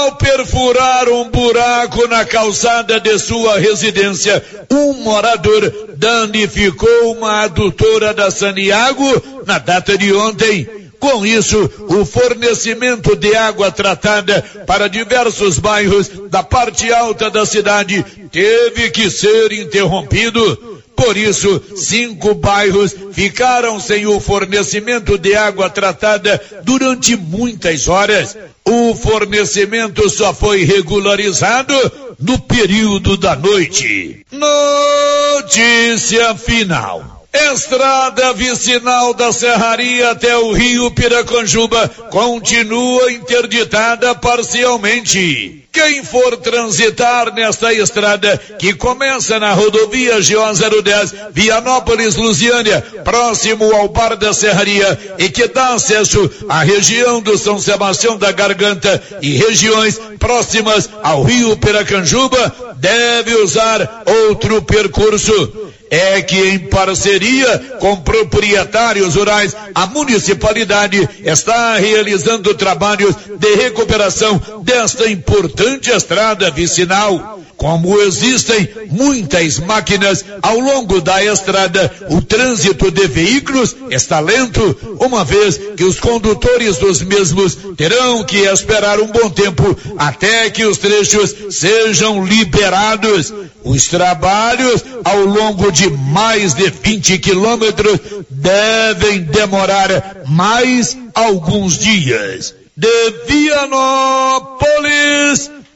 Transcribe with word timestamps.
Ao 0.00 0.12
perfurar 0.12 1.10
um 1.10 1.28
buraco 1.30 2.08
na 2.08 2.24
calçada 2.24 2.98
de 2.98 3.18
sua 3.18 3.58
residência, 3.58 4.42
um 4.70 4.94
morador 4.94 5.90
danificou 5.94 7.12
uma 7.12 7.42
adutora 7.42 8.14
da 8.14 8.30
Saniago 8.30 9.44
na 9.46 9.58
data 9.58 9.98
de 9.98 10.10
ontem. 10.14 10.66
Com 10.98 11.26
isso, 11.26 11.70
o 11.90 12.06
fornecimento 12.06 13.14
de 13.14 13.36
água 13.36 13.70
tratada 13.70 14.42
para 14.66 14.88
diversos 14.88 15.58
bairros 15.58 16.10
da 16.30 16.42
parte 16.42 16.90
alta 16.90 17.30
da 17.30 17.44
cidade 17.44 18.02
teve 18.32 18.90
que 18.90 19.10
ser 19.10 19.52
interrompido. 19.52 20.79
Por 20.96 21.16
isso, 21.16 21.62
cinco 21.76 22.34
bairros 22.34 22.94
ficaram 23.12 23.80
sem 23.80 24.06
o 24.06 24.20
fornecimento 24.20 25.16
de 25.16 25.34
água 25.34 25.70
tratada 25.70 26.40
durante 26.62 27.16
muitas 27.16 27.88
horas. 27.88 28.36
O 28.64 28.94
fornecimento 28.94 30.08
só 30.10 30.34
foi 30.34 30.64
regularizado 30.64 31.74
no 32.18 32.38
período 32.38 33.16
da 33.16 33.34
noite. 33.34 34.26
Notícia 34.30 36.34
final. 36.34 37.20
Estrada 37.32 38.32
vicinal 38.32 39.14
da 39.14 39.32
Serraria 39.32 40.10
até 40.10 40.36
o 40.36 40.52
Rio 40.52 40.90
Piracanjuba 40.90 41.88
continua 42.10 43.12
interditada 43.12 44.14
parcialmente. 44.16 45.59
Quem 45.72 46.02
for 46.02 46.36
transitar 46.38 47.32
nesta 47.32 47.72
estrada, 47.72 48.36
que 48.58 48.74
começa 48.74 49.38
na 49.38 49.52
rodovia 49.52 50.14
GO 50.14 50.82
010, 50.82 51.14
Vianópolis, 51.32 52.16
Lusiânia, 52.16 52.80
próximo 53.04 53.72
ao 53.74 53.88
Bar 53.88 54.16
da 54.16 54.32
Serraria, 54.32 54.98
e 55.18 55.28
que 55.28 55.46
dá 55.46 55.74
acesso 55.74 56.28
à 56.48 56.62
região 56.64 57.20
do 57.20 57.38
São 57.38 57.58
Sebastião 57.58 58.16
da 58.16 58.32
Garganta 58.32 59.00
e 59.22 59.36
regiões 59.36 60.00
próximas 60.18 60.90
ao 61.02 61.22
Rio 61.22 61.56
Piracanjuba, 61.56 62.74
deve 62.76 63.36
usar 63.36 64.02
outro 64.28 64.60
percurso 64.62 65.69
é 65.90 66.22
que 66.22 66.38
em 66.38 66.58
parceria 66.60 67.58
com 67.80 67.96
proprietários 67.96 69.16
rurais, 69.16 69.56
a 69.74 69.86
municipalidade 69.86 71.08
está 71.24 71.76
realizando 71.76 72.54
trabalhos 72.54 73.14
de 73.38 73.54
recuperação 73.56 74.40
desta 74.62 75.10
importante 75.10 75.90
estrada 75.90 76.48
vicinal. 76.50 77.40
Como 77.60 78.00
existem 78.00 78.68
muitas 78.90 79.58
máquinas 79.58 80.24
ao 80.40 80.58
longo 80.58 80.98
da 80.98 81.22
estrada, 81.22 81.94
o 82.08 82.22
trânsito 82.22 82.90
de 82.90 83.06
veículos 83.06 83.76
está 83.90 84.18
lento, 84.18 84.96
uma 84.98 85.26
vez 85.26 85.60
que 85.76 85.84
os 85.84 86.00
condutores 86.00 86.78
dos 86.78 87.02
mesmos 87.02 87.58
terão 87.76 88.24
que 88.24 88.38
esperar 88.46 88.98
um 88.98 89.08
bom 89.08 89.28
tempo 89.28 89.76
até 89.98 90.48
que 90.48 90.64
os 90.64 90.78
trechos 90.78 91.36
sejam 91.50 92.24
liberados. 92.24 93.30
Os 93.62 93.88
trabalhos 93.88 94.82
ao 95.04 95.20
longo 95.26 95.70
de 95.70 95.90
mais 95.90 96.54
de 96.54 96.70
20 96.70 97.18
quilômetros 97.18 98.00
devem 98.30 99.20
demorar 99.20 100.22
mais 100.26 100.96
alguns 101.14 101.76
dias. 101.78 102.54
De 102.74 103.10
Vianópolis, 103.28 104.40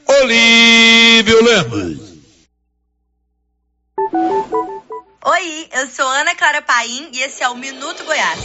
Olívio 0.07 1.43
Lemos. 1.43 2.15
Oi, 5.25 5.69
eu 5.73 5.87
sou 5.89 6.07
Ana 6.07 6.35
Clara 6.35 6.61
Paim 6.61 7.11
e 7.13 7.23
esse 7.23 7.42
é 7.42 7.48
o 7.48 7.57
Minuto 7.57 8.05
Goiás. 8.05 8.41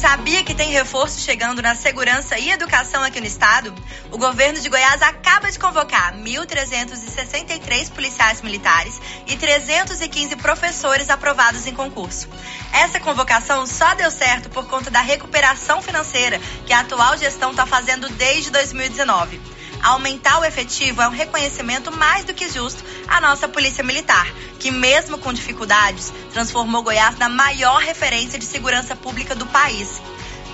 Sabia 0.00 0.44
que 0.44 0.54
tem 0.54 0.70
reforço 0.70 1.20
chegando 1.20 1.60
na 1.60 1.74
segurança 1.74 2.38
e 2.38 2.50
educação 2.50 3.02
aqui 3.02 3.20
no 3.20 3.26
estado? 3.26 3.74
O 4.10 4.16
governo 4.16 4.60
de 4.60 4.68
Goiás 4.68 5.02
acaba 5.02 5.50
de 5.50 5.58
convocar 5.58 6.14
1.363 6.16 7.90
policiais 7.90 8.40
militares 8.40 9.00
e 9.26 9.36
315 9.36 10.36
professores 10.36 11.10
aprovados 11.10 11.66
em 11.66 11.74
concurso. 11.74 12.28
Essa 12.72 13.00
convocação 13.00 13.66
só 13.66 13.94
deu 13.94 14.10
certo 14.10 14.48
por 14.48 14.66
conta 14.66 14.90
da 14.90 15.00
recuperação 15.00 15.82
financeira 15.82 16.40
que 16.64 16.72
a 16.72 16.80
atual 16.80 17.16
gestão 17.18 17.50
está 17.50 17.66
fazendo 17.66 18.08
desde 18.10 18.50
2019. 18.50 19.57
Aumentar 19.82 20.40
o 20.40 20.44
efetivo 20.44 21.00
é 21.00 21.08
um 21.08 21.12
reconhecimento 21.12 21.90
mais 21.92 22.24
do 22.24 22.34
que 22.34 22.48
justo 22.48 22.82
à 23.06 23.20
nossa 23.20 23.48
Polícia 23.48 23.84
Militar, 23.84 24.26
que, 24.58 24.70
mesmo 24.70 25.18
com 25.18 25.32
dificuldades, 25.32 26.12
transformou 26.32 26.82
Goiás 26.82 27.16
na 27.16 27.28
maior 27.28 27.78
referência 27.80 28.38
de 28.38 28.44
segurança 28.44 28.96
pública 28.96 29.34
do 29.34 29.46
país. 29.46 30.00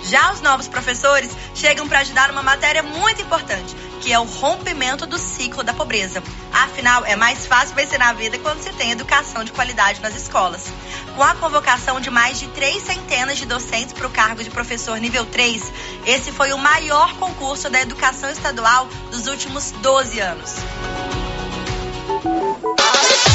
Já 0.05 0.33
os 0.33 0.41
novos 0.43 0.69
professores 0.69 1.31
chegam 1.55 1.89
para 1.89 2.01
ajudar 2.01 2.31
uma 2.31 2.43
matéria 2.43 2.83
muito 2.83 3.23
importante, 3.23 3.75
que 4.01 4.13
é 4.13 4.19
o 4.19 4.25
rompimento 4.25 5.07
do 5.07 5.19
ciclo 5.19 5.63
da 5.63 5.73
pobreza. 5.73 6.23
Afinal, 6.53 7.05
é 7.07 7.17
mais 7.17 7.47
fácil 7.47 7.75
vencer 7.75 7.99
na 7.99 8.13
vida 8.13 8.39
quando 8.39 8.61
se 8.61 8.73
tem 8.75 8.91
educação 8.91 9.45
de 9.45 9.53
qualidade 9.53 10.03
nas 10.03 10.15
escolas. 10.15 10.67
Com 11.17 11.23
a 11.23 11.35
convocação 11.35 12.01
de 12.01 12.11
mais 12.11 12.39
de 12.39 12.49
três 12.49 12.83
centenas 12.83 13.39
de 13.39 13.47
docentes 13.47 13.95
para 13.95 14.07
o 14.07 14.11
cargo 14.11 14.45
de 14.45 14.51
professor 14.51 14.99
nível 14.99 15.25
3, 15.25 15.73
esse 16.05 16.33
foi 16.33 16.53
o 16.53 16.59
maior 16.59 17.15
concurso 17.15 17.71
da 17.71 17.81
educação 17.81 18.29
estadual 18.29 18.87
dos 19.11 19.27
últimos 19.27 19.71
12 19.71 20.21
anos. 20.21 20.55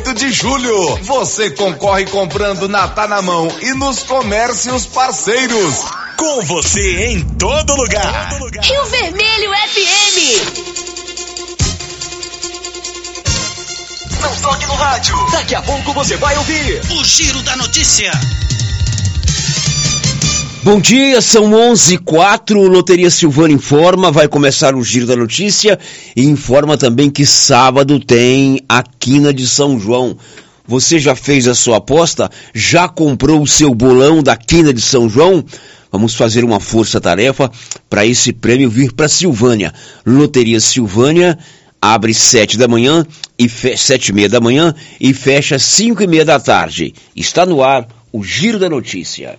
de 0.00 0.30
julho. 0.30 0.96
Você 1.02 1.50
concorre 1.50 2.04
comprando 2.06 2.68
na 2.68 2.86
Tá 2.88 3.08
na 3.08 3.22
Mão 3.22 3.48
e 3.62 3.72
nos 3.74 4.02
comércios 4.02 4.84
parceiros. 4.86 5.84
Com 6.16 6.42
você 6.42 7.06
em 7.06 7.22
todo 7.22 7.74
lugar. 7.74 8.38
Rio 8.62 8.84
Vermelho 8.86 9.50
FM. 9.68 10.18
Não 14.20 14.36
toque 14.36 14.66
no 14.66 14.74
rádio. 14.74 15.16
Daqui 15.30 15.54
a 15.54 15.62
pouco 15.62 15.92
você 15.94 16.16
vai 16.16 16.36
ouvir 16.36 16.80
o 16.90 17.04
Giro 17.04 17.42
da 17.42 17.56
Notícia. 17.56 18.12
Bom 20.66 20.80
dia, 20.80 21.20
são 21.20 21.54
11 21.54 21.94
e 21.94 21.98
04 21.98 22.60
Loteria 22.60 23.08
Silvana 23.08 23.54
informa, 23.54 24.10
vai 24.10 24.26
começar 24.26 24.74
o 24.74 24.82
Giro 24.82 25.06
da 25.06 25.14
Notícia 25.14 25.78
e 26.16 26.24
informa 26.24 26.76
também 26.76 27.08
que 27.08 27.24
sábado 27.24 28.00
tem 28.00 28.60
a 28.68 28.82
Quina 28.82 29.32
de 29.32 29.46
São 29.46 29.78
João. 29.78 30.18
Você 30.66 30.98
já 30.98 31.14
fez 31.14 31.46
a 31.46 31.54
sua 31.54 31.76
aposta? 31.76 32.28
Já 32.52 32.88
comprou 32.88 33.40
o 33.40 33.46
seu 33.46 33.72
bolão 33.72 34.24
da 34.24 34.36
Quina 34.36 34.74
de 34.74 34.80
São 34.80 35.08
João? 35.08 35.44
Vamos 35.92 36.16
fazer 36.16 36.42
uma 36.42 36.58
força-tarefa 36.58 37.48
para 37.88 38.04
esse 38.04 38.32
prêmio 38.32 38.68
vir 38.68 38.92
para 38.92 39.08
Silvânia. 39.08 39.72
Loteria 40.04 40.58
Silvânia 40.58 41.38
abre 41.80 42.12
sete 42.12 42.58
da 42.58 42.66
manhã 42.66 43.06
e 43.38 43.48
sete 43.48 44.08
e 44.08 44.12
meia 44.12 44.28
da 44.28 44.40
manhã 44.40 44.74
e 45.00 45.14
fecha 45.14 45.60
cinco 45.60 46.02
e 46.02 46.08
meia 46.08 46.24
da 46.24 46.40
tarde. 46.40 46.92
Está 47.14 47.46
no 47.46 47.62
ar 47.62 47.86
o 48.12 48.24
Giro 48.24 48.58
da 48.58 48.68
Notícia. 48.68 49.38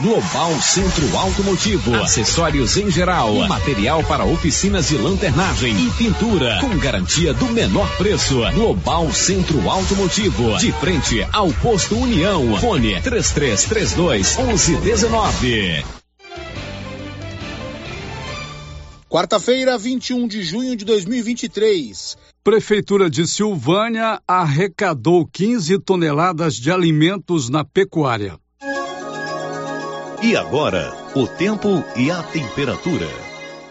Global 0.00 0.54
Centro 0.62 1.16
Automotivo, 1.16 1.92
acessórios 1.96 2.76
em 2.76 2.88
geral, 2.88 3.34
material 3.48 4.04
para 4.04 4.24
oficinas 4.24 4.86
de 4.86 4.96
lanternagem 4.96 5.74
e 5.74 5.90
pintura, 5.90 6.60
com 6.60 6.78
garantia 6.78 7.34
do 7.34 7.46
menor 7.46 7.90
preço. 7.96 8.36
Global 8.54 9.12
Centro 9.12 9.68
Automotivo, 9.68 10.56
de 10.58 10.70
frente 10.70 11.26
ao 11.32 11.52
posto 11.54 11.96
União. 11.96 12.56
Fone 12.60 13.00
3332 13.02 14.36
1119. 14.36 15.84
Quarta-feira, 19.08 19.76
21 19.76 20.28
de 20.28 20.44
junho 20.44 20.76
de 20.76 20.84
2023. 20.84 22.16
Prefeitura 22.44 23.10
de 23.10 23.26
Silvânia 23.26 24.22
arrecadou 24.28 25.26
15 25.26 25.76
toneladas 25.80 26.54
de 26.54 26.70
alimentos 26.70 27.48
na 27.48 27.64
pecuária. 27.64 28.38
E 30.20 30.36
agora, 30.36 30.92
o 31.14 31.28
tempo 31.28 31.84
e 31.94 32.10
a 32.10 32.24
temperatura. 32.24 33.06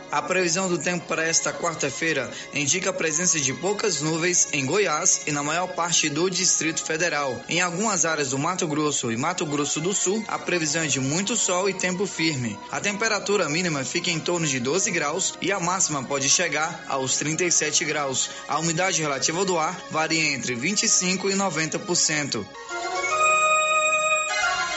A 0.10 0.22
previsão 0.22 0.70
do 0.70 0.78
tempo 0.78 1.06
para 1.06 1.26
esta 1.26 1.52
quarta-feira 1.52 2.32
indica 2.54 2.90
a 2.90 2.94
presença 2.94 3.38
de 3.38 3.52
poucas 3.54 4.02
nuvens 4.02 4.48
em 4.54 4.66
Goiás 4.66 5.24
e 5.28 5.32
na 5.34 5.44
maior 5.44 5.68
parte 5.68 6.08
do 6.08 6.30
Distrito 6.30 6.82
Federal. 6.82 7.38
Em 7.50 7.60
algumas 7.60 8.06
áreas 8.06 8.30
do 8.30 8.40
Mato 8.40 8.66
Grosso 8.66 9.12
e 9.12 9.18
Mato 9.18 9.46
Grosso 9.46 9.82
do 9.82 9.94
Sul, 9.94 10.24
a 10.26 10.40
previsão 10.40 10.84
é 10.84 10.88
de 10.88 11.02
muito 11.02 11.36
sol 11.36 11.70
e 11.70 11.74
tempo 11.74 12.06
firme. 12.06 12.58
A 12.72 12.80
temperatura 12.80 13.50
mínima 13.50 13.84
fica 13.84 14.10
em 14.10 14.20
torno 14.20 14.48
de 14.48 14.58
12 14.62 14.90
graus 14.92 15.34
e 15.42 15.52
a 15.52 15.60
máxima 15.60 16.02
pode 16.02 16.30
chegar 16.30 16.86
aos 16.88 17.18
37 17.18 17.84
graus. 17.84 18.30
A 18.48 18.58
umidade 18.58 19.02
relativa 19.02 19.44
do 19.44 19.60
ar 19.60 19.78
varia 19.92 20.34
entre 20.34 20.56
25 20.56 21.30
e 21.30 21.34
90%. 21.34 22.46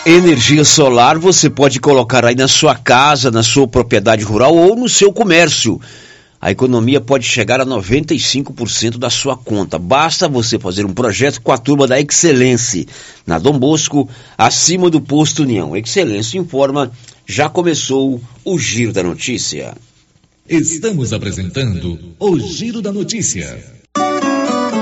Energia 0.06 0.64
solar 0.64 1.19
você 1.19 1.50
pode 1.50 1.79
colocar 1.79 2.25
aí 2.25 2.35
na 2.35 2.49
sua 2.49 2.75
casa, 2.75 3.31
na 3.31 3.43
sua 3.43 3.69
propriedade 3.69 4.25
rural 4.25 4.56
ou 4.56 4.75
no 4.75 4.88
seu 4.88 5.12
comércio. 5.12 5.79
A 6.41 6.50
economia 6.50 7.02
pode 7.02 7.26
chegar 7.26 7.61
a 7.61 7.67
95% 7.67 8.97
da 8.97 9.11
sua 9.11 9.37
conta. 9.37 9.79
Basta 9.79 10.26
você 10.26 10.58
fazer 10.58 10.87
um 10.87 10.94
projeto 10.94 11.43
com 11.43 11.52
a 11.52 11.58
turma 11.58 11.87
da 11.87 12.00
Excelência, 12.00 12.87
na 13.26 13.38
Dom 13.38 13.58
Bosco, 13.58 14.08
acima 14.38 14.88
do 14.88 15.02
posto 15.02 15.43
União. 15.43 15.76
Excelência 15.76 16.38
informa, 16.38 16.91
já 17.26 17.50
começou 17.50 18.23
o 18.43 18.58
Giro 18.58 18.94
da 18.94 19.02
Notícia. 19.02 19.75
Estamos 20.49 21.12
apresentando 21.12 21.99
o 22.19 22.38
Giro 22.41 22.81
da 22.81 22.91
Notícia. 22.91 23.62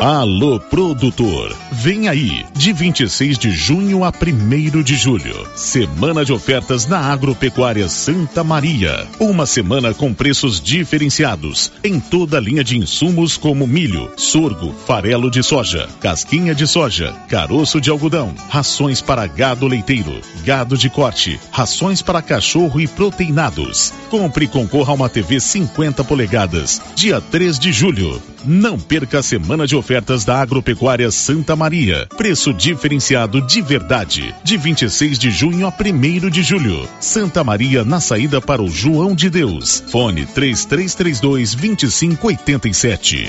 Alô 0.01 0.61
Produtor, 0.61 1.57
vem 1.73 2.09
aí, 2.09 2.47
de 2.55 2.73
26 2.73 3.37
de 3.37 3.51
junho 3.51 4.05
a 4.05 4.11
1 4.11 4.81
de 4.81 4.95
julho, 4.95 5.45
semana 5.57 6.25
de 6.25 6.33
ofertas 6.33 6.87
na 6.87 7.01
Agropecuária 7.01 7.89
Santa 7.89 8.45
Maria. 8.45 9.09
Uma 9.19 9.45
semana 9.45 9.93
com 9.93 10.15
preços 10.15 10.61
diferenciados 10.61 11.73
em 11.83 11.99
toda 11.99 12.37
a 12.37 12.41
linha 12.41 12.63
de 12.63 12.79
insumos 12.79 13.37
como 13.37 13.67
milho, 13.67 14.09
sorgo, 14.17 14.73
farelo 14.87 15.29
de 15.29 15.43
soja, 15.43 15.89
casquinha 15.99 16.55
de 16.55 16.69
soja, 16.69 17.13
caroço 17.29 17.81
de 17.81 17.91
algodão, 17.91 18.33
rações 18.49 19.03
para 19.03 19.27
gado 19.27 19.67
leiteiro, 19.67 20.21
gado 20.45 20.79
de 20.79 20.89
corte, 20.89 21.41
rações 21.51 22.03
para 22.03 22.23
cachorro 22.23 22.81
e 22.81 22.87
proteinados. 22.87 23.93
Compre 24.09 24.45
e 24.45 24.49
concorra 24.49 24.93
a 24.93 24.95
uma 24.95 25.09
TV 25.09 25.41
50 25.41 26.05
polegadas, 26.05 26.81
dia 26.95 27.21
3 27.21 27.59
de 27.59 27.73
julho. 27.73 28.23
Não 28.45 28.79
perca 28.79 29.19
a 29.19 29.23
semana 29.23 29.67
de 29.67 29.75
ofertas 29.75 29.88
da 30.27 30.41
Agropecuária 30.43 31.11
Santa 31.11 31.57
Maria. 31.57 32.07
Preço 32.15 32.53
diferenciado 32.53 33.41
de 33.41 33.63
verdade. 33.63 34.35
De 34.45 34.59
26 34.59 35.19
de 35.19 35.31
junho 35.31 35.67
a 35.67 35.71
1 35.71 36.29
de 36.29 36.43
julho. 36.43 36.87
Santa 37.01 37.43
Maria 37.43 37.85
na 37.85 37.99
saída 37.99 38.39
para 38.39 38.63
o 38.63 38.69
João 38.69 39.15
de 39.15 39.31
Deus. 39.31 39.83
Fone 39.91 40.27
3332 40.27 41.55
2587. 41.55 43.29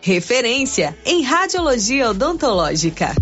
referência 0.01 0.97
em 1.05 1.21
radiologia 1.21 2.09
odontológica. 2.09 3.15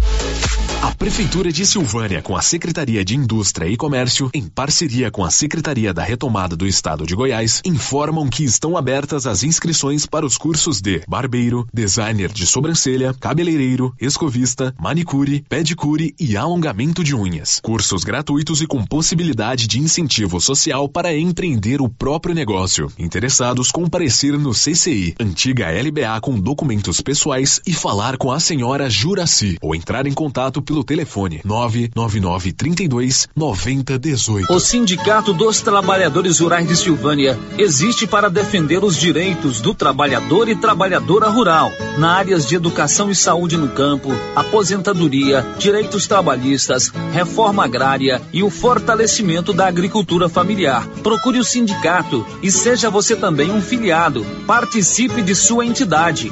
A 0.81 0.96
Prefeitura 0.96 1.52
de 1.52 1.66
Silvânia, 1.66 2.22
com 2.22 2.38
a 2.38 2.42
Secretaria 2.42 3.04
de 3.04 3.14
Indústria 3.14 3.68
e 3.68 3.76
Comércio, 3.76 4.30
em 4.34 4.48
parceria 4.48 5.12
com 5.12 5.26
a 5.26 5.30
Secretaria 5.30 5.94
da 5.94 6.04
Retomada 6.04 6.56
do 6.56 6.66
Estado 6.66 7.06
de 7.06 7.14
Goiás, 7.14 7.62
informam 7.66 8.30
que 8.30 8.46
estão 8.46 8.78
abertas 8.78 9.28
as 9.28 9.44
inscrições 9.44 10.06
para 10.06 10.26
os 10.26 10.38
cursos 10.38 10.80
de 10.80 11.02
barbeiro, 11.06 11.68
designer 11.74 12.31
de 12.31 12.48
sobrancelha, 12.48 13.14
cabeleireiro, 13.14 13.94
escovista, 14.00 14.74
manicure, 14.80 15.44
pedicure 15.50 16.16
e 16.18 16.38
alongamento 16.38 17.04
de 17.04 17.14
unhas. 17.14 17.60
Cursos 17.62 18.06
gratuitos 18.06 18.62
e 18.62 18.66
com 18.66 18.86
possibilidade 18.86 19.68
de 19.68 19.80
incentivo 19.80 20.40
social 20.40 20.88
para 20.88 21.14
empreender 21.14 21.81
o 21.81 21.90
próprio 21.90 22.34
negócio. 22.34 22.90
Interessados 22.98 23.70
comparecer 23.70 24.40
no 24.40 24.52
CCI, 24.52 25.16
antiga 25.20 25.68
LBA 25.70 26.22
com 26.22 26.40
documentos 26.69 27.01
pessoais 27.01 27.60
e 27.66 27.74
falar 27.74 28.16
com 28.16 28.31
a 28.31 28.39
senhora 28.39 28.88
Juraci 28.88 29.57
ou 29.60 29.74
entrar 29.74 30.06
em 30.06 30.13
contato 30.13 30.62
pelo 30.62 30.83
telefone 30.83 31.42
999 31.44 32.54
32 32.54 33.27
9018. 33.36 34.54
O 34.54 34.60
Sindicato 34.60 35.33
dos 35.33 35.62
Trabalhadores 35.62 36.38
Rurais 36.39 36.68
de 36.68 36.75
Silvânia 36.75 37.39
existe 37.57 38.06
para 38.06 38.30
defender 38.30 38.83
os 38.83 38.95
direitos 38.95 39.60
do 39.60 39.74
trabalhador 39.74 40.48
e 40.48 40.56
trabalhadora 40.56 41.27
rural 41.27 41.71
na 41.98 42.13
áreas 42.13 42.45
de 42.45 42.56
educação 42.56 43.10
e 43.10 43.16
saúde 43.16 43.57
no 43.57 43.69
campo, 43.69 44.12
aposentadoria, 44.36 45.44
direitos 45.57 46.06
trabalhistas, 46.06 46.92
reforma 47.12 47.66
agrária 47.66 48.21
e 48.31 48.44
o 48.44 48.51
fortalecimento 48.51 49.51
da 49.54 49.66
agricultura 49.66 50.30
familiar. 50.30 50.88
Procure 51.01 51.39
o 51.39 51.44
sindicato 51.44 52.24
e 52.44 52.51
seja 52.51 52.92
você 52.92 53.16
também 53.16 53.50
um 53.50 53.62
filiado. 53.62 54.24
Participe 54.45 55.24
de 55.24 55.33
sua 55.33 55.66
entidade. 55.66 56.31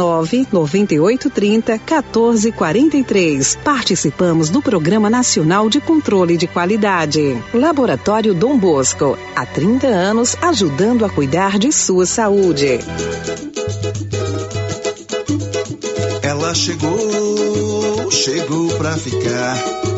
98 0.01 1.29
30 1.29 1.77
14 1.77 2.51
43. 2.51 3.57
Participamos 3.63 4.49
do 4.49 4.61
Programa 4.61 5.09
Nacional 5.09 5.69
de 5.69 5.79
Controle 5.79 6.37
de 6.37 6.47
Qualidade. 6.47 7.37
Laboratório 7.53 8.33
Dom 8.33 8.57
Bosco, 8.57 9.17
há 9.35 9.45
30 9.45 9.87
anos 9.87 10.35
ajudando 10.41 11.05
a 11.05 11.09
cuidar 11.09 11.59
de 11.59 11.71
sua 11.71 12.05
saúde. 12.05 12.79
Ela 16.23 16.55
chegou, 16.55 18.11
chegou 18.11 18.67
pra 18.77 18.97
ficar. 18.97 19.90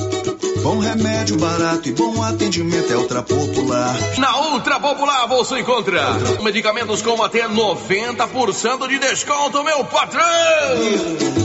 Bom 0.64 0.80
remédio 0.80 1.38
barato 1.38 1.90
e 1.90 1.92
bom 1.92 2.24
atendimento 2.24 2.94
é 2.94 2.96
Ultra 2.96 3.22
Popular. 3.22 3.94
Na 4.18 4.54
Ultra 4.54 4.80
Popular 4.80 5.28
você 5.28 5.60
encontra 5.60 6.02
medicamentos 6.42 7.02
com 7.02 7.22
até 7.22 7.50
90% 7.50 8.88
de 8.88 8.98
desconto, 8.98 9.62
meu 9.62 9.84
patrão! 9.84 10.24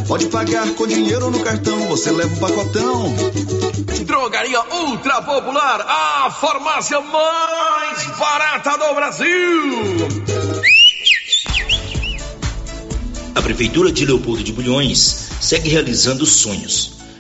Pode 0.07 0.27
pagar 0.27 0.71
com 0.75 0.87
dinheiro 0.87 1.33
no 1.33 1.41
cartão, 1.41 1.81
você 1.89 2.13
leva 2.13 2.33
o 2.33 2.39
pacotão. 2.39 3.13
Drogaria 4.07 4.61
Ultra 4.73 5.21
Popular, 5.21 5.81
a 5.81 6.31
farmácia 6.31 7.01
mais 7.01 8.07
barata 8.17 8.79
do 8.79 8.95
Brasil! 8.95 10.09
A 13.35 13.43
Prefeitura 13.43 13.91
de 13.91 14.07
Leopoldo 14.07 14.45
de 14.45 14.53
Bulhões 14.53 15.29
segue 15.41 15.69
realizando 15.69 16.25
sonhos. 16.25 16.99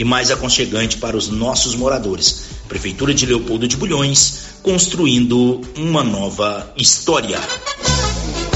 e 0.00 0.04
mais 0.04 0.30
aconchegante 0.30 0.96
para 0.96 1.14
os 1.14 1.28
nossos 1.28 1.74
moradores. 1.74 2.46
Prefeitura 2.66 3.12
de 3.12 3.26
Leopoldo 3.26 3.68
de 3.68 3.76
Bulhões, 3.76 4.54
construindo 4.62 5.60
uma 5.76 6.02
nova 6.02 6.72
história. 6.74 7.38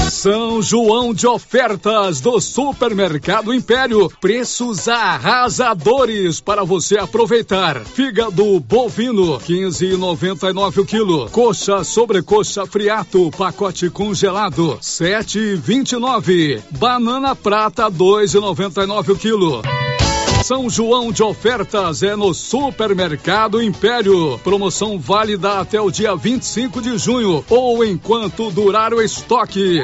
São 0.09 0.59
João 0.59 1.13
de 1.13 1.27
ofertas 1.27 2.19
do 2.19 2.41
Supermercado 2.41 3.53
Império. 3.53 4.11
Preços 4.19 4.87
arrasadores 4.87 6.41
para 6.41 6.63
você 6.63 6.97
aproveitar. 6.97 7.85
Fígado 7.85 8.59
bovino, 8.59 9.39
15,99 9.39 10.77
o 10.79 10.85
quilo. 10.85 11.29
Coxa 11.29 11.83
sobrecoxa 11.83 12.65
friato, 12.65 13.29
pacote 13.37 13.87
congelado, 13.91 14.79
7,29. 14.81 16.63
Banana 16.71 17.35
prata, 17.35 17.91
2,99 17.91 19.09
o 19.09 19.15
quilo. 19.15 19.61
São 20.45 20.69
João 20.69 21.11
de 21.11 21.23
ofertas 21.23 22.03
é 22.03 22.15
no 22.15 22.31
Supermercado 22.31 23.59
Império. 23.59 24.37
Promoção 24.43 24.99
válida 24.99 25.59
até 25.59 25.81
o 25.81 25.89
dia 25.89 26.15
25 26.15 26.83
de 26.83 26.99
junho 26.99 27.43
ou 27.49 27.83
enquanto 27.83 28.51
durar 28.51 28.93
o 28.93 29.01
estoque. 29.01 29.83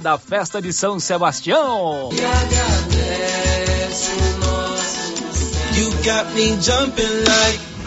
da 0.00 0.18
festa 0.18 0.60
de 0.60 0.72
São 0.72 0.98
Sebastião! 0.98 2.10
E 2.12 2.24
agradece 2.24 4.10
o 4.12 4.38
nosso 4.38 5.78
You 5.78 5.90
got 6.02 6.34
me 6.34 6.60
jumping 6.60 7.24
like 7.24 7.77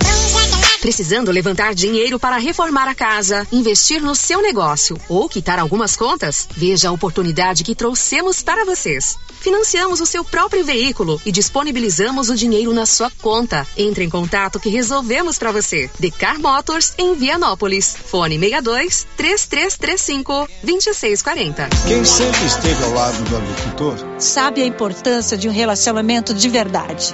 Precisando 0.81 1.31
levantar 1.31 1.75
dinheiro 1.75 2.19
para 2.19 2.37
reformar 2.37 2.87
a 2.87 2.95
casa, 2.95 3.47
investir 3.51 4.01
no 4.01 4.15
seu 4.15 4.41
negócio 4.41 4.97
ou 5.07 5.29
quitar 5.29 5.59
algumas 5.59 5.95
contas? 5.95 6.47
Veja 6.57 6.89
a 6.89 6.91
oportunidade 6.91 7.63
que 7.63 7.75
trouxemos 7.75 8.41
para 8.41 8.65
vocês. 8.65 9.15
Financiamos 9.41 10.01
o 10.01 10.07
seu 10.07 10.25
próprio 10.25 10.65
veículo 10.65 11.21
e 11.23 11.31
disponibilizamos 11.31 12.29
o 12.29 12.35
dinheiro 12.35 12.73
na 12.73 12.87
sua 12.87 13.11
conta. 13.21 13.65
Entre 13.77 14.03
em 14.03 14.09
contato 14.09 14.59
que 14.59 14.69
resolvemos 14.69 15.37
para 15.37 15.51
você. 15.51 15.87
Decar 15.99 16.39
Motors 16.39 16.95
em 16.97 17.13
Vianópolis. 17.13 17.95
Fone 17.95 18.39
62 18.39 19.05
3335 19.15 20.47
2640. 20.63 21.69
Quem 21.87 22.03
sempre 22.03 22.45
esteve 22.45 22.83
ao 22.83 22.93
lado 22.93 23.23
do 23.29 23.37
agricultor 23.37 23.97
sabe 24.17 24.63
a 24.63 24.65
importância 24.65 25.37
de 25.37 25.47
um 25.47 25.51
relacionamento 25.51 26.33
de 26.33 26.49
verdade. 26.49 27.13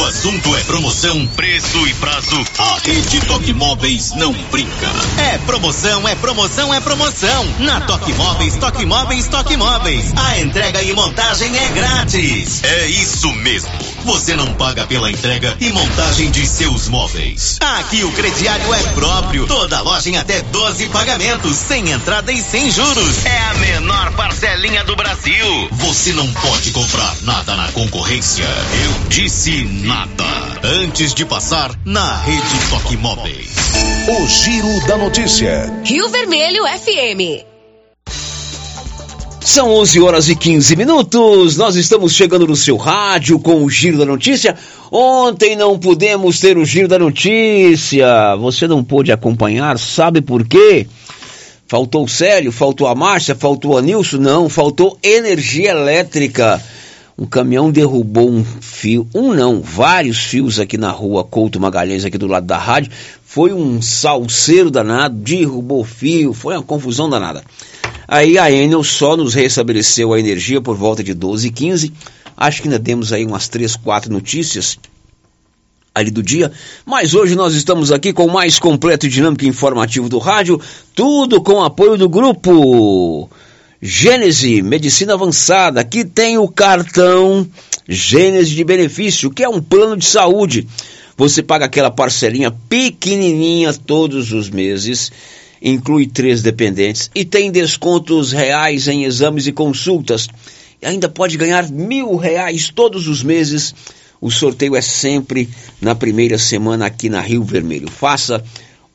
o 0.01 0.05
assunto 0.05 0.55
é 0.55 0.63
promoção, 0.63 1.27
preço 1.27 1.87
e 1.87 1.93
prazo, 1.95 2.43
a 2.57 2.79
Rede 2.83 3.21
Toque 3.21 3.53
Móveis 3.53 4.11
não 4.15 4.33
brinca. 4.33 4.87
É 5.17 5.37
promoção, 5.39 6.07
é 6.07 6.15
promoção, 6.15 6.73
é 6.73 6.79
promoção. 6.79 7.45
Na 7.59 7.81
Toque 7.81 8.11
Móveis, 8.13 8.55
Toque 8.55 8.83
Móveis, 8.83 9.27
Toque 9.27 9.55
Móveis. 9.55 10.11
A 10.15 10.39
entrega 10.39 10.81
e 10.81 10.93
montagem 10.93 11.55
é 11.55 11.69
grátis. 11.69 12.63
É 12.63 12.87
isso 12.87 13.31
mesmo. 13.33 13.69
Você 14.03 14.35
não 14.35 14.51
paga 14.55 14.87
pela 14.87 15.11
entrega 15.11 15.55
e 15.59 15.71
montagem 15.71 16.31
de 16.31 16.47
seus 16.47 16.89
móveis. 16.89 17.59
Aqui 17.61 18.03
o 18.03 18.11
crediário 18.11 18.73
é 18.73 18.83
próprio. 18.93 19.45
Toda 19.45 19.81
loja 19.81 20.09
em 20.09 20.17
até 20.17 20.41
12 20.41 20.87
pagamentos, 20.87 21.55
sem 21.57 21.91
entrada 21.91 22.31
e 22.31 22.41
sem 22.41 22.71
juros. 22.71 23.25
É 23.25 23.37
a 23.37 23.53
menor 23.55 24.11
parcelinha 24.13 24.83
do 24.83 24.95
Brasil. 24.95 25.69
Você 25.71 26.13
não 26.13 26.31
pode 26.33 26.71
comprar 26.71 27.15
nada 27.21 27.55
na 27.55 27.71
concorrência. 27.71 28.45
Eu 28.45 29.09
disse 29.09 29.63
nada. 29.91 30.23
Antes 30.63 31.13
de 31.13 31.25
passar 31.25 31.77
na 31.85 32.21
Rede 32.21 32.69
Toque 32.69 32.95
Móveis. 32.95 33.53
O 34.07 34.25
Giro 34.25 34.87
da 34.87 34.97
Notícia. 34.97 35.69
Rio 35.83 36.07
Vermelho 36.07 36.63
FM. 36.63 37.43
São 39.41 39.69
11 39.69 39.99
horas 39.99 40.29
e 40.29 40.35
15 40.35 40.77
minutos. 40.77 41.57
Nós 41.57 41.75
estamos 41.75 42.13
chegando 42.13 42.47
no 42.47 42.55
seu 42.55 42.77
rádio 42.77 43.37
com 43.37 43.65
o 43.65 43.69
Giro 43.69 43.97
da 43.97 44.05
Notícia. 44.05 44.55
Ontem 44.89 45.57
não 45.57 45.77
pudemos 45.77 46.39
ter 46.39 46.57
o 46.57 46.63
Giro 46.63 46.87
da 46.87 46.97
Notícia. 46.97 48.35
Você 48.37 48.67
não 48.67 48.83
pôde 48.83 49.11
acompanhar, 49.11 49.77
sabe 49.77 50.21
por 50.21 50.47
quê? 50.47 50.87
Faltou 51.67 52.05
o 52.05 52.09
Célio, 52.09 52.51
faltou 52.51 52.87
a 52.87 52.95
Márcia, 52.95 53.35
faltou 53.35 53.77
a 53.77 53.81
Nilson? 53.81 54.17
Não, 54.17 54.47
faltou 54.47 54.97
energia 55.03 55.71
elétrica. 55.71 56.61
Um 57.17 57.25
caminhão 57.25 57.71
derrubou 57.71 58.29
um 58.29 58.43
fio, 58.43 59.07
um 59.13 59.33
não, 59.33 59.61
vários 59.61 60.17
fios 60.17 60.59
aqui 60.59 60.77
na 60.77 60.89
rua 60.89 61.23
Couto 61.23 61.59
Magalhães, 61.59 62.05
aqui 62.05 62.17
do 62.17 62.27
lado 62.27 62.45
da 62.45 62.57
rádio. 62.57 62.91
Foi 63.23 63.53
um 63.53 63.81
salseiro 63.81 64.71
danado, 64.71 65.15
derrubou 65.15 65.83
fio, 65.83 66.33
foi 66.33 66.55
uma 66.55 66.63
confusão 66.63 67.09
danada. 67.09 67.43
Aí 68.07 68.37
a 68.37 68.51
Enel 68.51 68.83
só 68.83 69.15
nos 69.15 69.33
restabeleceu 69.33 70.13
a 70.13 70.19
energia 70.19 70.59
por 70.59 70.75
volta 70.75 71.03
de 71.03 71.13
12 71.13 71.47
e 71.47 71.51
15. 71.51 71.93
Acho 72.35 72.61
que 72.61 72.67
ainda 72.67 72.79
temos 72.79 73.13
aí 73.13 73.25
umas 73.25 73.47
3, 73.47 73.75
4 73.75 74.11
notícias 74.11 74.77
ali 75.93 76.09
do 76.09 76.23
dia. 76.23 76.51
Mas 76.85 77.13
hoje 77.13 77.35
nós 77.35 77.53
estamos 77.53 77.91
aqui 77.91 78.11
com 78.11 78.25
o 78.25 78.33
mais 78.33 78.59
completo 78.59 79.05
e 79.05 79.09
dinâmico 79.09 79.45
informativo 79.45 80.09
do 80.09 80.17
rádio. 80.17 80.59
Tudo 80.95 81.41
com 81.41 81.63
apoio 81.63 81.97
do 81.97 82.09
grupo 82.09 83.29
Gênese 83.81 84.61
Medicina 84.61 85.13
Avançada. 85.13 85.81
Aqui 85.81 86.05
tem 86.05 86.37
o 86.37 86.47
cartão 86.47 87.47
Gênese 87.87 88.53
de 88.53 88.63
Benefício, 88.63 89.31
que 89.31 89.43
é 89.43 89.49
um 89.49 89.61
plano 89.61 89.97
de 89.97 90.05
saúde. 90.05 90.67
Você 91.17 91.41
paga 91.41 91.65
aquela 91.65 91.89
parcelinha 91.89 92.51
pequenininha 92.51 93.73
todos 93.73 94.31
os 94.31 94.49
meses 94.49 95.11
inclui 95.61 96.07
três 96.07 96.41
dependentes 96.41 97.11
e 97.13 97.23
tem 97.23 97.51
descontos 97.51 98.31
reais 98.31 98.87
em 98.87 99.03
exames 99.03 99.45
e 99.45 99.51
consultas. 99.51 100.27
E 100.81 100.85
ainda 100.85 101.07
pode 101.07 101.37
ganhar 101.37 101.69
mil 101.69 102.15
reais 102.15 102.71
todos 102.73 103.07
os 103.07 103.21
meses. 103.21 103.75
O 104.19 104.31
sorteio 104.31 104.75
é 104.75 104.81
sempre 104.81 105.47
na 105.79 105.93
primeira 105.93 106.37
semana 106.37 106.87
aqui 106.87 107.09
na 107.09 107.21
Rio 107.21 107.43
Vermelho. 107.43 107.89
Faça 107.89 108.43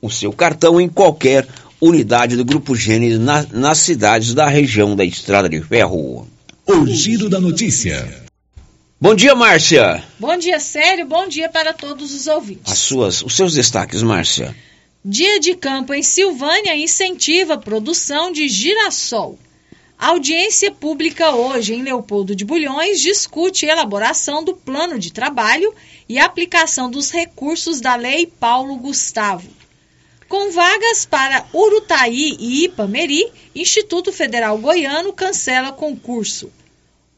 o 0.03 0.11
seu 0.11 0.33
cartão 0.33 0.81
em 0.81 0.88
qualquer 0.88 1.46
unidade 1.80 2.36
do 2.36 2.44
Grupo 2.44 2.74
Gênesis 2.74 3.18
na, 3.18 3.46
nas 3.52 3.78
cidades 3.78 4.34
da 4.34 4.46
região 4.48 4.96
da 4.96 5.04
Estrada 5.04 5.48
de 5.48 5.60
Ferro. 5.60 6.26
O 6.66 6.86
Giro 6.86 7.28
da 7.28 7.40
Notícia. 7.40 8.26
Bom 8.98 9.14
dia, 9.14 9.34
Márcia. 9.34 10.02
Bom 10.18 10.36
dia, 10.38 10.58
Sério. 10.58 11.06
Bom 11.06 11.28
dia 11.28 11.48
para 11.48 11.72
todos 11.72 12.14
os 12.14 12.26
ouvintes. 12.26 12.72
As 12.72 12.78
suas, 12.78 13.22
os 13.22 13.36
seus 13.36 13.52
destaques, 13.52 14.02
Márcia. 14.02 14.56
Dia 15.04 15.38
de 15.38 15.54
campo 15.54 15.94
em 15.94 16.02
Silvânia 16.02 16.74
incentiva 16.74 17.54
a 17.54 17.58
produção 17.58 18.32
de 18.32 18.48
girassol. 18.48 19.38
A 19.98 20.08
audiência 20.08 20.72
pública 20.72 21.30
hoje 21.30 21.74
em 21.74 21.82
Leopoldo 21.82 22.34
de 22.34 22.44
Bulhões 22.44 23.00
discute 23.00 23.66
elaboração 23.66 24.42
do 24.42 24.54
plano 24.54 24.98
de 24.98 25.12
trabalho 25.12 25.72
e 26.08 26.18
aplicação 26.18 26.90
dos 26.90 27.10
recursos 27.10 27.80
da 27.80 27.96
Lei 27.96 28.26
Paulo 28.26 28.76
Gustavo. 28.76 29.48
Com 30.28 30.50
vagas 30.50 31.04
para 31.04 31.46
Urutaí 31.52 32.36
e 32.40 32.64
Ipameri, 32.64 33.32
Instituto 33.54 34.12
Federal 34.12 34.58
Goiano 34.58 35.12
cancela 35.12 35.70
concurso. 35.70 36.52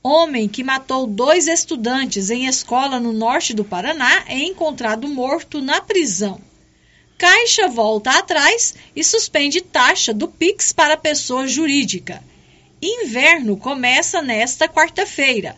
Homem 0.02 0.46
que 0.46 0.62
matou 0.62 1.06
dois 1.06 1.48
estudantes 1.48 2.28
em 2.28 2.46
escola 2.46 3.00
no 3.00 3.12
norte 3.12 3.54
do 3.54 3.64
Paraná 3.64 4.24
é 4.26 4.38
encontrado 4.38 5.08
morto 5.08 5.62
na 5.62 5.80
prisão. 5.80 6.38
Caixa 7.16 7.66
volta 7.66 8.10
atrás 8.10 8.74
e 8.94 9.02
suspende 9.02 9.62
taxa 9.62 10.12
do 10.12 10.28
Pix 10.28 10.72
para 10.72 10.96
pessoa 10.96 11.48
jurídica. 11.48 12.22
Inverno 12.80 13.56
começa 13.56 14.20
nesta 14.20 14.68
quarta-feira. 14.68 15.56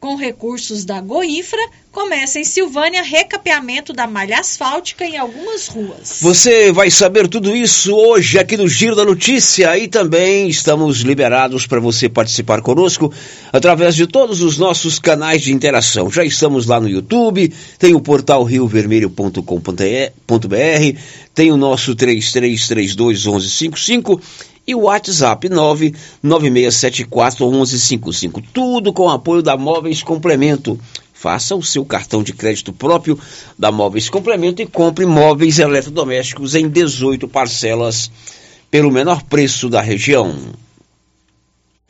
Com 0.00 0.16
recursos 0.16 0.86
da 0.86 0.98
Goinfra, 0.98 1.60
começa 1.92 2.38
em 2.38 2.44
Silvânia 2.44 3.02
recapeamento 3.02 3.92
da 3.92 4.06
malha 4.06 4.40
asfáltica 4.40 5.04
em 5.04 5.18
algumas 5.18 5.68
ruas. 5.68 6.20
Você 6.22 6.72
vai 6.72 6.90
saber 6.90 7.28
tudo 7.28 7.54
isso 7.54 7.94
hoje 7.94 8.38
aqui 8.38 8.56
no 8.56 8.66
Giro 8.66 8.96
da 8.96 9.04
Notícia 9.04 9.76
e 9.76 9.88
também 9.88 10.48
estamos 10.48 11.00
liberados 11.00 11.66
para 11.66 11.80
você 11.80 12.08
participar 12.08 12.62
conosco 12.62 13.12
através 13.52 13.94
de 13.94 14.06
todos 14.06 14.40
os 14.40 14.56
nossos 14.56 14.98
canais 14.98 15.42
de 15.42 15.52
interação. 15.52 16.10
Já 16.10 16.24
estamos 16.24 16.64
lá 16.64 16.80
no 16.80 16.88
YouTube, 16.88 17.52
tem 17.78 17.94
o 17.94 18.00
portal 18.00 18.42
riovermelho.com.br, 18.42 20.98
tem 21.34 21.52
o 21.52 21.58
nosso 21.58 21.94
3332 21.94 23.26
1155 23.26 24.18
e 24.66 24.74
o 24.74 24.80
WhatsApp 24.82 25.48
996741155. 25.48 28.44
Tudo 28.52 28.92
com 28.92 29.08
apoio 29.08 29.42
da 29.42 29.56
Móveis 29.56 30.02
Complemento. 30.02 30.78
Faça 31.12 31.54
o 31.54 31.62
seu 31.62 31.84
cartão 31.84 32.20
de 32.22 32.32
crédito 32.32 32.72
próprio 32.72 33.18
da 33.58 33.70
Móveis 33.70 34.08
Complemento 34.08 34.62
e 34.62 34.66
compre 34.66 35.04
móveis 35.04 35.58
eletrodomésticos 35.58 36.54
em 36.54 36.66
18 36.68 37.28
parcelas 37.28 38.10
pelo 38.70 38.90
menor 38.90 39.22
preço 39.24 39.68
da 39.68 39.82
região. 39.82 40.34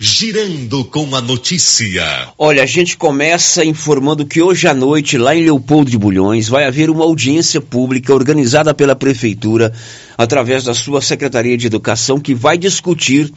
Girando 0.03 0.83
com 0.87 1.15
a 1.15 1.21
notícia. 1.21 2.33
Olha, 2.39 2.63
a 2.63 2.67
gente 2.67 2.97
começa 2.97 3.63
informando 3.63 4.25
que 4.25 4.41
hoje 4.41 4.67
à 4.67 4.73
noite, 4.73 5.19
lá 5.19 5.37
em 5.37 5.45
Leopoldo 5.45 5.91
de 5.91 5.99
Bulhões, 5.99 6.49
vai 6.49 6.65
haver 6.65 6.89
uma 6.89 7.05
audiência 7.05 7.61
pública 7.61 8.15
organizada 8.15 8.73
pela 8.73 8.97
Prefeitura, 8.97 9.75
através 10.17 10.65
da 10.65 10.73
sua 10.73 11.03
Secretaria 11.03 11.55
de 11.55 11.67
Educação, 11.67 12.19
que 12.19 12.35
vai 12.35 12.57
discutir 12.57 13.31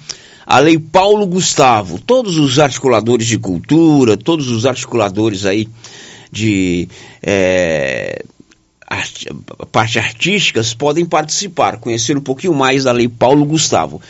a 0.46 0.60
Lei 0.60 0.80
Paulo 0.80 1.28
Gustavo. 1.28 2.00
Todos 2.00 2.38
os 2.38 2.58
articuladores 2.58 3.28
de 3.28 3.38
cultura, 3.38 4.16
todos 4.16 4.48
os 4.48 4.66
articuladores 4.66 5.46
aí 5.46 5.68
de. 6.32 6.88
É, 7.22 8.24
art, 8.88 9.26
parte 9.70 10.00
artísticas 10.00 10.74
podem 10.74 11.06
participar, 11.06 11.76
conhecer 11.76 12.16
um 12.16 12.22
pouquinho 12.22 12.54
mais 12.54 12.86
da 12.86 12.94
Lei 12.94 13.10
Paulo 13.10 13.44
Gustavo. 13.44 14.02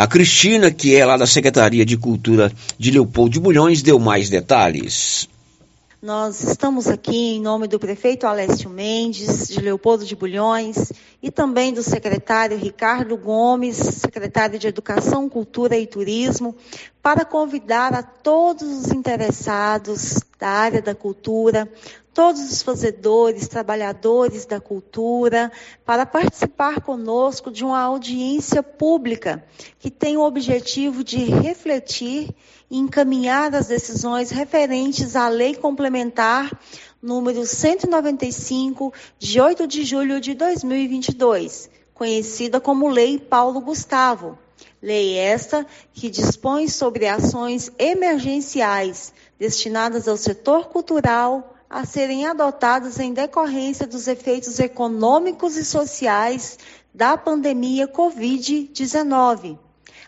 A 0.00 0.06
Cristina, 0.06 0.70
que 0.70 0.96
é 0.96 1.04
lá 1.04 1.14
da 1.18 1.26
Secretaria 1.26 1.84
de 1.84 1.94
Cultura 1.94 2.50
de 2.78 2.90
Leopoldo 2.90 3.34
de 3.34 3.38
Bulhões, 3.38 3.82
deu 3.82 3.98
mais 3.98 4.30
detalhes. 4.30 5.28
Nós 6.00 6.42
estamos 6.42 6.88
aqui 6.88 7.34
em 7.34 7.40
nome 7.42 7.68
do 7.68 7.78
prefeito 7.78 8.26
Alessio 8.26 8.70
Mendes, 8.70 9.48
de 9.48 9.60
Leopoldo 9.60 10.06
de 10.06 10.16
Bulhões, 10.16 10.90
e 11.22 11.30
também 11.30 11.74
do 11.74 11.82
secretário 11.82 12.56
Ricardo 12.56 13.14
Gomes, 13.14 13.76
secretário 13.76 14.58
de 14.58 14.66
Educação, 14.66 15.28
Cultura 15.28 15.76
e 15.76 15.86
Turismo, 15.86 16.56
para 17.02 17.22
convidar 17.22 17.92
a 17.92 18.02
todos 18.02 18.62
os 18.62 18.90
interessados 18.92 20.18
da 20.38 20.48
área 20.48 20.80
da 20.80 20.94
cultura, 20.94 21.70
todos 22.12 22.40
os 22.50 22.62
fazedores, 22.62 23.48
trabalhadores 23.48 24.44
da 24.44 24.60
cultura, 24.60 25.50
para 25.84 26.04
participar 26.04 26.80
conosco 26.80 27.50
de 27.50 27.64
uma 27.64 27.80
audiência 27.80 28.62
pública 28.62 29.44
que 29.78 29.90
tem 29.90 30.16
o 30.16 30.22
objetivo 30.22 31.04
de 31.04 31.18
refletir 31.18 32.34
e 32.70 32.78
encaminhar 32.78 33.54
as 33.54 33.68
decisões 33.68 34.30
referentes 34.30 35.16
à 35.16 35.28
Lei 35.28 35.54
Complementar 35.54 36.50
número 37.02 37.46
195, 37.46 38.92
de 39.18 39.40
8 39.40 39.66
de 39.66 39.84
julho 39.84 40.20
de 40.20 40.34
2022, 40.34 41.70
conhecida 41.94 42.60
como 42.60 42.88
Lei 42.88 43.18
Paulo 43.18 43.60
Gustavo. 43.60 44.38
Lei 44.82 45.16
esta 45.16 45.66
que 45.92 46.10
dispõe 46.10 46.68
sobre 46.68 47.06
ações 47.06 47.72
emergenciais 47.78 49.12
destinadas 49.38 50.06
ao 50.06 50.16
setor 50.16 50.68
cultural, 50.68 51.54
a 51.70 51.84
serem 51.84 52.26
adotadas 52.26 52.98
em 52.98 53.12
decorrência 53.12 53.86
dos 53.86 54.08
efeitos 54.08 54.58
econômicos 54.58 55.56
e 55.56 55.64
sociais 55.64 56.58
da 56.92 57.16
pandemia 57.16 57.86
Covid-19. 57.86 59.56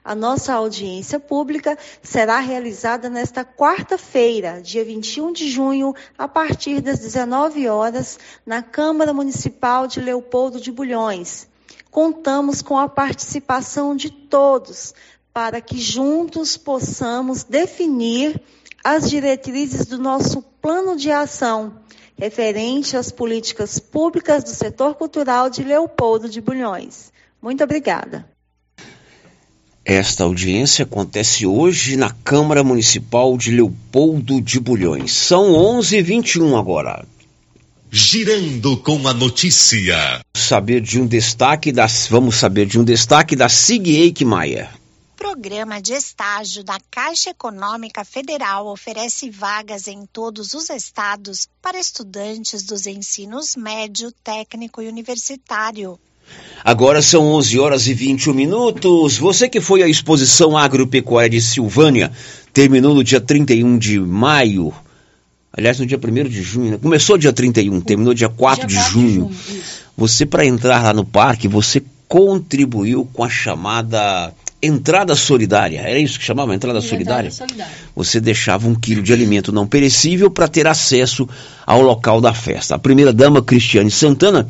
A 0.05 0.17
nossa 0.17 0.55
audiência 0.55 1.21
pública 1.21 1.79
será 2.03 2.41
realizada 2.41 3.09
nesta 3.09 3.45
quarta-feira, 3.45 4.61
dia 4.61 4.85
21 4.85 5.33
de 5.33 5.49
junho, 5.49 5.95
a 6.19 6.27
partir 6.27 6.81
das 6.81 6.99
19 6.99 7.69
horas, 7.69 8.19
na 8.45 8.61
Câmara 8.61 9.13
Municipal 9.13 9.87
de 9.87 10.01
Leopoldo 10.01 10.61
de 10.61 10.73
Bulhões. 10.73 11.47
Contamos 11.89 12.61
com 12.61 12.77
a 12.77 12.89
participação 12.89 13.95
de 13.95 14.11
todos 14.11 14.93
para 15.33 15.61
que 15.61 15.79
juntos 15.79 16.57
possamos 16.57 17.45
definir 17.45 18.43
as 18.85 19.09
diretrizes 19.09 19.87
do 19.87 19.99
nosso 19.99 20.43
plano 20.61 20.97
de 20.97 21.11
ação 21.11 21.75
referente 22.19 22.97
às 22.97 23.11
políticas 23.11 23.79
públicas 23.79 24.45
do 24.45 24.51
setor 24.51 24.95
cultural 24.95 25.51
de 25.51 25.63
Leopoldo 25.63 26.29
de 26.29 26.41
Bulhões. 26.41 27.13
Muito 27.41 27.65
obrigada. 27.65 28.27
Esta 29.85 30.23
audiência 30.23 30.85
acontece 30.85 31.45
hoje 31.45 31.97
na 31.97 32.11
Câmara 32.11 32.63
Municipal 32.63 33.37
de 33.37 33.51
Leopoldo 33.51 34.41
de 34.41 34.61
Bulhões. 34.61 35.13
São 35.13 35.53
11h21 35.53 36.57
agora. 36.57 37.05
Girando 37.91 38.77
com 38.77 39.07
a 39.09 39.13
notícia. 39.13 40.21
Saber 40.37 40.81
de 40.81 41.01
um 41.01 41.07
destaque 41.07 41.73
das, 41.73 42.07
vamos 42.09 42.37
saber 42.37 42.67
de 42.67 42.79
um 42.79 42.85
destaque 42.85 43.35
da 43.35 43.49
Sig 43.49 43.89
Eichmeier. 43.89 44.69
Programa 45.23 45.81
de 45.81 45.93
estágio 45.93 46.65
da 46.65 46.81
Caixa 46.91 47.31
Econômica 47.31 48.05
Federal 48.05 48.67
oferece 48.67 49.31
vagas 49.31 49.87
em 49.87 50.05
todos 50.05 50.53
os 50.53 50.69
estados 50.69 51.47
para 51.63 51.79
estudantes 51.79 52.65
dos 52.65 52.89
ensinos 52.89 53.55
médio, 53.55 54.11
técnico 54.25 54.83
e 54.83 54.89
universitário. 54.89 55.97
Agora 56.65 57.01
são 57.01 57.25
11 57.35 57.61
horas 57.61 57.87
e 57.87 57.95
21 57.95 58.35
minutos. 58.35 59.17
Você 59.17 59.49
que 59.49 59.61
foi 59.61 59.85
à 59.85 59.87
exposição 59.87 60.59
agropecuária 60.59 61.31
de 61.31 61.41
Silvânia, 61.41 62.11
terminou 62.53 62.93
no 62.93 63.05
dia 63.05 63.21
31 63.21 63.79
de 63.79 64.01
maio. 64.01 64.75
Aliás, 65.53 65.79
no 65.79 65.87
dia 65.87 66.01
1 66.03 66.29
de 66.29 66.43
junho, 66.43 66.73
né? 66.73 66.79
começou 66.83 67.17
dia 67.17 67.33
31, 67.33 67.81
terminou 67.81 68.13
dia 68.13 68.29
4 68.29 68.67
dia 68.67 68.77
de 68.77 68.83
4 68.83 68.93
junho. 68.93 69.29
De 69.29 69.53
junho 69.53 69.63
você, 69.97 70.27
para 70.27 70.45
entrar 70.45 70.83
lá 70.83 70.93
no 70.93 71.05
parque, 71.05 71.47
você 71.47 71.81
contribuiu 72.09 73.09
com 73.13 73.23
a 73.23 73.31
chamada 73.31 74.35
entrada 74.63 75.17
solidária. 75.17 75.81
Era 75.81 75.99
isso 75.99 76.19
que 76.19 76.25
chamava 76.25 76.55
entrada 76.55 76.81
solidária? 76.81 77.29
entrada 77.29 77.49
solidária? 77.49 77.75
Você 77.97 78.21
deixava 78.21 78.69
um 78.69 78.75
quilo 78.75 79.03
de 79.03 79.13
alimento 79.13 79.51
não 79.51 79.67
perecível 79.67 80.31
para 80.31 80.47
ter 80.47 80.67
acesso 80.67 81.29
ao 81.67 81.83
local 81.83 82.21
da 82.21 82.33
festa. 82.33 82.77
A 82.77 82.79
primeira 82.79 83.13
dama, 83.13 83.43
Cristiane 83.43 83.91
Santana, 83.91 84.47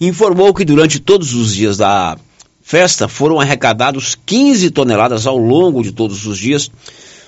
informou 0.00 0.54
que 0.54 0.64
durante 0.64 1.00
todos 1.00 1.34
os 1.34 1.54
dias 1.54 1.76
da 1.76 2.16
festa 2.62 3.08
foram 3.08 3.40
arrecadados 3.40 4.16
15 4.24 4.70
toneladas 4.70 5.26
ao 5.26 5.36
longo 5.36 5.82
de 5.82 5.90
todos 5.90 6.26
os 6.26 6.38
dias. 6.38 6.70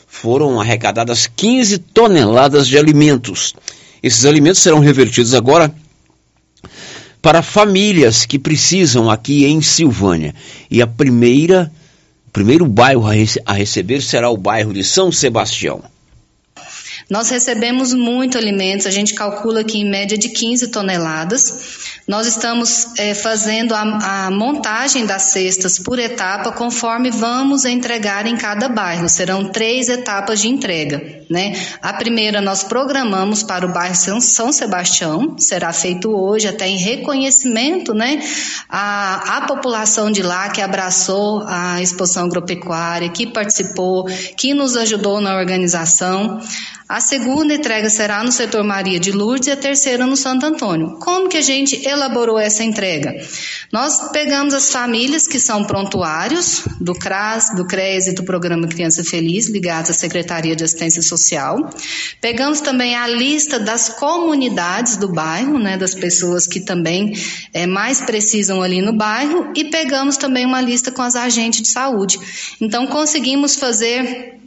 Foram 0.07 0.61
arrecadadas 0.61 1.27
15 1.27 1.79
toneladas 1.79 2.69
de 2.69 2.79
alimentos. 2.79 3.55
Esses 4.01 4.25
alimentos 4.25 4.61
serão 4.63 4.79
revertidos 4.79 5.35
agora 5.35 5.75
para 7.21 7.43
famílias 7.43 8.25
que 8.25 8.39
precisam 8.39 9.11
aqui 9.11 9.45
em 9.45 9.61
Silvânia. 9.61 10.35
E 10.71 10.81
a 10.81 10.87
primeira 10.87 11.71
o 12.29 12.31
primeiro 12.31 12.67
bairro 12.67 13.07
a, 13.07 13.13
rece 13.13 13.43
a 13.47 13.55
receber 13.55 14.03
será 14.03 14.29
o 14.29 14.37
bairro 14.37 14.75
de 14.75 14.85
São 14.85 15.11
Sebastião. 15.11 15.83
Nós 17.11 17.31
recebemos 17.31 17.95
muito 17.95 18.37
alimentos, 18.37 18.87
a 18.87 18.91
gente 18.91 19.15
calcula 19.15 19.65
que 19.65 19.79
em 19.79 19.89
média 19.89 20.19
de 20.19 20.29
15 20.29 20.69
toneladas. 20.69 21.79
Nós 22.07 22.27
estamos 22.27 22.99
é, 22.99 23.15
fazendo 23.15 23.75
a, 23.75 24.27
a, 24.27 24.31
montagem 24.31 25.07
das 25.07 25.23
cestas 25.25 25.79
por 25.79 25.99
etapa, 25.99 26.53
conforme 26.53 27.11
vamos 27.11 27.65
entregar 27.65 28.27
em 28.27 28.37
cada 28.37 28.69
bairro. 28.69 29.09
Serão 29.09 29.51
três 29.51 29.89
etapas 29.89 30.41
de 30.41 30.49
entrega. 30.49 31.19
Né? 31.31 31.55
A 31.83 31.93
primeira 31.93 32.41
nós 32.41 32.63
programamos 32.63 33.43
para 33.43 33.67
o 33.67 33.73
bairro 33.73 33.95
São 33.95 34.53
Sebastião, 34.53 35.39
será 35.39 35.73
feito 35.73 36.11
hoje, 36.11 36.49
até 36.49 36.67
em 36.67 36.79
reconhecimento 36.79 37.93
né, 37.93 38.23
à, 38.69 39.37
à 39.37 39.47
população 39.47 40.11
de 40.11 40.23
lá 40.23 40.49
que 40.49 40.63
abraçou 40.63 41.43
a 41.47 41.83
exposição 41.83 42.25
agropecuária, 42.25 43.11
que 43.11 43.27
participou, 43.27 44.05
que 44.37 44.55
nos 44.55 44.77
ajudou 44.77 45.21
na 45.21 45.37
organização. 45.37 46.41
A 46.89 47.03
segunda 47.03 47.53
entrega 47.53 47.91
será 47.91 48.25
no 48.25 48.33
setor 48.33 48.65
Maria 48.65 48.99
de 48.99 49.13
Lourdes 49.13 49.49
e 49.49 49.51
a 49.51 49.57
terceira 49.57 50.07
no 50.07 50.17
Santo 50.17 50.47
Antônio. 50.47 50.99
Como 50.99 51.29
que 51.29 51.37
a 51.37 51.43
gente 51.43 51.87
elaborou 51.87 52.39
essa 52.39 52.65
entrega? 52.65 53.15
Nós 53.71 54.11
pegamos 54.11 54.55
as 54.55 54.73
famílias 54.73 55.27
que 55.27 55.39
são 55.39 55.65
prontuários 55.65 56.63
do 56.81 56.95
CRAS, 56.95 57.51
do 57.55 57.67
CRES 57.67 58.07
e 58.07 58.15
do 58.15 58.25
Programa 58.25 58.67
Criança 58.67 59.05
Feliz, 59.05 59.49
ligados 59.49 59.91
à 59.91 59.93
Secretaria 59.93 60.57
de 60.57 60.65
Assistência 60.65 61.03
Social. 61.03 61.59
Pegamos 62.23 62.63
também 62.63 62.97
a 62.97 63.07
lista 63.07 63.59
das 63.59 63.91
comunidades 63.91 64.97
do 64.97 65.13
bairro, 65.13 65.59
né, 65.59 65.77
das 65.77 65.95
pessoas 65.95 66.47
que 66.47 66.61
também 66.61 67.13
é, 67.53 67.67
mais 67.67 68.01
precisam 68.01 68.63
ali 68.63 68.81
no 68.81 68.95
bairro, 68.95 69.53
e 69.55 69.67
pegamos 69.67 70.17
também 70.17 70.47
uma 70.47 70.63
lista 70.63 70.91
com 70.91 71.03
as 71.03 71.17
agentes 71.17 71.61
de 71.61 71.69
saúde. 71.69 72.19
Então, 72.59 72.87
conseguimos 72.87 73.57
fazer 73.57 74.39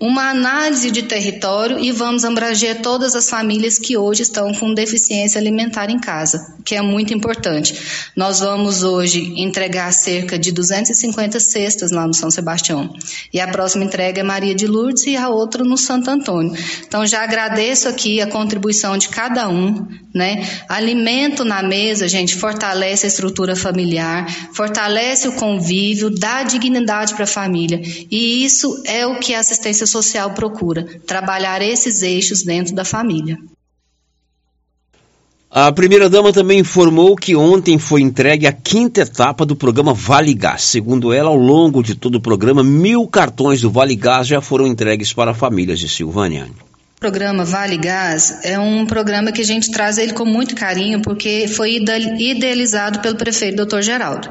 uma 0.00 0.30
análise 0.30 0.90
de 0.90 1.02
território 1.04 1.78
e 1.78 1.92
vamos 1.92 2.24
abranger 2.24 2.82
todas 2.82 3.14
as 3.14 3.30
famílias 3.30 3.78
que 3.78 3.96
hoje 3.96 4.22
estão 4.22 4.52
com 4.52 4.74
deficiência 4.74 5.40
alimentar 5.40 5.88
em 5.90 5.98
casa, 5.98 6.54
que 6.64 6.74
é 6.74 6.82
muito 6.82 7.14
importante. 7.14 7.74
Nós 8.16 8.40
vamos 8.40 8.82
hoje 8.82 9.32
entregar 9.36 9.92
cerca 9.92 10.38
de 10.38 10.52
250 10.52 11.38
cestas 11.40 11.90
lá 11.90 12.06
no 12.06 12.14
São 12.14 12.30
Sebastião. 12.30 12.92
E 13.32 13.40
a 13.40 13.48
próxima 13.48 13.84
entrega 13.84 14.20
é 14.20 14.24
Maria 14.24 14.54
de 14.54 14.66
Lourdes 14.66 15.06
e 15.06 15.16
a 15.16 15.28
outra 15.28 15.64
no 15.64 15.76
Santo 15.76 16.10
Antônio. 16.10 16.54
Então 16.86 17.06
já 17.06 17.22
agradeço 17.22 17.88
aqui 17.88 18.20
a 18.20 18.26
contribuição 18.26 18.98
de 18.98 19.08
cada 19.08 19.48
um, 19.48 19.86
né? 20.14 20.46
Alimento 20.68 21.44
na 21.44 21.62
mesa, 21.62 22.06
gente, 22.06 22.36
fortalece 22.36 23.06
a 23.06 23.08
estrutura 23.08 23.56
familiar, 23.56 24.26
fortalece 24.52 25.28
o 25.28 25.32
convívio, 25.32 26.10
dá 26.10 26.42
dignidade 26.42 27.14
para 27.14 27.24
a 27.24 27.26
família. 27.26 27.80
E 28.10 28.44
isso 28.44 28.82
é 28.86 29.06
o 29.06 29.18
que 29.18 29.34
a 29.34 29.40
assistência 29.40 29.86
social 29.94 30.30
procura, 30.32 30.84
trabalhar 31.06 31.62
esses 31.62 32.02
eixos 32.02 32.42
dentro 32.42 32.74
da 32.74 32.84
família. 32.84 33.38
A 35.56 35.70
primeira-dama 35.70 36.32
também 36.32 36.58
informou 36.58 37.14
que 37.14 37.36
ontem 37.36 37.78
foi 37.78 38.00
entregue 38.00 38.44
a 38.44 38.52
quinta 38.52 39.02
etapa 39.02 39.46
do 39.46 39.54
programa 39.54 39.94
Vale 39.94 40.34
Gás. 40.34 40.64
Segundo 40.64 41.12
ela, 41.12 41.28
ao 41.30 41.36
longo 41.36 41.80
de 41.80 41.94
todo 41.94 42.16
o 42.16 42.20
programa, 42.20 42.64
mil 42.64 43.06
cartões 43.06 43.60
do 43.60 43.70
Vale 43.70 43.94
Gás 43.94 44.26
já 44.26 44.40
foram 44.40 44.66
entregues 44.66 45.12
para 45.12 45.32
famílias 45.32 45.78
de 45.78 45.88
Silvânia. 45.88 46.48
O 46.96 47.00
programa 47.00 47.44
Vale 47.44 47.76
Gás 47.76 48.40
é 48.42 48.58
um 48.58 48.84
programa 48.84 49.30
que 49.30 49.42
a 49.42 49.44
gente 49.44 49.70
traz 49.70 49.96
ele 49.96 50.12
com 50.12 50.24
muito 50.24 50.56
carinho, 50.56 51.00
porque 51.02 51.46
foi 51.46 51.78
idealizado 52.18 52.98
pelo 52.98 53.16
prefeito 53.16 53.64
Dr. 53.64 53.80
Geraldo. 53.80 54.28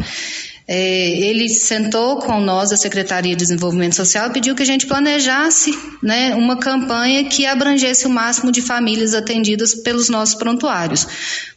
É, 0.67 1.10
ele 1.10 1.49
sentou 1.49 2.17
com 2.19 2.39
nós, 2.39 2.71
a 2.71 2.78
Secretaria 2.78 3.36
de 3.36 3.43
Desenvolvimento 3.43 3.95
Social, 3.95 4.30
e 4.30 4.34
pediu 4.34 4.56
que 4.56 4.63
a 4.63 4.65
gente 4.65 4.88
planejasse 4.88 5.78
né, 6.02 6.34
uma 6.36 6.58
campanha 6.58 7.26
que 7.26 7.45
abrangesse 7.45 8.08
o 8.08 8.10
máximo 8.10 8.52
de 8.52 8.62
famílias 8.62 9.13
atendidas 9.13 9.76
pelos 9.76 10.10
nossos 10.10 10.36
prontuários. 10.36 11.06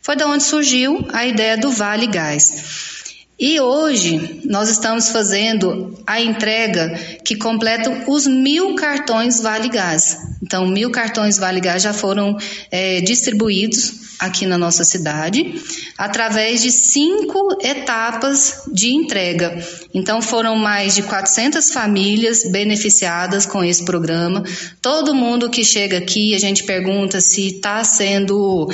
Foi 0.02 0.16
da 0.16 0.26
onde 0.26 0.42
surgiu 0.42 1.06
a 1.12 1.24
ideia 1.24 1.56
do 1.56 1.70
Vale 1.70 2.06
Gás. 2.06 2.96
E 3.38 3.60
hoje 3.60 4.40
nós 4.46 4.70
estamos 4.70 5.10
fazendo 5.10 5.94
a 6.06 6.20
entrega 6.20 6.98
que 7.22 7.36
completa 7.36 8.04
os 8.08 8.26
mil 8.26 8.74
cartões 8.74 9.40
Vale 9.40 9.68
Gás. 9.68 10.16
Então, 10.42 10.66
mil 10.66 10.90
cartões 10.90 11.36
Vale 11.36 11.60
Gás 11.60 11.82
já 11.82 11.92
foram 11.92 12.36
é, 12.70 13.02
distribuídos 13.02 14.05
aqui 14.18 14.46
na 14.46 14.56
nossa 14.56 14.84
cidade, 14.84 15.60
através 15.96 16.62
de 16.62 16.70
cinco 16.70 17.58
etapas 17.60 18.62
de 18.72 18.92
entrega. 18.92 19.58
Então, 19.92 20.22
foram 20.22 20.56
mais 20.56 20.94
de 20.94 21.02
400 21.02 21.70
famílias 21.70 22.44
beneficiadas 22.50 23.46
com 23.46 23.62
esse 23.62 23.84
programa. 23.84 24.42
Todo 24.80 25.14
mundo 25.14 25.50
que 25.50 25.64
chega 25.64 25.98
aqui, 25.98 26.34
a 26.34 26.38
gente 26.38 26.64
pergunta 26.64 27.20
se 27.20 27.48
está 27.48 27.84
sendo 27.84 28.68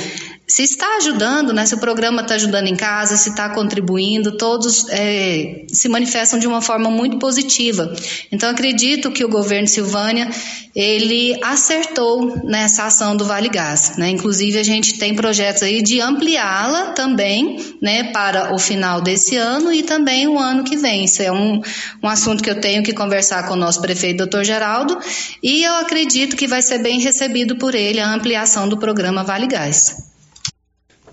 se 0.53 0.61
está 0.61 0.97
ajudando, 0.97 1.51
né, 1.51 1.65
se 1.65 1.73
o 1.73 1.79
programa 1.79 2.21
está 2.21 2.35
ajudando 2.35 2.67
em 2.67 2.75
casa, 2.75 3.17
se 3.17 3.29
está 3.29 3.49
contribuindo, 3.49 4.37
todos 4.37 4.87
é, 4.89 5.65
se 5.73 5.89
manifestam 5.89 6.37
de 6.37 6.45
uma 6.45 6.61
forma 6.61 6.91
muito 6.91 7.17
positiva. 7.17 7.91
Então 8.31 8.47
acredito 8.51 9.09
que 9.09 9.25
o 9.25 9.29
governo 9.29 9.67
Silvânia 9.67 10.29
ele 10.75 11.35
acertou 11.43 12.39
nessa 12.45 12.83
ação 12.83 13.17
do 13.17 13.25
Vale 13.25 13.49
Gás. 13.49 13.97
Né? 13.97 14.11
Inclusive 14.11 14.59
a 14.59 14.63
gente 14.63 14.99
tem 14.99 15.15
projetos 15.15 15.63
aí 15.63 15.81
de 15.81 15.99
ampliá-la 15.99 16.91
também, 16.91 17.73
né, 17.81 18.11
para 18.11 18.53
o 18.53 18.59
final 18.59 19.01
desse 19.01 19.35
ano 19.35 19.73
e 19.73 19.81
também 19.81 20.27
o 20.27 20.37
ano 20.37 20.63
que 20.63 20.77
vem. 20.77 21.05
Isso 21.05 21.23
é 21.23 21.31
um, 21.31 21.61
um 22.03 22.07
assunto 22.07 22.43
que 22.43 22.49
eu 22.51 22.61
tenho 22.61 22.83
que 22.83 22.93
conversar 22.93 23.47
com 23.47 23.55
o 23.55 23.57
nosso 23.57 23.81
prefeito, 23.81 24.17
doutor 24.17 24.43
Geraldo, 24.43 24.99
e 25.41 25.63
eu 25.63 25.73
acredito 25.77 26.35
que 26.35 26.45
vai 26.45 26.61
ser 26.61 26.77
bem 26.77 26.99
recebido 26.99 27.55
por 27.55 27.73
ele 27.73 27.99
a 27.99 28.13
ampliação 28.13 28.69
do 28.69 28.77
programa 28.77 29.23
Vale 29.23 29.47
Gás. 29.47 30.12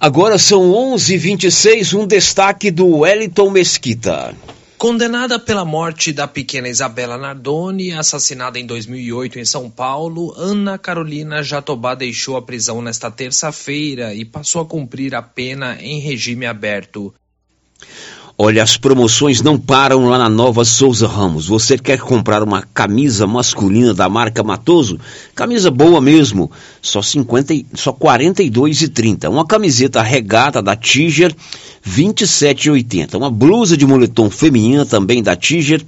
Agora 0.02 0.38
são 0.38 0.72
11:26, 0.72 1.92
um 1.92 2.06
destaque 2.06 2.70
do 2.70 3.00
Wellington 3.00 3.50
Mesquita. 3.50 4.34
Condenada 4.78 5.38
pela 5.38 5.62
morte 5.62 6.10
da 6.10 6.26
pequena 6.26 6.70
Isabela 6.70 7.18
Nardoni, 7.18 7.92
assassinada 7.92 8.58
em 8.58 8.64
2008 8.64 9.38
em 9.38 9.44
São 9.44 9.68
Paulo, 9.68 10.32
Ana 10.38 10.78
Carolina 10.78 11.42
Jatobá 11.42 11.94
deixou 11.94 12.38
a 12.38 12.40
prisão 12.40 12.80
nesta 12.80 13.10
terça-feira 13.10 14.14
e 14.14 14.24
passou 14.24 14.62
a 14.62 14.64
cumprir 14.64 15.14
a 15.14 15.20
pena 15.20 15.76
em 15.78 16.00
regime 16.00 16.46
aberto. 16.46 17.12
Olha, 18.42 18.62
as 18.62 18.79
promoções 18.79 19.42
não 19.42 19.59
param 19.59 20.07
lá 20.07 20.16
na 20.16 20.26
Nova 20.26 20.64
Souza 20.64 21.07
Ramos. 21.07 21.46
Você 21.46 21.76
quer 21.76 22.00
comprar 22.00 22.42
uma 22.42 22.62
camisa 22.62 23.26
masculina 23.26 23.92
da 23.92 24.09
marca 24.09 24.42
Matoso? 24.42 24.98
Camisa 25.35 25.70
boa 25.70 26.00
mesmo, 26.00 26.50
só 26.81 27.03
50, 27.03 27.53
só 27.74 27.92
42,30. 27.92 29.29
Uma 29.29 29.46
camiseta 29.46 30.00
regata 30.00 30.62
da 30.62 30.74
Tiger, 30.74 31.37
27,80. 31.87 33.14
Uma 33.16 33.31
blusa 33.31 33.76
de 33.76 33.87
moletom 33.87 34.31
feminina 34.31 34.87
também 34.87 35.22
da 35.22 35.37
Tiger, 35.37 35.85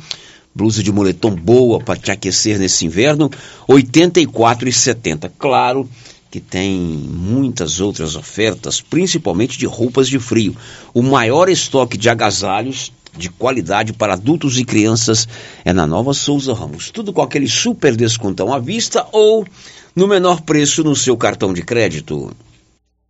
blusa 0.54 0.82
de 0.82 0.92
moletom 0.92 1.30
boa 1.30 1.80
para 1.80 1.98
te 1.98 2.10
aquecer 2.10 2.58
nesse 2.58 2.84
inverno, 2.84 3.30
84,70. 3.66 5.30
Claro 5.38 5.88
que 6.32 6.40
tem 6.40 6.80
muitas 6.80 7.78
outras 7.78 8.16
ofertas, 8.16 8.80
principalmente 8.80 9.58
de 9.58 9.66
roupas 9.66 10.08
de 10.08 10.18
frio. 10.18 10.56
O 10.94 11.02
maior 11.02 11.46
estoque 11.50 11.98
de 11.98 12.08
agasalhos 12.08 12.90
de 13.14 13.28
qualidade 13.28 13.92
para 13.92 14.14
adultos 14.14 14.58
e 14.58 14.64
crianças 14.64 15.28
é 15.62 15.74
na 15.74 15.86
Nova 15.86 16.14
Souza 16.14 16.54
Ramos. 16.54 16.90
Tudo 16.90 17.12
com 17.12 17.20
aquele 17.20 17.46
super 17.46 17.94
descontão 17.94 18.50
à 18.50 18.58
vista 18.58 19.06
ou 19.12 19.46
no 19.94 20.08
menor 20.08 20.40
preço 20.40 20.82
no 20.82 20.96
seu 20.96 21.18
cartão 21.18 21.52
de 21.52 21.60
crédito. 21.60 22.34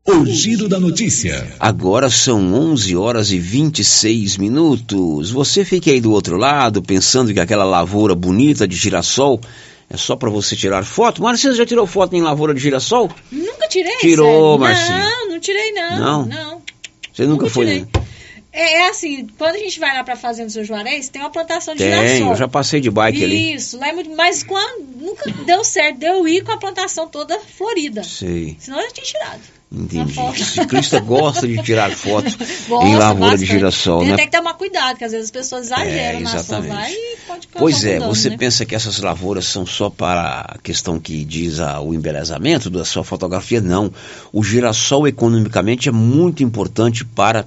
O 0.05 0.27
giro 0.27 0.69
da 0.69 0.81
notícia. 0.81 1.47
Agora 1.61 2.11
são 2.11 2.53
11 2.53 2.97
horas 2.97 3.31
e 3.31 3.39
26 3.39 4.37
minutos. 4.37 5.31
Você 5.31 5.65
fica 5.65 5.93
aí 5.93 6.01
do 6.01 6.11
outro 6.11 6.37
lado 6.37 6.83
pensando 6.83 7.33
que 7.33 7.39
aquela 7.39 7.63
lavoura 7.63 8.17
bonita 8.17 8.67
de 8.67 8.75
girassol 8.75 9.41
é 9.93 9.97
só 9.99 10.17
para 10.17 10.31
você 10.31 10.57
tirar 10.57 10.83
foto. 10.85 11.23
Marcinho, 11.23 11.55
já 11.55 11.67
tirou 11.67 11.87
foto 11.87 12.17
em 12.17 12.23
lavoura 12.23 12.55
de 12.55 12.61
girassol? 12.61 13.11
Nunca 13.31 13.69
tirei. 13.69 13.99
Tirou, 13.99 14.59
Marcinho. 14.59 14.99
Não, 14.99 15.29
não 15.29 15.39
tirei 15.39 15.73
não. 15.73 15.99
Não? 15.99 16.27
Não. 16.27 16.63
Você 17.13 17.25
nunca, 17.25 17.45
nunca 17.45 17.51
foi, 17.51 17.67
né? 17.67 17.87
É, 18.51 18.89
assim, 18.89 19.27
quando 19.37 19.57
a 19.57 19.59
gente 19.59 19.79
vai 19.79 19.95
lá 19.95 20.03
pra 20.03 20.17
Fazenda 20.17 20.47
do 20.47 20.53
São 20.53 20.65
Juarez, 20.65 21.11
tem 21.11 21.21
uma 21.21 21.31
plantação 21.31 21.75
de 21.75 21.81
tem, 21.81 21.91
girassol. 21.91 22.31
eu 22.31 22.37
já 22.37 22.49
passei 22.49 22.81
de 22.81 22.91
bike 22.91 23.23
ali. 23.23 23.55
Isso, 23.55 23.79
lá 23.79 23.89
é 23.89 23.93
muito, 23.93 24.11
mas 24.17 24.43
quando 24.43 24.83
nunca 24.97 25.31
deu 25.45 25.63
certo, 25.63 25.99
deu 25.99 26.27
ir 26.27 26.43
com 26.43 26.53
a 26.53 26.57
plantação 26.57 27.07
toda 27.07 27.39
florida. 27.39 28.03
Sei. 28.03 28.57
Senão 28.59 28.79
eu 28.79 28.87
já 28.87 28.93
tinha 28.93 29.07
tirado. 29.07 29.41
Entendi. 29.75 30.21
O 30.21 30.35
ciclista 30.35 31.01
gosta 31.01 31.49
de 31.49 31.63
tirar 31.63 31.91
foto 31.91 32.37
gosta, 32.69 32.87
em 32.87 32.95
lavoura 32.95 33.31
bastante. 33.31 33.39
de 33.39 33.47
girassol, 33.47 34.05
né? 34.05 34.17
Tem 34.17 34.27
que 34.29 34.37
tomar 34.37 34.53
cuidado, 34.55 34.99
que 34.99 35.05
às 35.05 35.13
vezes 35.13 35.27
as 35.27 35.31
pessoas 35.31 35.67
exageram 35.67 36.19
é, 36.19 36.23
na 36.23 36.75
lá 36.75 36.91
e 36.91 37.17
pode 37.27 37.49
Pois 37.49 37.83
é, 37.85 37.99
dano, 37.99 38.15
você 38.15 38.29
né? 38.29 38.37
pensa 38.37 38.67
que 38.67 38.75
essas 38.75 38.99
lavouras 39.01 39.47
são 39.47 39.65
só 39.65 39.89
para 39.89 40.41
a 40.47 40.59
questão 40.59 41.01
que 41.01 41.25
diz 41.25 41.59
a, 41.59 41.81
o 41.81 41.95
embelezamento 41.95 42.69
da 42.69 42.85
sua 42.85 43.03
fotografia? 43.03 43.63
Não. 43.63 43.91
O 44.31 44.45
girassol 44.45 45.09
economicamente 45.09 45.89
é 45.89 45.93
muito 45.93 46.43
importante 46.43 47.03
para 47.03 47.47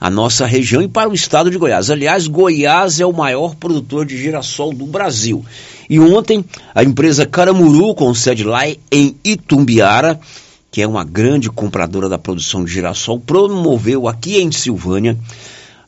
a 0.00 0.08
nossa 0.08 0.46
região 0.46 0.80
e 0.80 0.88
para 0.88 1.10
o 1.10 1.14
estado 1.14 1.50
de 1.50 1.58
Goiás. 1.58 1.90
Aliás, 1.90 2.26
Goiás 2.26 3.00
é 3.00 3.06
o 3.06 3.12
maior 3.12 3.54
produtor 3.54 4.06
de 4.06 4.16
girassol 4.16 4.72
do 4.72 4.86
Brasil. 4.86 5.44
E 5.90 6.00
ontem, 6.00 6.42
a 6.74 6.82
empresa 6.82 7.26
Caramuru, 7.26 7.94
com 7.94 8.14
sede 8.14 8.44
lá 8.44 8.66
em 8.90 9.16
Itumbiara, 9.22 10.18
que 10.76 10.82
é 10.82 10.86
uma 10.86 11.04
grande 11.04 11.48
compradora 11.48 12.06
da 12.06 12.18
produção 12.18 12.62
de 12.62 12.70
girassol, 12.70 13.18
promoveu 13.18 14.06
aqui 14.06 14.36
em 14.42 14.52
Silvânia, 14.52 15.16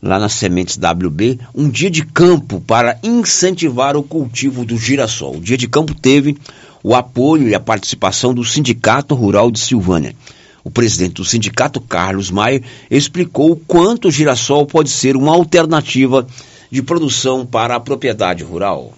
lá 0.01 0.19
nas 0.19 0.33
sementes 0.33 0.79
WB, 0.79 1.39
um 1.55 1.69
dia 1.69 1.91
de 1.91 2.07
campo 2.07 2.59
para 2.59 2.99
incentivar 3.03 3.99
o 3.99 4.03
cultivo 4.03 4.65
do 4.65 4.79
girassol. 4.79 5.37
O 5.37 5.41
dia 5.43 5.59
de 5.59 5.69
campo 5.69 5.95
teve 5.95 6.39
o 6.83 6.95
apoio 6.95 7.47
e 7.47 7.55
a 7.55 7.61
participação 7.61 8.33
do 8.33 8.43
Sindicato 8.43 9.15
Rural 9.15 9.51
de 9.51 9.61
Silvânia. 9.61 10.17
O 10.65 10.71
presidente 10.71 11.17
do 11.17 11.25
sindicato, 11.27 11.83
Carlos 11.83 12.31
Maier, 12.31 12.63
explicou 12.91 13.53
o 13.53 13.57
quanto 13.57 14.09
o 14.09 14.11
girassol 14.11 14.65
pode 14.65 14.89
ser 14.89 15.19
uma 15.19 15.35
alternativa 15.35 16.27
de 16.71 16.83
produção 16.83 17.45
para 17.45 17.77
a 17.77 17.81
propriedade 17.81 18.43
rural. 18.43 18.95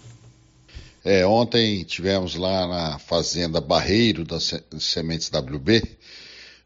É, 1.02 1.24
ontem 1.24 1.82
tivemos 1.82 2.34
lá 2.34 2.66
na 2.66 2.98
fazenda 2.98 3.58
Barreiro 3.58 4.22
das 4.22 4.52
Sementes 4.78 5.30
WB 5.30 5.82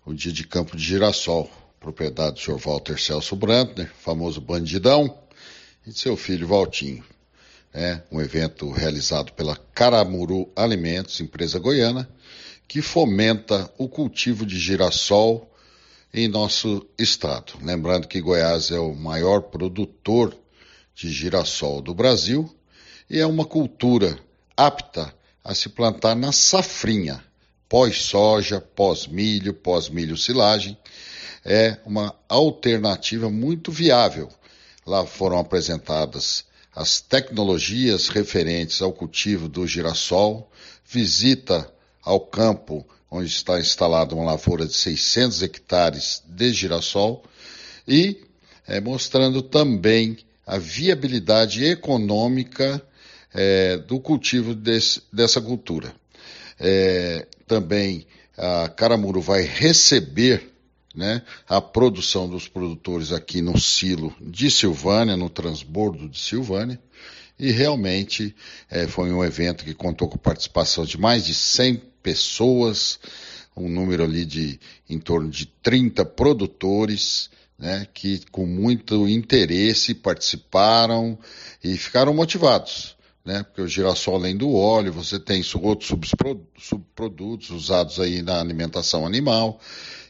o 0.05 0.13
dia 0.13 0.33
de 0.33 0.45
campo 0.45 0.77
de 0.77 0.83
girassol, 0.83 1.49
propriedade 1.79 2.35
do 2.35 2.41
senhor 2.41 2.59
Walter 2.59 2.99
Celso 3.01 3.37
Brandner, 3.37 3.93
famoso 3.97 4.41
bandidão, 4.41 5.17
e 5.87 5.91
de 5.91 5.99
seu 6.01 6.17
filho 6.17 6.49
Valtinho. 6.49 7.05
É 7.73 8.03
um 8.11 8.21
evento 8.21 8.73
realizado 8.73 9.33
pela 9.35 9.55
Caramuru 9.73 10.51
Alimentos, 10.57 11.21
empresa 11.21 11.61
goiana, 11.61 12.09
que 12.67 12.83
fomenta 12.83 13.73
o 13.79 13.89
cultivo 13.89 14.45
de 14.45 14.59
girassol 14.59 15.49
em 16.13 16.27
nosso 16.27 16.85
estado. 16.99 17.53
Lembrando 17.63 18.09
que 18.09 18.21
Goiás 18.21 18.73
é 18.73 18.81
o 18.81 18.97
maior 18.97 19.43
produtor 19.43 20.37
de 20.93 21.09
girassol 21.09 21.81
do 21.81 21.95
Brasil 21.95 22.53
e 23.09 23.19
é 23.19 23.27
uma 23.27 23.45
cultura 23.45 24.19
apta 24.57 25.15
a 25.43 25.55
se 25.55 25.69
plantar 25.69 26.15
na 26.15 26.33
safrinha, 26.33 27.23
pós-soja, 27.69 28.61
pós-milho, 28.61 29.53
pós-milho 29.53 30.17
silagem. 30.17 30.77
É 31.45 31.79
uma 31.85 32.15
alternativa 32.29 33.29
muito 33.29 33.71
viável. 33.71 34.29
Lá 34.87 35.05
foram 35.05 35.39
apresentadas 35.39 36.45
as 36.75 37.01
tecnologias 37.01 38.09
referentes 38.09 38.81
ao 38.81 38.93
cultivo 38.93 39.49
do 39.49 39.67
girassol, 39.67 40.51
visita 40.87 41.71
ao 42.03 42.21
campo 42.21 42.87
onde 43.11 43.29
está 43.29 43.61
instalada 43.61 44.15
uma 44.15 44.25
lavoura 44.25 44.67
de 44.67 44.73
600 44.73 45.43
hectares 45.43 46.23
de 46.27 46.53
girassol 46.53 47.23
e 47.87 48.21
é, 48.67 48.81
mostrando 48.81 49.41
também 49.41 50.19
a 50.47 50.59
viabilidade 50.59 51.65
econômica 51.65 52.83
é, 53.35 53.77
do 53.79 53.99
cultivo 53.99 54.55
desse, 54.55 55.03
dessa 55.13 55.41
cultura. 55.41 55.93
É, 56.59 57.27
também 57.47 58.07
a 58.39 58.69
Caramuru 58.69 59.21
vai 59.21 59.43
receber 59.43 60.53
né, 60.95 61.23
a 61.49 61.61
produção 61.61 62.29
dos 62.29 62.47
produtores 62.47 63.11
aqui 63.11 63.43
no 63.43 63.59
silo 63.59 64.15
de 64.21 64.51
Silvânia, 64.51 65.17
no 65.17 65.29
transbordo 65.29 66.09
de 66.09 66.21
Silvânia, 66.21 66.81
e 67.37 67.51
realmente 67.51 68.35
é, 68.71 68.87
foi 68.87 69.13
um 69.13 69.25
evento 69.25 69.65
que 69.65 69.75
contou 69.75 70.09
com 70.09 70.17
participação 70.17 70.85
de 70.85 70.97
mais 70.97 71.27
de 71.27 71.35
100 71.35 71.83
pessoas, 72.01 73.01
um 73.57 73.69
número 73.69 74.05
ali 74.05 74.25
de 74.25 74.61
em 74.89 75.01
torno 75.01 75.29
de 75.31 75.47
30 75.47 76.05
produtores, 76.05 77.29
né, 77.59 77.89
que 77.93 78.21
com 78.31 78.47
muito 78.47 79.09
interesse 79.09 79.95
participaram 79.95 81.19
e 81.63 81.77
ficaram 81.77 82.15
motivados 82.15 82.94
né? 83.25 83.43
Porque 83.43 83.63
o 83.63 83.69
girassol, 83.69 84.17
além 84.17 84.37
do 84.37 84.55
óleo, 84.55 84.93
você 84.93 85.19
tem 85.19 85.43
outros 85.61 85.99
subprodutos 86.59 87.51
usados 87.51 87.99
aí 87.99 88.21
na 88.21 88.39
alimentação 88.39 89.07
animal. 89.07 89.59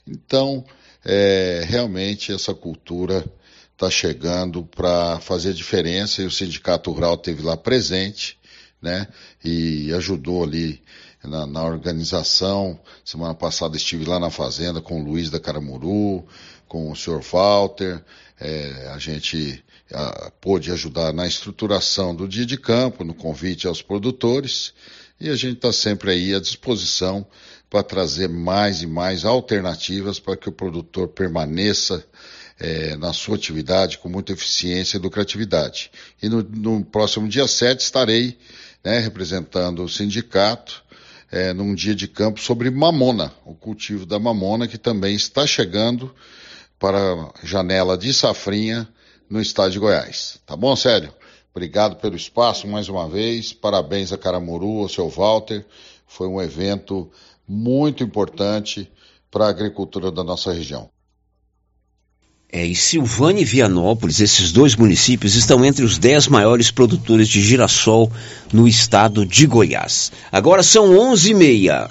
Então, 0.07 0.65
é, 1.05 1.65
realmente 1.67 2.33
essa 2.33 2.53
cultura 2.53 3.25
está 3.73 3.91
chegando 3.91 4.65
para 4.65 5.21
fazer 5.21 5.53
diferença 5.53 6.23
e 6.23 6.27
o 6.27 6.31
Sindicato 6.31 6.91
Rural 6.91 7.17
teve 7.17 7.43
lá 7.43 7.57
presente, 7.57 8.39
né? 8.83 9.09
E 9.45 9.93
ajudou 9.95 10.45
ali 10.45 10.83
na, 11.23 11.47
na, 11.47 11.65
organização. 11.65 12.79
Semana 13.05 13.35
passada 13.35 13.77
estive 13.77 14.05
lá 14.05 14.19
na 14.19 14.31
fazenda 14.31 14.81
com 14.81 15.01
o 15.01 15.05
Luiz 15.05 15.31
da 15.31 15.41
Caramuru, 15.41 16.27
com 16.69 16.91
o 16.91 16.97
senhor 16.97 17.23
Walter. 17.23 18.03
É, 18.39 18.91
a 18.93 18.99
gente 18.99 19.64
a, 19.93 20.31
pôde 20.41 20.71
ajudar 20.73 21.13
na 21.13 21.27
estruturação 21.27 22.15
do 22.15 22.29
dia 22.29 22.47
de 22.47 22.57
campo, 22.57 23.05
no 23.05 23.15
convite 23.15 23.67
aos 23.67 23.83
produtores. 23.83 24.73
E 25.21 25.29
a 25.29 25.37
gente 25.37 25.57
está 25.57 25.73
sempre 25.73 26.11
aí 26.11 26.35
à 26.35 26.41
disposição 26.41 27.27
para 27.71 27.83
trazer 27.83 28.29
mais 28.29 28.83
e 28.83 28.87
mais 28.87 29.25
alternativas 29.25 30.19
para 30.19 30.37
que 30.37 30.49
o 30.49 30.53
produtor 30.53 31.09
permaneça 31.09 32.05
é, 32.59 32.97
na 32.97 33.13
sua 33.13 33.37
atividade 33.37 33.99
com 33.99 34.09
muita 34.09 34.33
eficiência 34.33 34.97
e 34.97 35.01
lucratividade. 35.01 35.91
E 36.23 36.29
no, 36.29 36.43
no 36.43 36.85
próximo 36.85 37.29
dia 37.29 37.49
7 37.49 37.81
estarei 37.81 38.39
né, 38.85 38.99
representando 38.99 39.83
o 39.83 39.89
sindicato 39.89 40.85
é, 41.31 41.53
num 41.53 41.75
dia 41.75 41.95
de 41.95 42.07
campo 42.07 42.41
sobre 42.41 42.71
mamona, 42.71 43.33
o 43.45 43.55
cultivo 43.55 44.07
da 44.07 44.19
mamona 44.19 44.69
que 44.69 44.79
também 44.79 45.17
está 45.17 45.47
chegando 45.47 46.15
para 46.79 46.99
a 46.99 47.33
janela 47.43 47.97
de 47.97 48.13
safrinha 48.13 48.89
no 49.35 49.41
estado 49.41 49.73
de 49.73 49.81
Goiás. 49.81 50.39
Tá 50.47 50.57
bom, 50.57 50.77
Sério? 50.77 51.13
Obrigado 51.53 51.97
pelo 51.97 52.15
espaço 52.15 52.69
mais 52.69 52.89
uma 52.89 53.09
vez. 53.09 53.53
Parabéns 53.53 54.13
a 54.13 54.17
Caramuru, 54.17 54.79
ao 54.79 54.89
seu 54.89 55.09
Walter. 55.09 55.67
Foi 56.07 56.29
um 56.29 56.41
evento 56.41 57.11
muito 57.47 58.05
importante 58.05 58.89
para 59.33 59.47
a 59.47 59.51
agricultura 59.51 60.13
da 60.13 60.23
nossa 60.23 60.53
região. 60.53 60.89
É, 62.53 62.65
e 62.65 62.77
Silvânia 62.77 63.43
e 63.43 63.45
Vianópolis, 63.45 64.21
esses 64.21 64.53
dois 64.53 64.77
municípios, 64.77 65.35
estão 65.35 65.65
entre 65.65 65.85
os 65.85 65.99
dez 65.99 66.29
maiores 66.29 66.71
produtores 66.71 67.29
de 67.29 67.43
girassol 67.43 68.13
no 68.53 68.69
estado 68.69 69.27
de 69.27 69.47
Goiás. 69.47 70.13
Agora 70.31 70.63
são 70.63 70.97
onze 70.97 71.33
e 71.33 71.35
meia. 71.35 71.91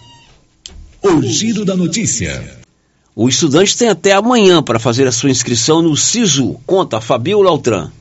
O 1.02 1.22
Giro 1.22 1.66
da 1.66 1.76
Notícia. 1.76 2.63
O 3.16 3.30
estudante 3.30 3.78
tem 3.78 3.90
até 3.90 4.12
amanhã 4.12 4.64
para 4.64 4.80
fazer 4.80 5.08
a 5.08 5.12
sua 5.12 5.30
inscrição 5.30 5.84
no 5.84 5.96
SISU. 5.96 6.60
Conta 6.66 7.00
Fabiola 7.00 7.48
Altran. 7.48 7.92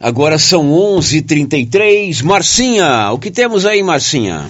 Agora 0.00 0.38
são 0.38 0.70
11:33. 0.72 1.20
h 1.20 1.26
33 1.26 2.22
Marcinha, 2.22 3.12
o 3.12 3.18
que 3.18 3.30
temos 3.30 3.66
aí, 3.66 3.82
Marcinha? 3.82 4.48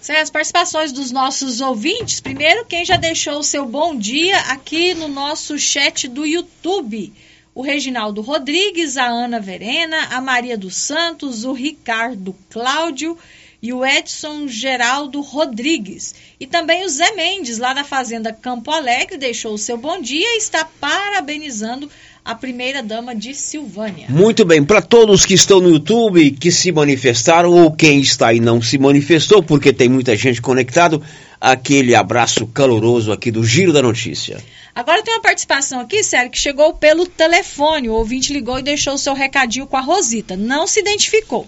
São 0.00 0.16
as 0.16 0.28
participações 0.28 0.92
dos 0.92 1.10
nossos 1.10 1.60
ouvintes. 1.60 2.20
Primeiro, 2.20 2.64
quem 2.64 2.84
já 2.84 2.96
deixou 2.96 3.38
o 3.38 3.44
seu 3.44 3.64
bom 3.64 3.96
dia 3.96 4.36
aqui 4.50 4.94
no 4.94 5.06
nosso 5.06 5.58
chat 5.58 6.08
do 6.08 6.26
YouTube 6.26 7.12
o 7.54 7.62
Reginaldo 7.62 8.22
Rodrigues, 8.22 8.96
a 8.96 9.06
Ana 9.06 9.38
Verena, 9.38 10.08
a 10.10 10.20
Maria 10.20 10.56
dos 10.56 10.74
Santos, 10.74 11.44
o 11.44 11.52
Ricardo 11.52 12.34
Cláudio 12.48 13.16
e 13.62 13.72
o 13.72 13.86
Edson 13.86 14.48
Geraldo 14.48 15.20
Rodrigues. 15.20 16.16
E 16.40 16.48
também 16.48 16.84
o 16.84 16.88
Zé 16.88 17.12
Mendes, 17.12 17.58
lá 17.58 17.72
na 17.72 17.84
Fazenda 17.84 18.32
Campo 18.32 18.72
Alegre, 18.72 19.16
deixou 19.16 19.54
o 19.54 19.58
seu 19.58 19.78
bom 19.78 20.00
dia 20.00 20.26
e 20.34 20.38
está 20.38 20.64
parabenizando 20.80 21.88
a 22.24 22.34
primeira 22.34 22.82
dama 22.82 23.14
de 23.14 23.34
Silvânia. 23.34 24.06
Muito 24.08 24.44
bem, 24.44 24.64
para 24.64 24.82
todos 24.82 25.24
que 25.24 25.34
estão 25.34 25.60
no 25.60 25.70
YouTube, 25.70 26.32
que 26.32 26.50
se 26.50 26.72
manifestaram, 26.72 27.52
ou 27.52 27.70
quem 27.70 28.00
está 28.00 28.28
aí 28.28 28.40
não 28.40 28.60
se 28.60 28.78
manifestou, 28.78 29.42
porque 29.42 29.72
tem 29.72 29.88
muita 29.88 30.16
gente 30.16 30.42
conectado, 30.42 31.00
aquele 31.40 31.94
abraço 31.94 32.46
caloroso 32.48 33.12
aqui 33.12 33.30
do 33.30 33.44
Giro 33.44 33.72
da 33.72 33.82
Notícia. 33.82 34.42
Agora 34.74 35.02
tem 35.02 35.14
uma 35.14 35.20
participação 35.20 35.80
aqui, 35.80 36.02
sério, 36.02 36.30
que 36.30 36.38
chegou 36.38 36.74
pelo 36.74 37.06
telefone. 37.06 37.90
O 37.90 37.94
ouvinte 37.94 38.32
ligou 38.32 38.58
e 38.58 38.62
deixou 38.62 38.94
o 38.94 38.98
seu 38.98 39.12
recadinho 39.12 39.66
com 39.66 39.76
a 39.76 39.80
Rosita. 39.80 40.36
Não 40.36 40.66
se 40.66 40.80
identificou. 40.80 41.46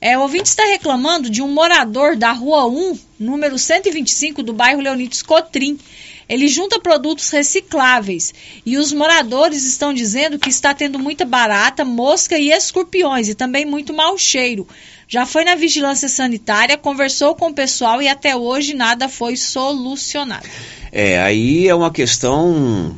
É, 0.00 0.16
o 0.16 0.22
ouvinte 0.22 0.48
está 0.48 0.64
reclamando 0.64 1.28
de 1.28 1.42
um 1.42 1.48
morador 1.48 2.16
da 2.16 2.32
Rua 2.32 2.66
1, 2.66 2.98
número 3.18 3.58
125, 3.58 4.42
do 4.42 4.52
bairro 4.52 4.80
Leonides 4.80 5.20
Cotrim. 5.20 5.78
Ele 6.26 6.46
junta 6.48 6.78
produtos 6.78 7.28
recicláveis 7.28 8.32
e 8.64 8.78
os 8.78 8.92
moradores 8.92 9.64
estão 9.64 9.92
dizendo 9.92 10.38
que 10.38 10.48
está 10.48 10.72
tendo 10.72 10.98
muita 10.98 11.24
barata, 11.24 11.84
mosca 11.84 12.38
e 12.38 12.50
escorpiões 12.50 13.28
e 13.28 13.34
também 13.34 13.66
muito 13.66 13.92
mau 13.92 14.16
cheiro. 14.16 14.66
Já 15.08 15.26
foi 15.26 15.44
na 15.44 15.56
vigilância 15.56 16.08
sanitária, 16.08 16.78
conversou 16.78 17.34
com 17.34 17.48
o 17.48 17.54
pessoal 17.54 18.00
e 18.00 18.06
até 18.06 18.36
hoje 18.36 18.74
nada 18.74 19.08
foi 19.08 19.36
solucionado. 19.36 20.48
É, 20.92 21.20
aí 21.20 21.66
é 21.66 21.74
uma 21.74 21.90
questão 21.90 22.96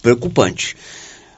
preocupante. 0.00 0.74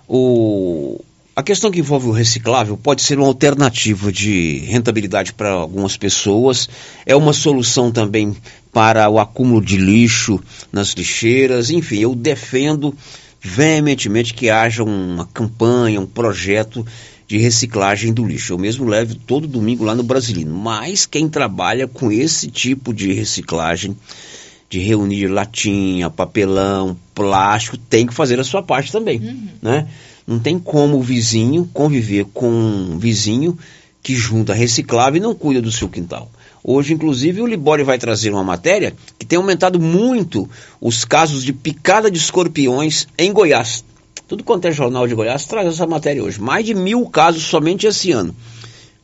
O, 0.08 1.00
a 1.34 1.42
questão 1.42 1.70
que 1.70 1.80
envolve 1.80 2.08
o 2.08 2.12
reciclável 2.12 2.76
pode 2.76 3.02
ser 3.02 3.18
uma 3.18 3.26
alternativa 3.26 4.12
de 4.12 4.58
rentabilidade 4.66 5.32
para 5.32 5.50
algumas 5.50 5.96
pessoas, 5.96 6.68
é 7.06 7.16
uma 7.16 7.32
solução 7.32 7.90
também 7.90 8.36
para 8.70 9.08
o 9.08 9.18
acúmulo 9.18 9.64
de 9.64 9.78
lixo 9.78 10.38
nas 10.70 10.90
lixeiras, 10.90 11.70
enfim, 11.70 12.00
eu 12.00 12.14
defendo 12.14 12.94
veementemente 13.40 14.34
que 14.34 14.50
haja 14.50 14.84
uma 14.84 15.26
campanha, 15.26 16.00
um 16.00 16.06
projeto 16.06 16.86
de 17.26 17.38
reciclagem 17.38 18.12
do 18.12 18.26
lixo. 18.26 18.52
Eu 18.52 18.58
mesmo 18.58 18.86
levo 18.86 19.14
todo 19.14 19.48
domingo 19.48 19.84
lá 19.84 19.94
no 19.94 20.02
Brasilino, 20.02 20.54
mas 20.54 21.06
quem 21.06 21.28
trabalha 21.30 21.88
com 21.88 22.12
esse 22.12 22.50
tipo 22.50 22.92
de 22.92 23.12
reciclagem 23.12 23.96
de 24.72 24.78
reunir 24.78 25.26
latinha, 25.26 26.08
papelão, 26.08 26.96
plástico, 27.14 27.76
tem 27.76 28.06
que 28.06 28.14
fazer 28.14 28.40
a 28.40 28.44
sua 28.44 28.62
parte 28.62 28.90
também, 28.90 29.18
uhum. 29.18 29.48
né? 29.60 29.86
Não 30.26 30.38
tem 30.38 30.58
como 30.58 30.96
o 30.96 31.02
vizinho 31.02 31.68
conviver 31.74 32.24
com 32.32 32.48
um 32.48 32.98
vizinho 32.98 33.58
que 34.02 34.14
junta 34.14 34.54
reciclável 34.54 35.18
e 35.18 35.22
não 35.22 35.34
cuida 35.34 35.60
do 35.60 35.70
seu 35.70 35.90
quintal. 35.90 36.30
Hoje, 36.64 36.94
inclusive, 36.94 37.42
o 37.42 37.46
Libório 37.46 37.84
vai 37.84 37.98
trazer 37.98 38.30
uma 38.30 38.42
matéria 38.42 38.94
que 39.18 39.26
tem 39.26 39.36
aumentado 39.36 39.78
muito 39.78 40.48
os 40.80 41.04
casos 41.04 41.44
de 41.44 41.52
picada 41.52 42.10
de 42.10 42.16
escorpiões 42.16 43.06
em 43.18 43.30
Goiás. 43.30 43.84
Tudo 44.26 44.42
quanto 44.42 44.68
é 44.68 44.72
jornal 44.72 45.06
de 45.06 45.14
Goiás 45.14 45.44
traz 45.44 45.68
essa 45.68 45.86
matéria 45.86 46.24
hoje. 46.24 46.40
Mais 46.40 46.64
de 46.64 46.72
mil 46.72 47.04
casos 47.10 47.42
somente 47.42 47.86
esse 47.86 48.10
ano. 48.10 48.34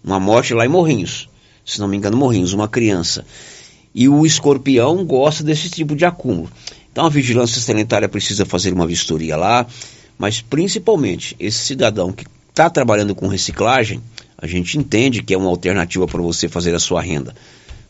Uma 0.02 0.18
morte 0.18 0.54
lá 0.54 0.64
em 0.64 0.70
Morrinhos. 0.70 1.28
Se 1.62 1.78
não 1.78 1.88
me 1.88 1.98
engano, 1.98 2.16
Morrinhos, 2.16 2.54
uma 2.54 2.68
criança 2.68 3.26
e 3.98 4.08
o 4.08 4.24
escorpião 4.24 5.04
gosta 5.04 5.42
desse 5.42 5.68
tipo 5.68 5.96
de 5.96 6.04
acúmulo. 6.04 6.48
Então 6.92 7.04
a 7.04 7.08
vigilância 7.08 7.60
sanitária 7.60 8.08
precisa 8.08 8.46
fazer 8.46 8.72
uma 8.72 8.86
vistoria 8.86 9.36
lá, 9.36 9.66
mas 10.16 10.40
principalmente 10.40 11.34
esse 11.40 11.58
cidadão 11.58 12.12
que 12.12 12.24
está 12.48 12.70
trabalhando 12.70 13.12
com 13.12 13.26
reciclagem, 13.26 14.00
a 14.40 14.46
gente 14.46 14.78
entende 14.78 15.20
que 15.20 15.34
é 15.34 15.36
uma 15.36 15.48
alternativa 15.48 16.06
para 16.06 16.22
você 16.22 16.48
fazer 16.48 16.76
a 16.76 16.78
sua 16.78 17.02
renda. 17.02 17.34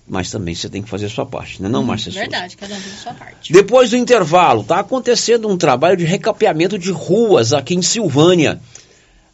Mas 0.09 0.31
também 0.31 0.55
você 0.55 0.71
tem 0.71 0.81
que 0.81 0.89
fazer 0.89 1.05
a 1.05 1.11
sua 1.11 1.27
parte, 1.27 1.61
né, 1.61 1.69
não, 1.69 1.83
hum, 1.83 1.85
Márcia? 1.85 2.11
Verdade, 2.11 2.57
cada 2.57 2.75
um 2.75 2.81
tem 2.81 2.91
a 2.91 2.97
sua 2.97 3.13
parte. 3.13 3.53
Depois 3.53 3.91
do 3.91 3.97
intervalo, 3.99 4.63
está 4.63 4.79
acontecendo 4.79 5.47
um 5.47 5.59
trabalho 5.59 5.99
de 5.99 6.07
recapeamento 6.07 6.79
de 6.79 6.91
ruas 6.91 7.53
aqui 7.53 7.75
em 7.75 7.83
Silvânia, 7.83 8.59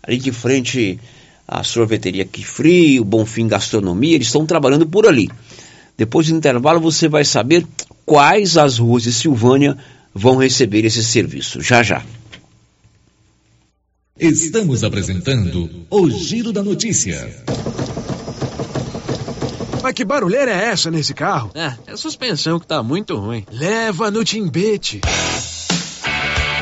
ali 0.02 0.18
de 0.18 0.32
frente 0.32 0.98
a 1.46 1.62
sorveteria 1.62 2.24
Que 2.24 2.44
Frio, 2.44 3.04
Bonfim 3.04 3.46
Gastronomia, 3.46 4.16
eles 4.16 4.26
estão 4.26 4.44
trabalhando 4.44 4.88
por 4.88 5.06
ali. 5.06 5.30
Depois 5.96 6.28
do 6.28 6.34
intervalo 6.34 6.80
você 6.80 7.08
vai 7.08 7.24
saber 7.24 7.66
quais 8.04 8.56
as 8.56 8.78
ruas 8.78 9.02
de 9.04 9.12
Silvânia 9.12 9.76
vão 10.14 10.36
receber 10.36 10.84
esse 10.84 11.04
serviço. 11.04 11.60
Já 11.60 11.82
já. 11.82 12.02
Estamos 14.18 14.84
apresentando 14.84 15.68
o 15.90 16.10
Giro 16.10 16.52
da 16.52 16.62
Notícia. 16.62 17.28
Mas 19.82 19.92
que 19.92 20.04
barulheira 20.04 20.50
é 20.50 20.68
essa 20.68 20.90
nesse 20.90 21.12
carro? 21.12 21.50
É, 21.54 21.74
é 21.88 21.92
a 21.92 21.96
suspensão 21.96 22.58
que 22.58 22.66
tá 22.66 22.82
muito 22.82 23.16
ruim. 23.16 23.44
Leva 23.50 24.10
no 24.10 24.24
Timbete. 24.24 25.00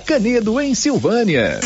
Canedo, 0.00 0.60
em 0.60 0.74
Silvânia. 0.74 1.60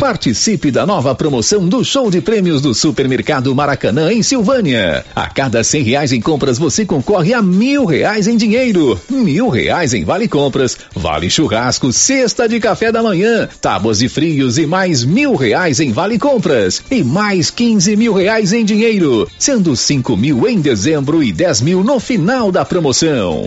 Participe 0.00 0.70
da 0.70 0.86
nova 0.86 1.14
promoção 1.14 1.68
do 1.68 1.84
show 1.84 2.10
de 2.10 2.22
prêmios 2.22 2.62
do 2.62 2.72
Supermercado 2.72 3.54
Maracanã 3.54 4.10
em 4.10 4.22
Silvânia. 4.22 5.04
A 5.14 5.28
cada 5.28 5.62
cem 5.62 5.82
reais 5.82 6.10
em 6.10 6.22
compras 6.22 6.56
você 6.56 6.86
concorre 6.86 7.34
a 7.34 7.42
mil 7.42 7.84
reais 7.84 8.26
em 8.26 8.34
dinheiro, 8.34 8.98
mil 9.10 9.50
reais 9.50 9.92
em 9.92 10.02
vale 10.02 10.26
compras, 10.26 10.74
vale 10.96 11.28
churrasco, 11.28 11.92
cesta 11.92 12.48
de 12.48 12.58
café 12.58 12.90
da 12.90 13.02
manhã, 13.02 13.46
tábuas 13.60 13.98
de 13.98 14.08
frios 14.08 14.56
e 14.56 14.64
mais 14.64 15.04
mil 15.04 15.34
reais 15.34 15.80
em 15.80 15.92
vale 15.92 16.18
compras 16.18 16.82
e 16.90 17.04
mais 17.04 17.50
quinze 17.50 17.94
mil 17.94 18.14
reais 18.14 18.54
em 18.54 18.64
dinheiro, 18.64 19.28
sendo 19.38 19.76
cinco 19.76 20.16
mil 20.16 20.48
em 20.48 20.62
dezembro 20.62 21.22
e 21.22 21.30
dez 21.30 21.60
mil 21.60 21.84
no 21.84 22.00
final 22.00 22.50
da 22.50 22.64
promoção. 22.64 23.46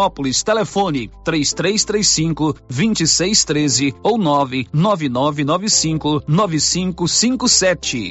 Vianópolis. 0.01 0.41
Telefone 0.41 1.11
3335 1.23 2.55
2613 2.67 3.93
ou 4.01 4.17
99995 4.17 6.23
9557. 6.27 8.09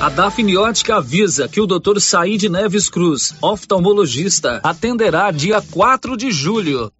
A 0.00 0.08
Dafniótica 0.08 0.96
avisa 0.96 1.46
que 1.46 1.60
o 1.60 1.66
Dr. 1.66 2.00
Said 2.00 2.44
Neves 2.44 2.88
Cruz, 2.88 3.34
oftalmologista, 3.42 4.58
atenderá 4.62 5.30
dia 5.30 5.60
4 5.60 6.16
de 6.16 6.30
julho, 6.30 6.90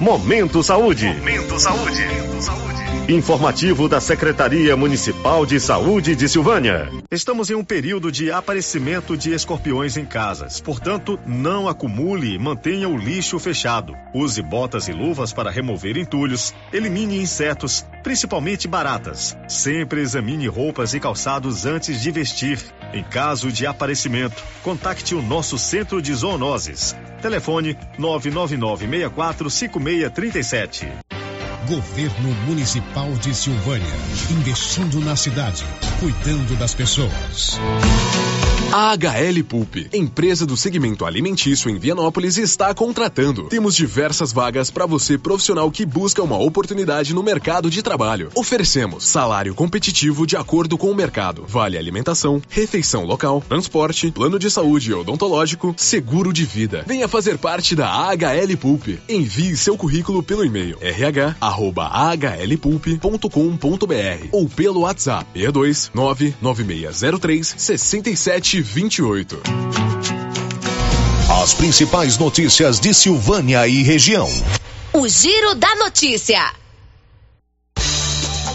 Momento 0.00 0.62
Saúde. 0.62 1.06
Momento 1.06 1.58
Saúde. 1.58 2.04
Informativo 3.08 3.88
da 3.88 4.00
Secretaria 4.00 4.76
Municipal 4.76 5.46
de 5.46 5.60
Saúde 5.60 6.16
de 6.16 6.28
Silvânia. 6.28 6.90
Estamos 7.08 7.48
em 7.50 7.54
um 7.54 7.62
período 7.62 8.10
de 8.10 8.32
aparecimento 8.32 9.16
de 9.16 9.32
escorpiões 9.32 9.96
em 9.96 10.04
casas. 10.04 10.60
Portanto, 10.60 11.16
não 11.24 11.68
acumule 11.68 12.34
e 12.34 12.38
mantenha 12.38 12.88
o 12.88 12.96
lixo 12.96 13.38
fechado. 13.38 13.94
Use 14.12 14.42
botas 14.42 14.88
e 14.88 14.92
luvas 14.92 15.32
para 15.32 15.52
remover 15.52 15.96
entulhos. 15.96 16.52
Elimine 16.72 17.22
insetos, 17.22 17.86
principalmente 18.02 18.66
baratas. 18.66 19.38
Sempre 19.46 20.00
examine 20.00 20.48
roupas 20.48 20.92
e 20.92 20.98
calçados 20.98 21.64
antes 21.64 22.02
de 22.02 22.10
vestir. 22.10 22.58
Em 22.92 23.04
caso 23.04 23.52
de 23.52 23.68
aparecimento, 23.68 24.42
contacte 24.64 25.14
o 25.14 25.22
nosso 25.22 25.56
centro 25.58 26.02
de 26.02 26.12
zoonoses. 26.12 26.96
Telefone 27.22 27.78
999 28.00 28.84
64 28.84 29.48
5637. 29.48 31.15
Governo 31.66 32.30
Municipal 32.46 33.10
de 33.14 33.34
Silvânia, 33.34 33.92
investindo 34.30 35.00
na 35.00 35.16
cidade, 35.16 35.64
cuidando 35.98 36.56
das 36.56 36.72
pessoas. 36.72 37.58
A 38.72 38.92
HL 38.94 39.42
Pulp, 39.48 39.76
empresa 39.92 40.44
do 40.44 40.56
segmento 40.56 41.04
alimentício 41.04 41.70
em 41.70 41.78
Vianópolis, 41.78 42.36
está 42.36 42.74
contratando. 42.74 43.44
Temos 43.44 43.74
diversas 43.74 44.32
vagas 44.32 44.70
para 44.70 44.86
você 44.86 45.16
profissional 45.16 45.70
que 45.70 45.86
busca 45.86 46.22
uma 46.22 46.36
oportunidade 46.36 47.14
no 47.14 47.22
mercado 47.22 47.70
de 47.70 47.82
trabalho. 47.82 48.30
Oferecemos 48.34 49.04
salário 49.04 49.54
competitivo 49.54 50.26
de 50.26 50.36
acordo 50.36 50.76
com 50.76 50.90
o 50.90 50.94
mercado, 50.94 51.44
vale 51.48 51.78
alimentação, 51.78 52.40
refeição 52.48 53.04
local, 53.04 53.42
transporte, 53.48 54.10
plano 54.10 54.38
de 54.38 54.50
saúde 54.50 54.92
odontológico, 54.92 55.74
seguro 55.76 56.32
de 56.32 56.44
vida. 56.44 56.84
Venha 56.86 57.08
fazer 57.08 57.38
parte 57.38 57.74
da 57.74 57.88
AHL 57.88 58.56
Pulp. 58.60 58.86
Envie 59.08 59.56
seu 59.56 59.76
currículo 59.76 60.22
pelo 60.22 60.44
e-mail 60.44 60.76
rh@ahlpulp.com.br 61.56 64.28
ou 64.32 64.48
pelo 64.48 64.80
WhatsApp 64.80 65.24
62 65.34 65.92
99603 65.94 67.54
67 67.56 68.60
28. 68.60 69.40
As 71.42 71.54
principais 71.54 72.18
notícias 72.18 72.78
de 72.80 72.92
Silvânia 72.92 73.66
e 73.66 73.82
região. 73.82 74.28
O 74.92 75.08
Giro 75.08 75.54
da 75.54 75.74
Notícia. 75.76 76.52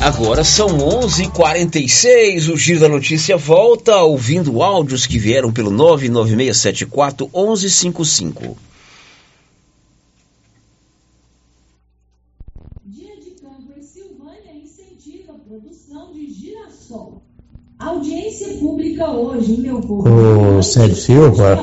Agora 0.02 0.44
são 0.44 0.80
11:46. 0.80 2.50
O 2.50 2.58
Giro 2.58 2.80
da 2.80 2.90
Notícia 2.90 3.38
volta 3.38 4.02
ouvindo 4.02 4.64
áudios 4.64 5.06
que 5.06 5.20
vieram 5.20 5.54
pelo 5.54 5.70
99674 5.70 7.30
1155. 7.32 8.58
Dia 12.84 13.16
de 13.18 13.30
campo 13.40 13.74
em 13.78 13.84
Silvânia 13.84 14.56
incentiva 14.56 15.34
a 15.34 15.36
produção 15.36 16.12
de 16.14 16.34
girassol. 16.34 17.22
Audiência 17.78 18.51
pública 18.62 19.10
hoje 19.10 19.54
em 19.54 19.62
Leopoldo. 19.62 20.10
Ô, 20.58 20.64
Sérgio 20.64 20.96
Silva, 20.96 21.60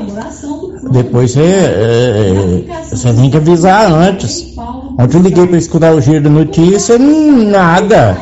depois 0.90 1.30
você, 1.30 1.40
é, 1.40 2.64
você 2.90 3.12
tem 3.14 3.30
que 3.30 3.36
avisar 3.36 3.90
antes. 3.90 4.54
Ontem 4.98 5.16
eu 5.16 5.22
liguei 5.22 5.46
para 5.46 5.58
escutar 5.58 5.94
o 5.94 6.00
giro 6.00 6.24
da 6.24 6.30
notícia, 6.30 6.96
hum, 6.96 7.50
nada. 7.50 8.18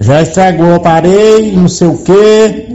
Já 0.00 0.22
estragou 0.22 0.68
o 0.68 0.74
aparelho, 0.74 1.60
não 1.60 1.68
sei 1.68 1.88
o 1.88 1.98
quê. 1.98 2.66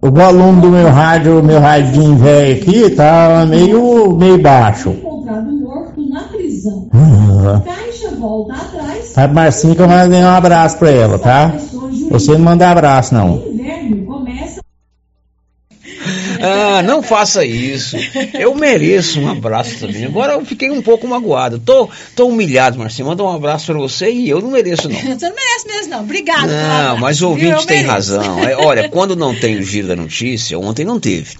O 0.00 0.10
volume 0.10 0.60
do 0.60 0.68
meu 0.70 0.88
rádio, 0.88 1.42
meu 1.42 1.60
radinho 1.60 2.16
velho 2.16 2.56
aqui, 2.56 2.90
tá 2.90 3.46
meio, 3.48 4.16
meio 4.16 4.38
baixo. 4.38 4.90
Encontrado 4.90 5.50
morto 5.52 6.08
na 6.08 6.22
prisão. 6.22 6.88
Ah. 6.92 7.62
Caixa 7.64 8.14
volta 8.16 8.54
atrás. 8.54 9.12
Tá, 9.12 9.28
Marcinho, 9.28 9.74
que 9.74 9.82
eu 9.82 9.88
mandei 9.88 10.20
um 10.20 10.28
abraço 10.28 10.78
pra 10.78 10.90
ela, 10.90 11.18
tá? 11.18 11.52
Você 12.10 12.32
não 12.32 12.40
manda 12.40 12.70
abraço, 12.70 13.14
não. 13.14 13.42
Ah, 16.40 16.82
não 16.82 17.02
faça 17.02 17.44
isso. 17.44 17.96
Eu 18.38 18.54
mereço 18.54 19.20
um 19.20 19.28
abraço 19.28 19.78
também. 19.80 20.04
Agora 20.04 20.34
eu 20.34 20.44
fiquei 20.44 20.70
um 20.70 20.80
pouco 20.82 21.06
magoado. 21.06 21.58
Tô, 21.58 21.88
tô 22.14 22.26
humilhado, 22.26 22.78
Marcinho. 22.78 23.08
Manda 23.08 23.22
um 23.22 23.30
abraço 23.34 23.66
pra 23.66 23.74
você 23.78 24.10
e 24.10 24.28
eu 24.28 24.40
não 24.40 24.50
mereço, 24.50 24.88
não. 24.88 24.96
Você 24.98 25.28
não 25.28 25.34
merece 25.36 25.66
mesmo, 25.66 25.90
não. 25.90 26.00
Obrigado. 26.00 26.48
Não, 26.48 26.98
mas 26.98 27.20
o 27.22 27.28
ouvinte 27.30 27.52
Eu 27.52 27.66
tem 27.66 27.78
mereço. 27.78 27.92
razão. 27.92 28.38
É, 28.44 28.56
olha, 28.56 28.88
quando 28.88 29.16
não 29.16 29.34
tem 29.34 29.58
o 29.58 29.62
giro 29.62 29.88
da 29.88 29.96
notícia, 29.96 30.58
ontem 30.58 30.84
não 30.84 30.98
teve. 31.00 31.36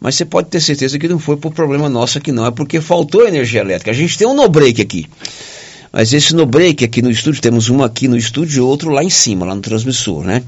Mas 0.00 0.14
você 0.14 0.24
pode 0.24 0.48
ter 0.48 0.60
certeza 0.60 0.98
que 0.98 1.08
não 1.08 1.18
foi 1.18 1.36
por 1.36 1.52
problema 1.52 1.88
nosso 1.88 2.18
aqui, 2.18 2.30
não. 2.30 2.46
É 2.46 2.50
porque 2.50 2.80
faltou 2.80 3.26
energia 3.26 3.60
elétrica. 3.60 3.90
A 3.90 3.94
gente 3.94 4.16
tem 4.18 4.26
um 4.26 4.34
no-break 4.34 4.80
aqui. 4.80 5.06
Mas 5.92 6.12
esse 6.12 6.34
no-break 6.34 6.84
aqui 6.84 7.00
no 7.00 7.10
estúdio, 7.10 7.40
temos 7.40 7.70
um 7.70 7.82
aqui 7.82 8.06
no 8.06 8.16
estúdio 8.16 8.58
e 8.58 8.60
outro 8.60 8.90
lá 8.90 9.02
em 9.02 9.08
cima, 9.08 9.46
lá 9.46 9.54
no 9.54 9.62
transmissor, 9.62 10.22
né? 10.24 10.42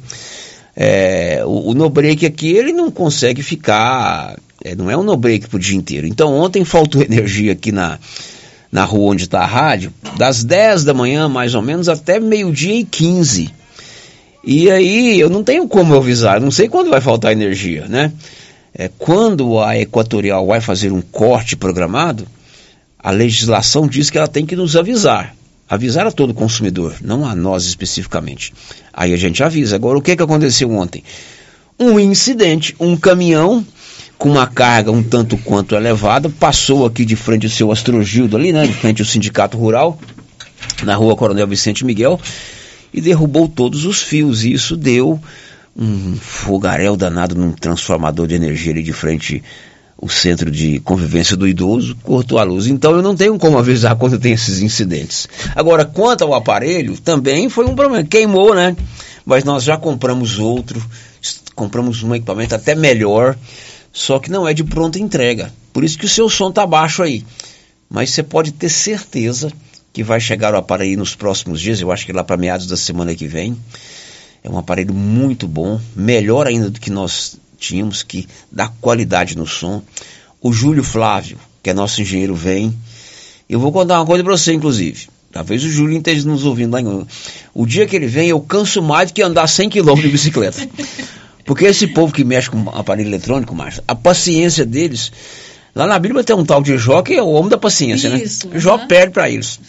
É, 0.81 1.43
o, 1.45 1.71
o 1.71 1.75
no-break 1.75 2.25
aqui, 2.25 2.53
ele 2.53 2.73
não 2.73 2.89
consegue 2.89 3.43
ficar. 3.43 4.39
é, 4.65 4.77
não 4.77 4.89
é 4.89 4.97
um 4.97 5.03
no-break 5.03 5.49
pro 5.49 5.59
dia 5.59 5.77
inteiro. 5.77 6.07
Então 6.07 6.33
ontem 6.33 6.65
faltou 6.65 7.03
energia 7.03 7.51
aqui 7.53 7.73
na, 7.73 7.99
na 8.71 8.85
rua 8.85 9.11
onde 9.11 9.25
está 9.25 9.41
a 9.41 9.47
rádio, 9.47 9.93
das 10.17 10.45
10 10.45 10.85
da 10.85 10.95
manhã, 10.95 11.29
mais 11.29 11.57
ou 11.57 11.63
menos, 11.63 11.89
até 11.89 12.21
meio-dia 12.21 12.79
e 12.79 12.85
15. 12.85 13.53
E 14.45 14.71
aí 14.71 15.19
eu 15.19 15.29
não 15.29 15.43
tenho 15.43 15.67
como 15.67 15.97
avisar, 15.97 16.41
não 16.41 16.53
sei 16.53 16.69
quando 16.69 16.91
vai 16.91 17.01
faltar 17.01 17.33
energia, 17.33 17.87
né? 17.89 18.13
É, 18.73 18.89
quando 18.97 19.59
a 19.59 19.77
Equatorial 19.77 20.47
vai 20.47 20.61
fazer 20.61 20.93
um 20.93 21.01
corte 21.01 21.57
programado, 21.57 22.25
a 22.97 23.11
legislação 23.11 23.89
diz 23.89 24.11
que 24.11 24.19
ela 24.19 24.29
tem 24.29 24.47
que 24.47 24.55
nos 24.55 24.77
avisar. 24.77 25.35
Avisar 25.69 26.07
a 26.07 26.13
todo 26.13 26.33
consumidor, 26.33 26.95
não 27.03 27.27
a 27.27 27.35
nós 27.35 27.67
especificamente. 27.67 28.55
Aí 28.93 29.13
a 29.13 29.17
gente 29.17 29.43
avisa. 29.43 29.77
Agora, 29.77 29.99
o 29.99 30.03
que, 30.03 30.17
que 30.17 30.23
aconteceu 30.23 30.71
ontem? 30.71 31.05
Um 31.79 32.01
incidente, 32.01 32.75
um 32.81 32.97
caminhão 32.97 33.65
com 34.19 34.31
uma 34.31 34.47
carga 34.47 34.91
um 34.91 35.03
tanto 35.03 35.39
quanto 35.39 35.77
elevada, 35.77 36.29
passou 36.29 36.85
aqui 36.85 37.05
de 37.05 37.15
frente 37.15 37.47
ao 37.47 37.53
seu 37.53 37.71
Astrogildo 37.71 38.37
ali, 38.37 38.53
né? 38.53 38.67
De 38.67 38.73
frente 38.73 39.01
ao 39.01 39.07
Sindicato 39.07 39.57
Rural, 39.57 39.99
na 40.83 40.97
rua 40.97 41.15
Coronel 41.15 41.47
Vicente 41.47 41.85
Miguel, 41.85 42.21
e 42.93 43.01
derrubou 43.01 43.49
todos 43.49 43.85
os 43.85 44.03
fios. 44.03 44.45
E 44.45 44.53
isso 44.53 44.77
deu 44.77 45.21
um 45.77 46.17
fogaréu 46.17 46.97
danado 46.97 47.37
num 47.37 47.53
transformador 47.53 48.27
de 48.27 48.35
energia 48.35 48.73
ali 48.73 48.83
de 48.83 48.93
frente 48.93 49.43
o 50.01 50.09
centro 50.09 50.49
de 50.49 50.79
convivência 50.81 51.37
do 51.37 51.47
idoso, 51.47 51.97
cortou 52.05 52.39
a 52.39 52.45
luz. 52.45 52.69
Então 52.69 52.93
eu 52.93 53.03
não 53.03 53.17
tenho 53.17 53.37
como 53.37 53.59
avisar 53.59 53.97
quando 53.97 54.19
tem 54.19 54.33
esses 54.33 54.63
incidentes. 54.63 55.29
Agora, 55.57 55.85
quanto 55.85 56.23
ao 56.23 56.35
aparelho, 56.35 56.97
também 56.99 57.49
foi 57.49 57.65
um 57.67 57.75
problema. 57.75 58.05
Queimou, 58.05 58.55
né? 58.55 58.77
Mas 59.27 59.43
nós 59.43 59.65
já 59.65 59.77
compramos 59.77 60.39
outro, 60.39 60.83
compramos 61.55 62.03
um 62.05 62.15
equipamento 62.15 62.55
até 62.55 62.77
melhor, 62.77 63.37
só 63.93 64.21
que 64.21 64.31
não 64.31 64.47
é 64.47 64.55
de 64.55 64.63
pronta 64.63 65.01
entrega. 65.01 65.53
Por 65.73 65.83
isso 65.83 65.99
que 65.99 66.07
o 66.07 66.09
seu 66.09 66.31
som 66.31 66.53
tá 66.53 66.65
baixo 66.65 67.03
aí. 67.03 67.25
Mas 67.91 68.11
você 68.11 68.23
pode 68.23 68.53
ter 68.53 68.69
certeza 68.69 69.53
que 69.93 70.05
vai 70.05 70.21
chegar 70.21 70.55
o 70.55 70.59
aparelho 70.59 70.99
nos 70.99 71.17
próximos 71.17 71.61
dias, 71.61 71.81
eu 71.81 71.91
acho 71.91 72.07
que 72.07 72.13
lá 72.13 72.23
para 72.23 72.37
meados 72.37 72.69
da 72.69 72.77
semana 72.77 73.15
que 73.15 73.27
vem. 73.27 73.57
É 74.45 74.49
um 74.49 74.57
aparelho 74.57 74.95
muito 74.95 75.49
bom, 75.49 75.81
melhor 75.97 76.47
ainda 76.47 76.71
do 76.71 76.79
que 76.79 76.91
nós 76.91 77.37
tínhamos, 77.59 78.03
que 78.03 78.29
dá 78.51 78.69
qualidade 78.81 79.37
no 79.37 79.47
som. 79.47 79.83
O 80.41 80.53
Júlio 80.53 80.85
Flávio, 80.85 81.39
que 81.63 81.71
é 81.71 81.75
nosso 81.75 82.01
engenheiro, 82.01 82.35
vem. 82.35 82.75
Eu 83.49 83.59
vou 83.59 83.73
contar 83.73 83.99
uma 83.99 84.07
coisa 84.07 84.23
para 84.23 84.37
você, 84.37 84.53
inclusive. 84.53 85.09
Talvez 85.33 85.63
o 85.65 85.71
Júlio 85.71 85.99
esteja 85.99 86.27
nos 86.27 86.45
ouvindo 86.45 86.73
lá 86.73 86.81
em... 86.81 87.07
O 87.53 87.67
dia 87.67 87.87
que 87.87 87.97
ele 87.97 88.07
vem, 88.07 88.29
eu 88.29 88.41
canso 88.41 88.81
mais 88.81 89.11
do 89.11 89.15
que 89.15 89.23
andar 89.23 89.47
100 89.47 89.71
km 89.71 89.95
de 89.95 90.09
bicicleta. 90.09 90.67
Porque 91.45 91.65
esse 91.65 91.87
povo 91.87 92.13
que 92.13 92.25
mexe 92.25 92.51
com 92.51 92.69
aparelho 92.71 93.09
eletrônico, 93.09 93.55
Márcio, 93.55 93.83
a 93.89 93.95
paciência 93.95 94.65
deles. 94.67 95.11
Lá 95.75 95.87
na 95.87 95.99
Bíblia 95.99 96.25
tem 96.25 96.37
um 96.37 96.45
tal 96.45 96.63
de 96.63 96.77
Jó 96.77 97.03
que 97.03 97.15
é 97.15 97.23
o 97.23 97.29
homem 97.29 97.49
da 97.49 97.59
paciência, 97.59 98.09
Isso, 98.09 98.49
né? 98.49 98.59
Jó 98.59 98.79
perde 98.87 99.13
para 99.13 99.31
eles. 99.31 99.61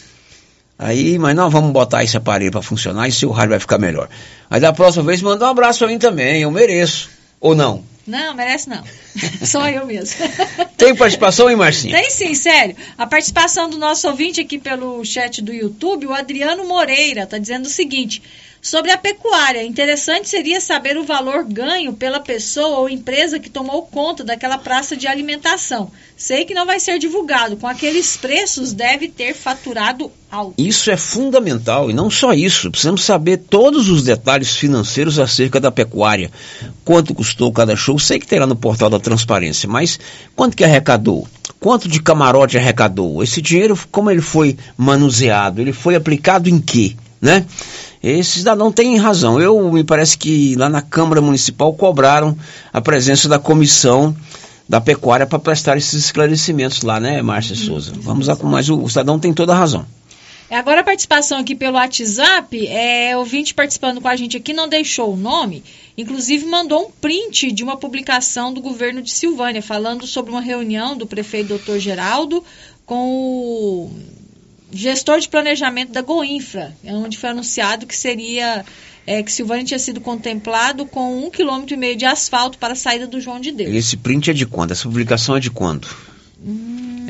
Aí, 0.78 1.20
mas 1.20 1.36
nós 1.36 1.52
vamos 1.52 1.72
botar 1.72 2.04
esse 2.04 2.16
aparelho 2.16 2.52
para 2.52 2.62
funcionar 2.62 3.08
e 3.08 3.12
seu 3.12 3.30
rádio 3.32 3.52
vai 3.52 3.60
ficar 3.60 3.78
melhor. 3.78 4.10
Aí 4.50 4.62
da 4.62 4.72
próxima 4.72 5.04
vez 5.04 5.22
manda 5.22 5.46
um 5.46 5.50
abraço 5.50 5.80
para 5.80 5.90
mim 5.90 5.98
também, 5.98 6.42
eu 6.42 6.52
mereço. 6.52 7.10
Ou 7.40 7.56
não? 7.56 7.84
Não, 8.06 8.34
merece 8.34 8.68
não. 8.68 8.84
Só 9.46 9.70
eu 9.70 9.86
mesmo. 9.86 10.18
Tem 10.76 10.96
participação, 10.96 11.50
hein, 11.50 11.56
Marcinho? 11.56 11.94
Tem 11.94 12.10
sim, 12.10 12.34
sério. 12.34 12.76
A 12.98 13.06
participação 13.06 13.70
do 13.70 13.78
nosso 13.78 14.08
ouvinte 14.08 14.42
aqui 14.42 14.58
pelo 14.58 15.06
chat 15.06 15.42
do 15.42 15.54
YouTube, 15.54 16.08
o 16.08 16.14
Adriano 16.14 16.68
Moreira, 16.68 17.24
está 17.24 17.38
dizendo 17.38 17.68
o 17.68 17.70
seguinte: 17.70 18.22
sobre 18.62 18.92
a 18.92 18.98
pecuária, 18.98 19.64
interessante 19.64 20.28
seria 20.28 20.60
saber 20.60 20.98
o 20.98 21.04
valor 21.04 21.46
ganho 21.46 21.94
pela 21.94 22.20
pessoa 22.20 22.80
ou 22.80 22.90
empresa 22.90 23.40
que 23.40 23.50
tomou 23.50 23.84
conta 23.84 24.24
daquela 24.24 24.58
praça 24.58 24.98
de 24.98 25.08
alimentação. 25.08 25.90
Sei 26.18 26.44
que 26.44 26.54
não 26.54 26.66
vai 26.66 26.80
ser 26.82 27.00
divulgado. 27.00 27.56
Com 27.56 27.68
aqueles 27.68 28.18
preços, 28.18 28.74
deve 28.74 29.08
ter 29.08 29.34
faturado 29.34 30.12
alto. 30.30 30.56
Isso 30.58 30.92
é 30.92 30.98
fundamental 30.98 31.90
e 31.90 31.94
não 31.94 32.10
só 32.10 32.34
isso, 32.34 32.70
precisamos 32.70 33.04
saber 33.04 33.38
todos 33.38 33.90
os 33.90 34.04
detalhes 34.04 34.54
financeiros 34.54 35.18
acerca 35.18 35.60
da 35.62 35.72
pecuária. 35.72 36.30
Quanto 36.84 37.16
custou 37.16 37.54
cada 37.54 37.76
show, 37.76 37.98
sei 37.98 38.20
que 38.20 38.28
tem 38.28 38.40
lá 38.40 38.46
no 38.46 38.56
portal 38.56 38.90
da 38.90 39.00
transparência, 39.00 39.70
mas 39.70 39.98
quanto 40.36 40.58
que 40.58 40.66
arrecadou? 40.66 41.26
Quanto 41.60 41.88
de 41.88 42.02
camarote 42.02 42.58
arrecadou? 42.58 43.24
Esse 43.24 43.42
dinheiro, 43.42 43.78
como 43.90 44.12
ele 44.12 44.22
foi 44.22 44.58
manuseado? 44.78 45.62
Ele 45.62 45.74
foi 45.74 45.96
aplicado 45.96 46.50
em 46.50 46.60
quê? 46.60 46.96
Né? 47.22 47.46
Esse 48.02 48.40
cidadão 48.40 48.72
tem 48.72 48.98
razão. 48.98 49.40
Eu 49.40 49.72
me 49.72 49.84
parece 49.84 50.18
que 50.18 50.56
lá 50.56 50.70
na 50.70 50.82
Câmara 50.82 51.22
Municipal 51.22 51.74
cobraram 51.74 52.38
a 52.72 52.80
presença 52.80 53.28
da 53.28 53.38
comissão 53.38 54.16
da 54.68 54.80
pecuária 54.80 55.26
para 55.26 55.40
prestar 55.40 55.78
esses 55.78 56.06
esclarecimentos 56.06 56.84
lá, 56.84 57.00
né, 57.00 57.22
Márcia 57.22 57.56
Souza? 57.56 57.92
Vamos 57.96 58.28
lá, 58.28 58.38
mas 58.44 58.70
o, 58.70 58.82
o 58.82 58.88
cidadão 58.88 59.20
tem 59.20 59.34
toda 59.34 59.52
a 59.52 59.58
razão. 59.58 59.86
É, 60.50 60.58
Agora 60.58 60.82
a 60.82 60.84
participação 60.84 61.40
aqui 61.40 61.56
pelo 61.56 61.76
WhatsApp, 61.76 62.68
é, 62.68 63.16
ouvinte 63.18 63.54
participando 63.54 64.00
com 64.00 64.08
a 64.08 64.16
gente 64.16 64.38
aqui 64.38 64.54
não 64.54 64.68
deixou 64.68 65.14
o 65.14 65.18
nome, 65.18 65.64
inclusive 65.98 66.46
mandou 66.46 66.88
um 66.88 66.92
print 66.92 67.52
de 67.52 67.64
uma 67.64 67.78
publicação 67.78 68.54
do 68.54 68.62
governo 68.62 69.02
de 69.02 69.12
Silvânia, 69.12 69.62
falando 69.62 70.08
sobre 70.08 70.32
uma 70.32 70.42
reunião 70.42 70.96
do 70.96 71.06
prefeito 71.06 71.58
Dr. 71.58 71.78
Geraldo 71.78 72.44
com 72.86 72.96
o 72.96 73.92
gestor 74.72 75.20
de 75.20 75.30
planejamento 75.30 75.92
da 75.92 76.02
Goinfra, 76.02 76.76
é 76.84 76.94
onde 76.94 77.18
foi 77.18 77.30
anunciado 77.30 77.86
que 77.86 77.96
seria 77.96 78.66
é, 79.06 79.24
que 79.24 79.32
Silvânia 79.32 79.66
tinha 79.66 79.80
sido 79.80 80.00
contemplado 80.00 80.86
com 80.86 81.26
um 81.26 81.30
quilômetro 81.30 81.74
e 81.74 81.78
meio 81.78 81.96
de 81.96 82.06
asfalto 82.06 82.58
para 82.58 82.74
a 82.74 82.76
saída 82.76 83.08
do 83.08 83.20
João 83.20 83.40
de 83.40 83.52
Deus. 83.52 83.74
Esse 83.74 83.98
print 83.98 84.30
é 84.30 84.34
de 84.34 84.46
quando? 84.46 84.72
Essa 84.72 84.84
publicação 84.84 85.36
é 85.36 85.40
de 85.40 85.50
quando? 85.50 85.88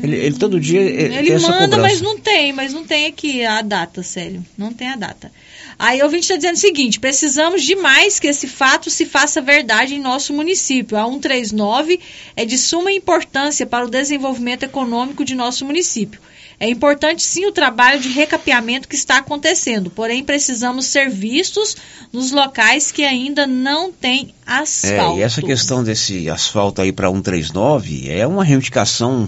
Ele, 0.02 0.16
ele 0.16 0.36
todo 0.36 0.58
dia 0.58 0.80
ele, 0.80 1.14
Ele 1.14 1.38
manda, 1.38 1.58
cobrança. 1.58 1.78
mas 1.78 2.00
não 2.00 2.18
tem, 2.18 2.52
mas 2.52 2.72
não 2.72 2.84
tem 2.84 3.06
aqui 3.06 3.44
a 3.44 3.60
data, 3.60 4.02
Célio. 4.02 4.44
Não 4.56 4.72
tem 4.72 4.88
a 4.88 4.96
data. 4.96 5.30
Aí 5.78 6.00
o 6.00 6.04
ouvinte 6.04 6.22
está 6.22 6.36
dizendo 6.36 6.54
o 6.56 6.58
seguinte: 6.58 6.98
precisamos 6.98 7.62
demais 7.62 8.18
que 8.18 8.26
esse 8.26 8.48
fato 8.48 8.90
se 8.90 9.04
faça 9.04 9.40
verdade 9.40 9.94
em 9.94 10.00
nosso 10.00 10.32
município. 10.32 10.96
A 10.96 11.04
139 11.04 12.00
é 12.34 12.44
de 12.44 12.56
suma 12.56 12.90
importância 12.90 13.66
para 13.66 13.84
o 13.84 13.90
desenvolvimento 13.90 14.62
econômico 14.62 15.24
de 15.24 15.34
nosso 15.34 15.64
município. 15.64 16.20
É 16.60 16.68
importante 16.68 17.22
sim 17.22 17.46
o 17.46 17.52
trabalho 17.52 17.98
de 17.98 18.10
recapeamento 18.10 18.86
que 18.86 18.94
está 18.94 19.16
acontecendo, 19.16 19.88
porém 19.88 20.22
precisamos 20.22 20.84
ser 20.84 21.08
vistos 21.08 21.74
nos 22.12 22.30
locais 22.32 22.92
que 22.92 23.02
ainda 23.02 23.46
não 23.46 23.90
têm 23.90 24.34
asfalto. 24.46 25.16
É, 25.16 25.20
e 25.20 25.22
essa 25.22 25.40
questão 25.40 25.82
desse 25.82 26.28
asfalto 26.28 26.82
aí 26.82 26.92
para 26.92 27.08
139 27.08 28.10
é 28.10 28.26
uma 28.26 28.44
reivindicação 28.44 29.26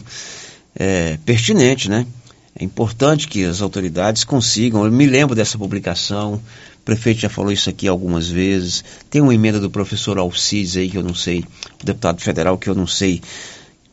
é, 0.77 1.19
pertinente, 1.25 1.89
né? 1.89 2.07
É 2.55 2.63
importante 2.63 3.27
que 3.27 3.43
as 3.47 3.63
autoridades 3.63 4.25
consigam. 4.25 4.85
Eu 4.85 4.93
me 4.93 5.07
lembro 5.07 5.35
dessa 5.35 5.57
publicação, 5.57 6.35
o 6.35 6.85
prefeito 6.85 7.21
já 7.21 7.31
falou 7.31 7.51
isso 7.51 7.71
aqui 7.71 7.89
algumas 7.89 8.29
vezes. 8.29 8.85
Tem 9.09 9.23
uma 9.23 9.35
emenda 9.35 9.59
do 9.59 9.71
professor 9.71 10.19
Alcides 10.19 10.77
aí 10.77 10.91
que 10.91 10.99
eu 10.99 11.03
não 11.03 11.15
sei, 11.15 11.47
deputado 11.83 12.21
federal 12.21 12.59
que 12.59 12.69
eu 12.69 12.75
não 12.75 12.87
sei 12.87 13.23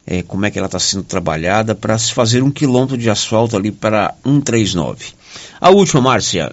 é, 0.06 0.24
como 0.24 0.46
é 0.46 0.52
que 0.52 0.58
ela 0.58 0.66
está 0.66 0.80
sendo 0.80 1.04
trabalhada 1.04 1.76
para 1.76 1.98
se 1.98 2.14
fazer 2.14 2.42
um 2.42 2.52
quilômetro 2.52 2.98
de 2.98 3.10
asfalto 3.10 3.56
ali 3.56 3.72
para 3.72 4.14
139. 4.24 5.06
A 5.62 5.70
última, 5.70 6.02
Márcia. 6.02 6.52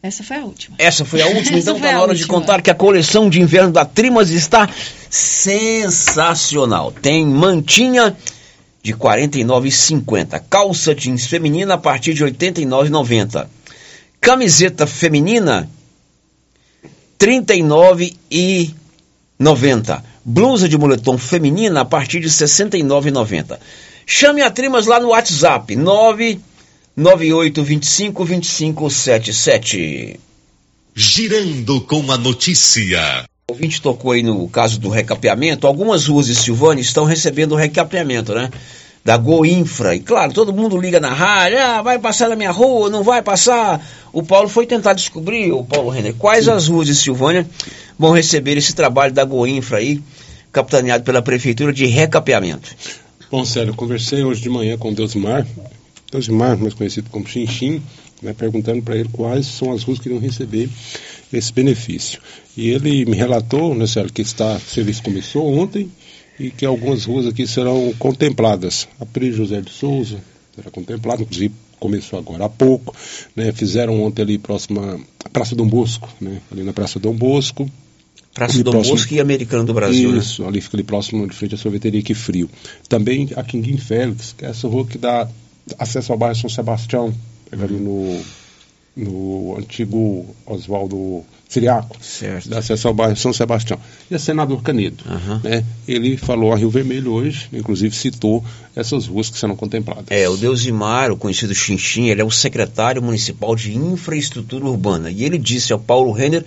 Essa 0.00 0.22
foi 0.22 0.36
a 0.36 0.44
última. 0.44 0.76
Essa 0.78 1.04
foi 1.04 1.20
a 1.20 1.26
última, 1.34 1.58
então 1.58 1.76
está 1.76 1.92
na 1.92 2.00
hora 2.00 2.14
de 2.14 2.26
contar 2.26 2.62
que 2.62 2.70
a 2.70 2.74
coleção 2.74 3.28
de 3.28 3.40
inverno 3.40 3.72
da 3.72 3.84
Trimas 3.84 4.30
está 4.30 4.68
sensacional. 5.10 6.92
Tem 6.92 7.26
mantinha 7.26 8.16
de 8.82 8.92
R$ 8.92 8.98
49,50, 8.98 10.42
calça 10.48 10.94
jeans 10.94 11.26
feminina 11.26 11.74
a 11.74 11.78
partir 11.78 12.14
de 12.14 12.24
R$ 12.24 12.30
89,90, 12.30 13.48
camiseta 14.20 14.86
feminina 14.86 15.68
R$ 17.20 17.20
39,90, 17.20 20.02
blusa 20.28 20.68
de 20.68 20.76
moletom 20.76 21.16
feminina 21.16 21.80
a 21.80 21.86
partir 21.86 22.20
de 22.20 22.26
R$ 22.26 22.32
69,90. 22.32 23.58
Chame 24.04 24.42
a 24.42 24.50
Trimas 24.50 24.84
lá 24.84 25.00
no 25.00 25.08
WhatsApp 25.08 25.74
99825 25.74 28.26
2577. 28.26 30.20
Girando 30.94 31.80
com 31.80 32.12
a 32.12 32.18
notícia. 32.18 33.24
O 33.48 33.54
ouvinte 33.54 33.80
tocou 33.80 34.12
aí 34.12 34.22
no 34.22 34.46
caso 34.48 34.78
do 34.78 34.90
recapeamento. 34.90 35.66
Algumas 35.66 36.06
ruas 36.06 36.26
de 36.26 36.34
Silvânia 36.34 36.82
estão 36.82 37.06
recebendo 37.06 37.52
o 37.52 37.56
recapeamento, 37.56 38.34
né? 38.34 38.50
Da 39.04 39.16
Goinfra. 39.16 39.94
E 39.94 40.00
claro, 40.00 40.32
todo 40.32 40.52
mundo 40.52 40.76
liga 40.76 41.00
na 41.00 41.12
rádio, 41.12 41.58
ah, 41.58 41.82
vai 41.82 41.98
passar 41.98 42.28
na 42.28 42.36
minha 42.36 42.50
rua, 42.50 42.90
não 42.90 43.02
vai 43.02 43.22
passar. 43.22 43.84
O 44.12 44.22
Paulo 44.22 44.48
foi 44.48 44.66
tentar 44.66 44.92
descobrir, 44.92 45.52
o 45.52 45.64
Paulo 45.64 45.90
Renner, 45.90 46.14
quais 46.14 46.48
as 46.48 46.68
ruas 46.68 46.86
de 46.86 46.94
Silvânia 46.94 47.48
vão 47.98 48.12
receber 48.12 48.56
esse 48.56 48.74
trabalho 48.74 49.12
da 49.12 49.24
Goinfra 49.24 49.78
aí, 49.78 50.02
capitaneado 50.52 51.04
pela 51.04 51.22
Prefeitura 51.22 51.72
de 51.72 51.86
recapeamento. 51.86 52.74
Bom, 53.30 53.44
Célio, 53.44 53.72
eu 53.72 53.74
conversei 53.74 54.24
hoje 54.24 54.40
de 54.40 54.48
manhã 54.48 54.78
com 54.78 54.90
o 54.90 54.94
Deusimar, 54.94 55.46
Deusimar, 56.10 56.56
mais 56.56 56.72
conhecido 56.72 57.10
como 57.10 57.26
Xinxim, 57.26 57.82
né, 58.22 58.32
perguntando 58.32 58.82
para 58.82 58.96
ele 58.96 59.08
quais 59.12 59.46
são 59.46 59.72
as 59.72 59.82
ruas 59.82 59.98
que 59.98 60.08
irão 60.08 60.18
receber 60.18 60.68
esse 61.32 61.52
benefício. 61.52 62.20
E 62.56 62.70
ele 62.70 63.04
me 63.04 63.16
relatou, 63.16 63.74
né, 63.74 63.86
Célio, 63.86 64.12
que 64.12 64.22
está, 64.22 64.54
o 64.56 64.60
serviço 64.60 65.02
começou 65.02 65.46
ontem 65.58 65.90
e 66.38 66.50
que 66.50 66.64
algumas 66.64 67.04
ruas 67.04 67.26
aqui 67.26 67.46
serão 67.46 67.92
contempladas. 67.98 68.86
A 69.00 69.06
Pri 69.06 69.32
José 69.32 69.60
de 69.60 69.70
Souza 69.70 70.18
será 70.54 70.70
contemplada, 70.70 71.22
inclusive 71.22 71.54
começou 71.80 72.18
agora 72.18 72.44
há 72.46 72.48
pouco, 72.48 72.94
né, 73.36 73.52
fizeram 73.52 74.02
ontem 74.02 74.22
ali 74.22 74.36
próxima 74.38 75.00
à 75.24 75.28
Praça 75.28 75.54
Dom 75.54 75.68
Bosco, 75.68 76.08
né, 76.20 76.40
ali 76.50 76.64
na 76.64 76.72
Praça 76.72 76.98
Dom 76.98 77.14
Bosco, 77.14 77.70
Praça 78.34 78.54
Ali 78.54 78.62
Dom 78.62 78.70
próximo- 78.72 78.94
Bosco 78.96 79.14
e 79.14 79.20
Americano 79.20 79.64
do 79.64 79.74
Brasil, 79.74 80.12
né? 80.12 80.18
Isso, 80.18 80.44
ali 80.44 80.60
fica 80.60 80.76
ali 80.76 80.84
próximo 80.84 81.26
de 81.26 81.34
frente 81.34 81.54
à 81.54 81.58
sorveteria 81.58 82.02
Que 82.02 82.14
Frio. 82.14 82.48
Também 82.88 83.28
a 83.34 83.42
Quinguim 83.42 83.76
Félix, 83.78 84.32
que 84.36 84.44
é 84.44 84.48
essa 84.50 84.68
rua 84.68 84.86
que 84.86 84.96
dá 84.98 85.28
acesso 85.78 86.12
ao 86.12 86.18
bairro 86.18 86.36
São 86.36 86.48
Sebastião, 86.50 87.12
ali 87.50 87.74
no, 87.74 88.20
no 88.98 89.56
antigo 89.56 90.26
Oswaldo 90.44 91.22
Siriaco, 91.48 91.96
Certo. 92.02 92.48
dá 92.48 92.58
acesso 92.58 92.88
ao 92.88 92.94
bairro 92.94 93.16
São 93.16 93.32
Sebastião. 93.32 93.78
E 94.10 94.14
a 94.14 94.18
Senador 94.18 94.60
Canedo, 94.62 95.02
né? 95.42 95.64
ele 95.86 96.16
falou 96.16 96.52
a 96.52 96.56
Rio 96.56 96.68
Vermelho 96.68 97.12
hoje, 97.12 97.48
inclusive 97.52 97.94
citou 97.94 98.44
essas 98.74 99.06
ruas 99.06 99.30
que 99.30 99.38
serão 99.38 99.56
contempladas. 99.56 100.04
É, 100.10 100.28
o 100.28 100.36
Deusimar, 100.36 101.10
o 101.10 101.16
conhecido 101.16 101.54
Xinxim, 101.54 102.08
ele 102.08 102.20
é 102.20 102.24
o 102.24 102.30
secretário 102.30 103.00
municipal 103.00 103.54
de 103.56 103.74
infraestrutura 103.74 104.66
urbana. 104.66 105.10
E 105.10 105.24
ele 105.24 105.38
disse 105.38 105.72
ao 105.72 105.78
Paulo 105.78 106.12
Renner 106.12 106.44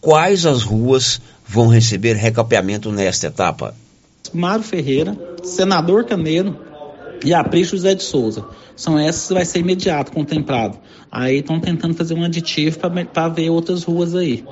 quais 0.00 0.46
as 0.46 0.62
ruas 0.62 1.20
vão 1.46 1.66
receber 1.66 2.14
recapeamento 2.14 2.90
nesta 2.92 3.26
etapa. 3.26 3.74
Mário 4.32 4.62
Ferreira, 4.64 5.18
Senador 5.42 6.04
Caneiro 6.04 6.56
e 7.24 7.34
a 7.34 7.42
Pri 7.44 7.64
José 7.64 7.94
de 7.94 8.02
Souza. 8.02 8.46
São 8.76 8.98
essas 8.98 9.28
que 9.28 9.34
vai 9.34 9.44
ser 9.44 9.60
imediato 9.60 10.12
contemplado. 10.12 10.78
Aí 11.10 11.38
estão 11.38 11.60
tentando 11.60 11.94
fazer 11.94 12.14
um 12.14 12.24
aditivo 12.24 12.78
para 13.12 13.28
ver 13.28 13.50
outras 13.50 13.84
ruas 13.84 14.14
aí. 14.14 14.44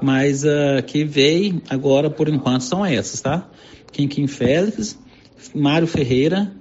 Mas 0.00 0.44
ah, 0.44 0.82
que 0.86 1.04
veio 1.04 1.62
agora, 1.68 2.10
por 2.10 2.28
enquanto, 2.28 2.62
são 2.62 2.84
essas, 2.84 3.20
tá? 3.20 3.48
Quinquim 3.92 4.26
Félix, 4.26 4.98
Mário 5.54 5.86
Ferreira, 5.86 6.52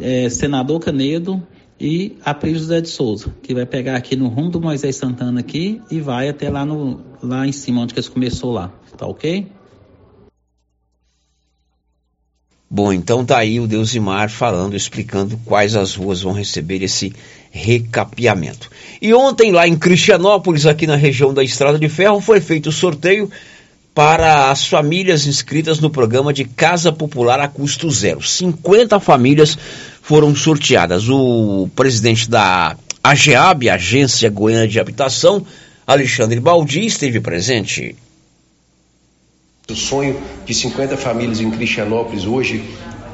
eh, 0.00 0.28
Senador 0.28 0.80
Canedo 0.80 1.42
e 1.80 2.16
a 2.24 2.34
Pri 2.34 2.54
José 2.54 2.80
de 2.80 2.88
Souza, 2.88 3.34
que 3.42 3.54
vai 3.54 3.66
pegar 3.66 3.96
aqui 3.96 4.16
no 4.16 4.28
rumo 4.28 4.50
do 4.50 4.60
Moisés 4.60 4.96
Santana 4.96 5.40
aqui 5.40 5.80
e 5.90 6.00
vai 6.00 6.28
até 6.28 6.50
lá, 6.50 6.64
no, 6.64 7.00
lá 7.22 7.46
em 7.46 7.52
cima, 7.52 7.80
onde 7.80 7.94
que 7.94 8.00
eles 8.00 8.08
começou 8.08 8.52
lá. 8.52 8.72
Tá 8.96 9.06
ok? 9.06 9.46
Bom, 12.74 12.92
então 12.92 13.24
tá 13.24 13.38
aí 13.38 13.60
o 13.60 13.68
Deusimar 13.68 14.28
falando, 14.28 14.74
explicando 14.74 15.38
quais 15.44 15.76
as 15.76 15.94
ruas 15.94 16.22
vão 16.22 16.32
receber 16.32 16.82
esse 16.82 17.12
recapeamento. 17.52 18.68
E 19.00 19.14
ontem, 19.14 19.52
lá 19.52 19.68
em 19.68 19.76
Cristianópolis, 19.76 20.66
aqui 20.66 20.84
na 20.84 20.96
região 20.96 21.32
da 21.32 21.44
Estrada 21.44 21.78
de 21.78 21.88
Ferro, 21.88 22.20
foi 22.20 22.40
feito 22.40 22.70
o 22.70 22.72
sorteio 22.72 23.30
para 23.94 24.50
as 24.50 24.66
famílias 24.66 25.24
inscritas 25.24 25.78
no 25.78 25.88
programa 25.88 26.32
de 26.32 26.44
Casa 26.44 26.90
Popular 26.90 27.38
a 27.38 27.46
custo 27.46 27.88
zero. 27.92 28.20
50 28.20 28.98
famílias 28.98 29.56
foram 30.02 30.34
sorteadas. 30.34 31.08
O 31.08 31.70
presidente 31.76 32.28
da 32.28 32.76
AGEAB, 33.04 33.68
Agência 33.68 34.28
Goiana 34.28 34.66
de 34.66 34.80
Habitação, 34.80 35.46
Alexandre 35.86 36.40
Baldi, 36.40 36.86
esteve 36.86 37.20
presente. 37.20 37.94
O 39.70 39.74
sonho 39.74 40.20
de 40.44 40.52
50 40.52 40.94
famílias 40.98 41.40
em 41.40 41.50
Cristianópolis 41.50 42.26
hoje 42.26 42.62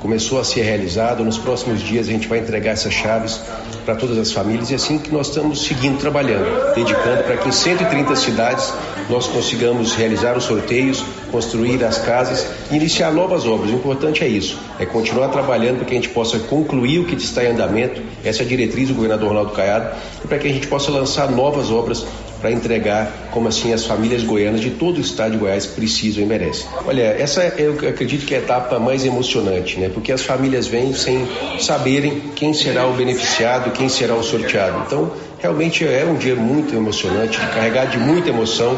começou 0.01 0.41
a 0.41 0.43
ser 0.43 0.63
realizado. 0.63 1.23
Nos 1.23 1.39
próximos 1.39 1.81
dias 1.81 2.09
a 2.09 2.11
gente 2.11 2.27
vai 2.27 2.41
entregar 2.41 2.73
essas 2.73 2.93
chaves 2.93 3.41
para 3.85 3.95
todas 3.95 4.19
as 4.19 4.33
famílias 4.33 4.69
e 4.69 4.73
é 4.73 4.77
assim 4.77 4.99
que 4.99 5.13
nós 5.13 5.29
estamos 5.29 5.63
seguindo 5.63 6.01
trabalhando, 6.01 6.75
dedicando 6.75 7.23
para 7.23 7.37
que 7.37 7.49
em 7.49 7.53
130 7.53 8.17
cidades 8.17 8.75
nós 9.09 9.29
consigamos 9.29 9.95
realizar 9.95 10.37
os 10.37 10.43
sorteios, 10.43 11.05
construir 11.31 11.83
as 11.85 11.99
casas 11.99 12.47
e 12.71 12.77
iniciar 12.77 13.13
novas 13.13 13.47
obras. 13.47 13.71
O 13.71 13.75
importante 13.75 14.23
é 14.23 14.29
isso, 14.29 14.59
é 14.79 14.87
continuar 14.87 15.29
trabalhando 15.29 15.79
para 15.79 15.87
que 15.87 15.93
a 15.93 15.97
gente 15.97 16.11
possa 16.11 16.39
concluir 16.39 16.99
o 17.01 17.05
que 17.05 17.15
está 17.15 17.45
em 17.45 17.49
andamento, 17.49 18.03
essa 18.25 18.43
é 18.43 18.45
a 18.45 18.49
diretriz 18.49 18.89
do 18.89 18.95
governador 18.95 19.29
Ronaldo 19.29 19.53
Caiado, 19.53 19.97
e 20.25 20.29
para 20.29 20.39
que 20.39 20.49
a 20.49 20.53
gente 20.53 20.67
possa 20.67 20.91
lançar 20.91 21.31
novas 21.31 21.71
obras 21.71 22.05
para 22.41 22.51
entregar, 22.51 23.29
como 23.31 23.49
assim 23.49 23.73
as 23.73 23.85
famílias 23.85 24.23
goianas 24.23 24.61
de 24.61 24.71
todo 24.71 24.97
o 24.97 25.01
estado 25.01 25.33
de 25.33 25.37
Goiás 25.37 25.67
precisam 25.67 26.23
e 26.23 26.27
merecem. 26.27 26.67
Olha, 26.87 27.03
essa 27.03 27.43
é, 27.43 27.55
eu 27.59 27.73
acredito 27.89 28.25
que 28.25 28.35
é 28.35 28.39
a 28.39 28.41
etapa 28.41 28.79
mais 28.79 29.05
emocionante, 29.05 29.79
né? 29.79 29.91
Porque 29.93 30.11
as 30.11 30.23
famílias 30.23 30.67
vêm 30.67 30.95
sem 30.95 31.29
saberem 31.59 32.21
quem 32.35 32.55
será 32.55 32.87
o 32.87 32.95
beneficiado, 32.95 33.71
quem 33.73 33.89
será 33.89 34.15
o 34.15 34.23
sorteado. 34.23 34.85
Então, 34.87 35.13
realmente 35.39 35.85
é 35.85 36.05
um 36.05 36.15
dia 36.17 36.35
muito 36.35 36.75
emocionante, 36.75 37.39
carregado 37.39 37.91
de 37.91 37.99
muita 37.99 38.31
emoção. 38.31 38.77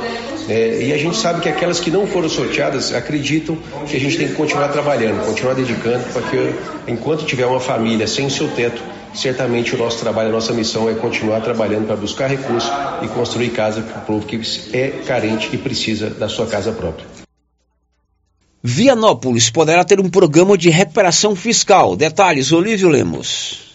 Né? 0.48 0.82
e 0.82 0.92
a 0.92 0.98
gente 0.98 1.16
sabe 1.16 1.40
que 1.40 1.48
aquelas 1.48 1.80
que 1.80 1.90
não 1.90 2.06
foram 2.06 2.28
sorteadas 2.28 2.92
acreditam 2.94 3.56
que 3.86 3.96
a 3.96 4.00
gente 4.00 4.16
tem 4.16 4.28
que 4.28 4.34
continuar 4.34 4.68
trabalhando, 4.68 5.24
continuar 5.24 5.54
dedicando, 5.54 6.04
porque 6.12 6.52
enquanto 6.86 7.24
tiver 7.24 7.46
uma 7.46 7.60
família 7.60 8.06
sem 8.06 8.28
seu 8.28 8.48
teto, 8.48 8.82
certamente 9.14 9.74
o 9.74 9.78
nosso 9.78 9.98
trabalho, 9.98 10.30
a 10.30 10.32
nossa 10.32 10.52
missão 10.52 10.88
é 10.88 10.94
continuar 10.94 11.40
trabalhando 11.40 11.86
para 11.86 11.96
buscar 11.96 12.28
recursos 12.28 12.70
e 13.02 13.08
construir 13.08 13.50
casa 13.50 13.82
para 13.82 13.98
o 13.98 14.04
povo 14.04 14.26
que 14.26 14.40
é 14.72 14.88
carente 15.06 15.50
e 15.52 15.58
precisa 15.58 16.10
da 16.10 16.28
sua 16.28 16.46
casa 16.46 16.72
própria. 16.72 17.06
Vianópolis 18.62 19.50
poderá 19.50 19.84
ter 19.84 19.98
um 19.98 20.08
programa 20.08 20.56
de 20.56 20.70
recuperação 20.70 21.34
fiscal. 21.34 21.96
Detalhes, 21.96 22.52
Olívio 22.52 22.88
Lemos. 22.88 23.71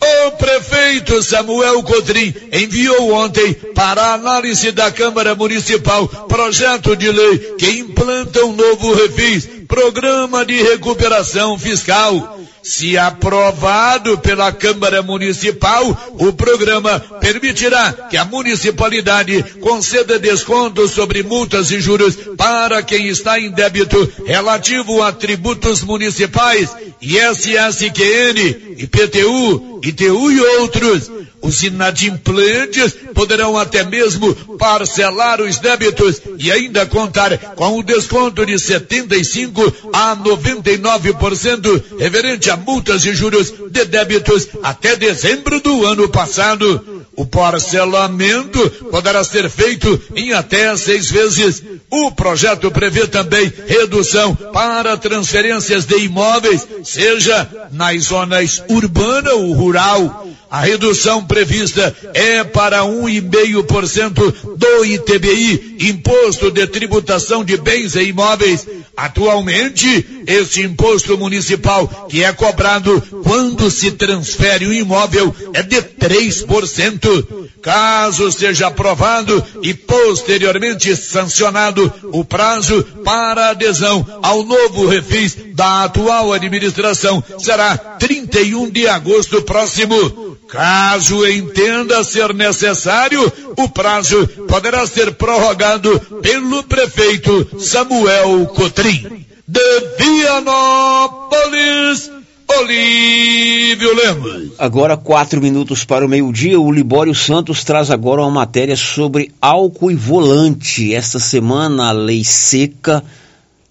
O 0.00 0.30
prefeito 0.32 1.22
Samuel 1.22 1.82
Cotrim 1.82 2.34
enviou 2.52 3.12
ontem 3.12 3.54
para 3.74 4.14
análise 4.14 4.70
da 4.72 4.90
Câmara 4.90 5.34
Municipal 5.34 6.06
projeto 6.06 6.96
de 6.96 7.10
lei 7.10 7.38
que 7.58 7.70
implanta 7.78 8.44
um 8.44 8.52
novo 8.52 8.92
refis, 8.94 9.48
programa 9.66 10.44
de 10.44 10.62
recuperação 10.62 11.58
fiscal. 11.58 12.38
Se 12.64 12.96
aprovado 12.96 14.16
pela 14.16 14.50
Câmara 14.50 15.02
Municipal, 15.02 16.14
o 16.18 16.32
programa 16.32 16.98
permitirá 17.20 17.92
que 18.08 18.16
a 18.16 18.24
municipalidade 18.24 19.42
conceda 19.60 20.18
descontos 20.18 20.92
sobre 20.92 21.22
multas 21.22 21.70
e 21.70 21.78
juros 21.78 22.16
para 22.38 22.82
quem 22.82 23.08
está 23.08 23.38
em 23.38 23.50
débito 23.50 24.10
relativo 24.24 25.02
a 25.02 25.12
tributos 25.12 25.82
municipais, 25.82 26.70
ISSQN, 27.02 28.78
IPTU, 28.78 29.80
ITU 29.82 30.32
e 30.32 30.40
outros. 30.40 31.10
Os 31.42 31.62
inadimplentes 31.62 32.94
poderão 33.12 33.58
até 33.58 33.84
mesmo 33.84 34.34
parcelar 34.56 35.42
os 35.42 35.58
débitos 35.58 36.22
e 36.38 36.50
ainda 36.50 36.86
contar 36.86 37.36
com 37.54 37.78
o 37.78 37.82
desconto 37.82 38.46
de 38.46 38.58
75 38.58 39.90
a 39.92 40.16
99% 40.16 41.82
referente 41.98 42.48
a 42.50 42.53
multas 42.56 43.04
e 43.04 43.14
juros 43.14 43.52
de 43.70 43.84
débitos 43.84 44.48
até 44.62 44.96
dezembro 44.96 45.60
do 45.60 45.86
ano 45.86 46.08
passado. 46.08 47.04
O 47.16 47.24
parcelamento 47.24 48.68
poderá 48.90 49.22
ser 49.22 49.48
feito 49.48 50.00
em 50.16 50.32
até 50.32 50.76
seis 50.76 51.10
vezes. 51.10 51.62
O 51.90 52.10
projeto 52.10 52.70
prevê 52.70 53.06
também 53.06 53.52
redução 53.68 54.34
para 54.34 54.96
transferências 54.96 55.84
de 55.84 55.96
imóveis, 55.98 56.66
seja 56.82 57.48
nas 57.70 58.04
zonas 58.04 58.62
urbana 58.68 59.32
ou 59.34 59.52
rural. 59.52 60.26
A 60.50 60.60
redução 60.60 61.24
prevista 61.24 61.94
é 62.14 62.44
para 62.44 62.82
1,5% 62.82 64.34
do 64.56 64.84
ITBI, 64.84 65.78
Imposto 65.80 66.50
de 66.50 66.66
Tributação 66.66 67.44
de 67.44 67.56
Bens 67.56 67.96
e 67.96 68.04
Imóveis. 68.04 68.66
Atualmente, 68.96 70.06
este 70.26 70.62
imposto 70.62 71.18
municipal 71.18 72.06
que 72.08 72.22
é 72.22 72.32
cobrado 72.44 73.02
quando 73.22 73.70
se 73.70 73.92
transfere 73.92 74.66
um 74.66 74.72
imóvel 74.72 75.34
é 75.54 75.62
de 75.62 75.76
3%. 75.76 77.48
Caso 77.62 78.30
seja 78.30 78.66
aprovado 78.66 79.42
e 79.62 79.72
posteriormente 79.72 80.94
sancionado 80.94 81.90
o 82.12 82.22
prazo 82.22 82.84
para 83.02 83.48
adesão 83.48 84.06
ao 84.22 84.44
novo 84.44 84.86
refis 84.86 85.34
da 85.54 85.84
atual 85.84 86.34
administração 86.34 87.24
será 87.38 87.78
31 87.78 88.70
de 88.70 88.86
agosto 88.86 89.40
próximo. 89.40 90.36
Caso 90.46 91.26
entenda 91.26 92.04
ser 92.04 92.34
necessário, 92.34 93.32
o 93.56 93.66
prazo 93.70 94.28
poderá 94.46 94.86
ser 94.86 95.14
prorrogado 95.14 95.98
pelo 96.20 96.62
prefeito 96.64 97.58
Samuel 97.58 98.44
Cotrim. 98.48 99.24
De 99.46 99.60
Vianópolis, 99.98 102.10
Olívio 102.48 103.94
Lemos. 103.94 104.52
Agora, 104.58 104.96
quatro 104.96 105.40
minutos 105.40 105.84
para 105.84 106.04
o 106.04 106.08
meio-dia, 106.08 106.60
o 106.60 106.70
Libório 106.70 107.14
Santos 107.14 107.64
traz 107.64 107.90
agora 107.90 108.22
uma 108.22 108.30
matéria 108.30 108.76
sobre 108.76 109.32
álcool 109.40 109.90
e 109.90 109.94
volante. 109.94 110.94
Esta 110.94 111.18
semana, 111.18 111.88
a 111.88 111.92
lei 111.92 112.22
seca, 112.22 113.02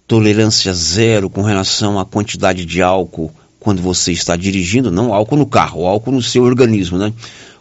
tolerância 0.06 0.72
zero 0.74 1.30
com 1.30 1.42
relação 1.42 1.98
à 1.98 2.04
quantidade 2.04 2.64
de 2.64 2.82
álcool 2.82 3.32
quando 3.64 3.80
você 3.80 4.12
está 4.12 4.36
dirigindo, 4.36 4.90
não 4.90 5.14
álcool 5.14 5.38
no 5.38 5.46
carro, 5.46 5.86
álcool 5.86 6.12
no 6.12 6.22
seu 6.22 6.42
organismo, 6.42 6.98
né? 6.98 7.12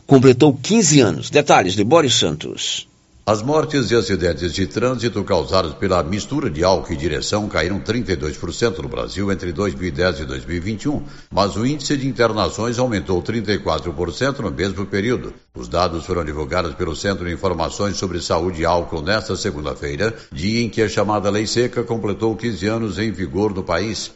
Completou 0.06 0.54
15 0.62 1.00
anos. 1.00 1.30
Detalhes, 1.30 1.76
Libório 1.76 2.12
Santos. 2.12 2.86
As 3.26 3.42
mortes 3.42 3.90
e 3.90 3.96
acidentes 3.96 4.52
de 4.52 4.68
trânsito 4.68 5.24
causados 5.24 5.74
pela 5.76 6.04
mistura 6.04 6.50
de 6.50 6.62
álcool 6.62 6.92
e 6.92 6.98
direção 6.98 7.48
caíram 7.48 7.80
32% 7.80 8.80
no 8.80 8.90
Brasil 8.90 9.32
entre 9.32 9.54
2010 9.54 10.20
e 10.20 10.26
2021, 10.26 11.02
mas 11.32 11.56
o 11.56 11.66
índice 11.66 11.96
de 11.96 12.06
internações 12.06 12.78
aumentou 12.78 13.24
34% 13.24 14.40
no 14.40 14.52
mesmo 14.52 14.86
período. 14.86 15.34
Os 15.56 15.70
dados 15.70 16.06
foram 16.06 16.26
divulgados 16.26 16.76
pelo 16.76 16.98
Centro 16.98 17.26
de 17.26 17.32
Informações 17.32 17.96
sobre 17.96 18.22
Saúde 18.22 18.64
e 18.64 18.66
Álcool 18.66 19.02
nesta 19.02 19.38
segunda-feira, 19.38 20.14
dia 20.30 20.62
em 20.62 20.68
que 20.68 20.82
a 20.82 20.90
chamada 20.90 21.30
Lei 21.30 21.48
Seca 21.48 21.82
completou 21.82 22.36
15 22.36 22.68
anos 22.68 23.00
em 23.00 23.10
vigor 23.10 23.54
no 23.54 23.64
país. 23.64 24.12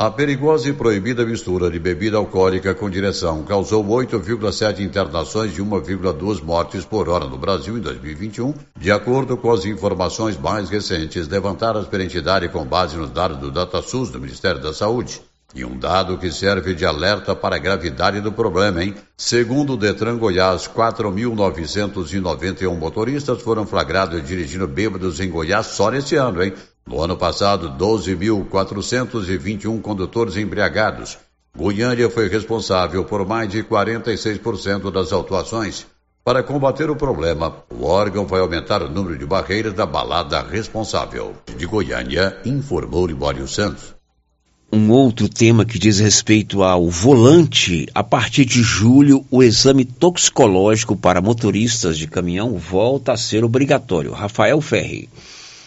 A 0.00 0.10
perigosa 0.10 0.70
e 0.70 0.72
proibida 0.72 1.26
mistura 1.26 1.70
de 1.70 1.78
bebida 1.78 2.16
alcoólica 2.16 2.74
com 2.74 2.88
direção 2.88 3.42
causou 3.42 3.84
8,7 3.84 4.80
internações 4.80 5.58
e 5.58 5.60
1,2 5.60 6.42
mortes 6.42 6.86
por 6.86 7.10
hora 7.10 7.26
no 7.26 7.36
Brasil 7.36 7.76
em 7.76 7.82
2021, 7.82 8.54
de 8.78 8.90
acordo 8.90 9.36
com 9.36 9.52
as 9.52 9.66
informações 9.66 10.38
mais 10.38 10.70
recentes 10.70 11.28
levantadas 11.28 11.86
pela 11.86 12.02
entidade 12.02 12.48
com 12.48 12.64
base 12.64 12.96
nos 12.96 13.10
dados 13.10 13.36
do 13.36 13.50
DataSUS 13.50 14.08
do 14.08 14.18
Ministério 14.18 14.62
da 14.62 14.72
Saúde. 14.72 15.20
E 15.54 15.66
um 15.66 15.78
dado 15.78 16.16
que 16.16 16.30
serve 16.30 16.74
de 16.74 16.86
alerta 16.86 17.36
para 17.36 17.56
a 17.56 17.58
gravidade 17.58 18.22
do 18.22 18.32
problema, 18.32 18.82
hein? 18.82 18.94
Segundo 19.18 19.74
o 19.74 19.76
Detran 19.76 20.16
Goiás, 20.16 20.66
4.991 20.66 22.74
motoristas 22.74 23.42
foram 23.42 23.66
flagrados 23.66 24.26
dirigindo 24.26 24.66
bêbados 24.66 25.20
em 25.20 25.28
Goiás 25.28 25.66
só 25.66 25.90
nesse 25.90 26.16
ano, 26.16 26.42
hein? 26.42 26.54
No 26.86 27.02
ano 27.02 27.16
passado, 27.16 27.70
12.421 27.78 29.80
condutores 29.80 30.36
embriagados. 30.36 31.18
Goiânia 31.56 32.08
foi 32.08 32.28
responsável 32.28 33.04
por 33.04 33.26
mais 33.26 33.50
de 33.50 33.62
46% 33.62 34.90
das 34.90 35.12
autuações. 35.12 35.86
Para 36.22 36.42
combater 36.42 36.90
o 36.90 36.96
problema, 36.96 37.56
o 37.70 37.84
órgão 37.84 38.26
vai 38.26 38.40
aumentar 38.40 38.82
o 38.82 38.90
número 38.90 39.18
de 39.18 39.24
barreiras 39.24 39.72
da 39.72 39.86
balada 39.86 40.42
responsável. 40.42 41.34
De 41.56 41.66
Goiânia, 41.66 42.36
informou 42.44 43.06
Libório 43.06 43.48
Santos. 43.48 43.94
Um 44.72 44.92
outro 44.92 45.28
tema 45.28 45.64
que 45.64 45.80
diz 45.80 45.98
respeito 45.98 46.62
ao 46.62 46.88
volante, 46.88 47.88
a 47.92 48.04
partir 48.04 48.44
de 48.44 48.62
julho, 48.62 49.26
o 49.28 49.42
exame 49.42 49.84
toxicológico 49.84 50.94
para 50.94 51.20
motoristas 51.20 51.98
de 51.98 52.06
caminhão 52.06 52.56
volta 52.56 53.12
a 53.12 53.16
ser 53.16 53.42
obrigatório. 53.42 54.12
Rafael 54.12 54.60
Ferri. 54.60 55.08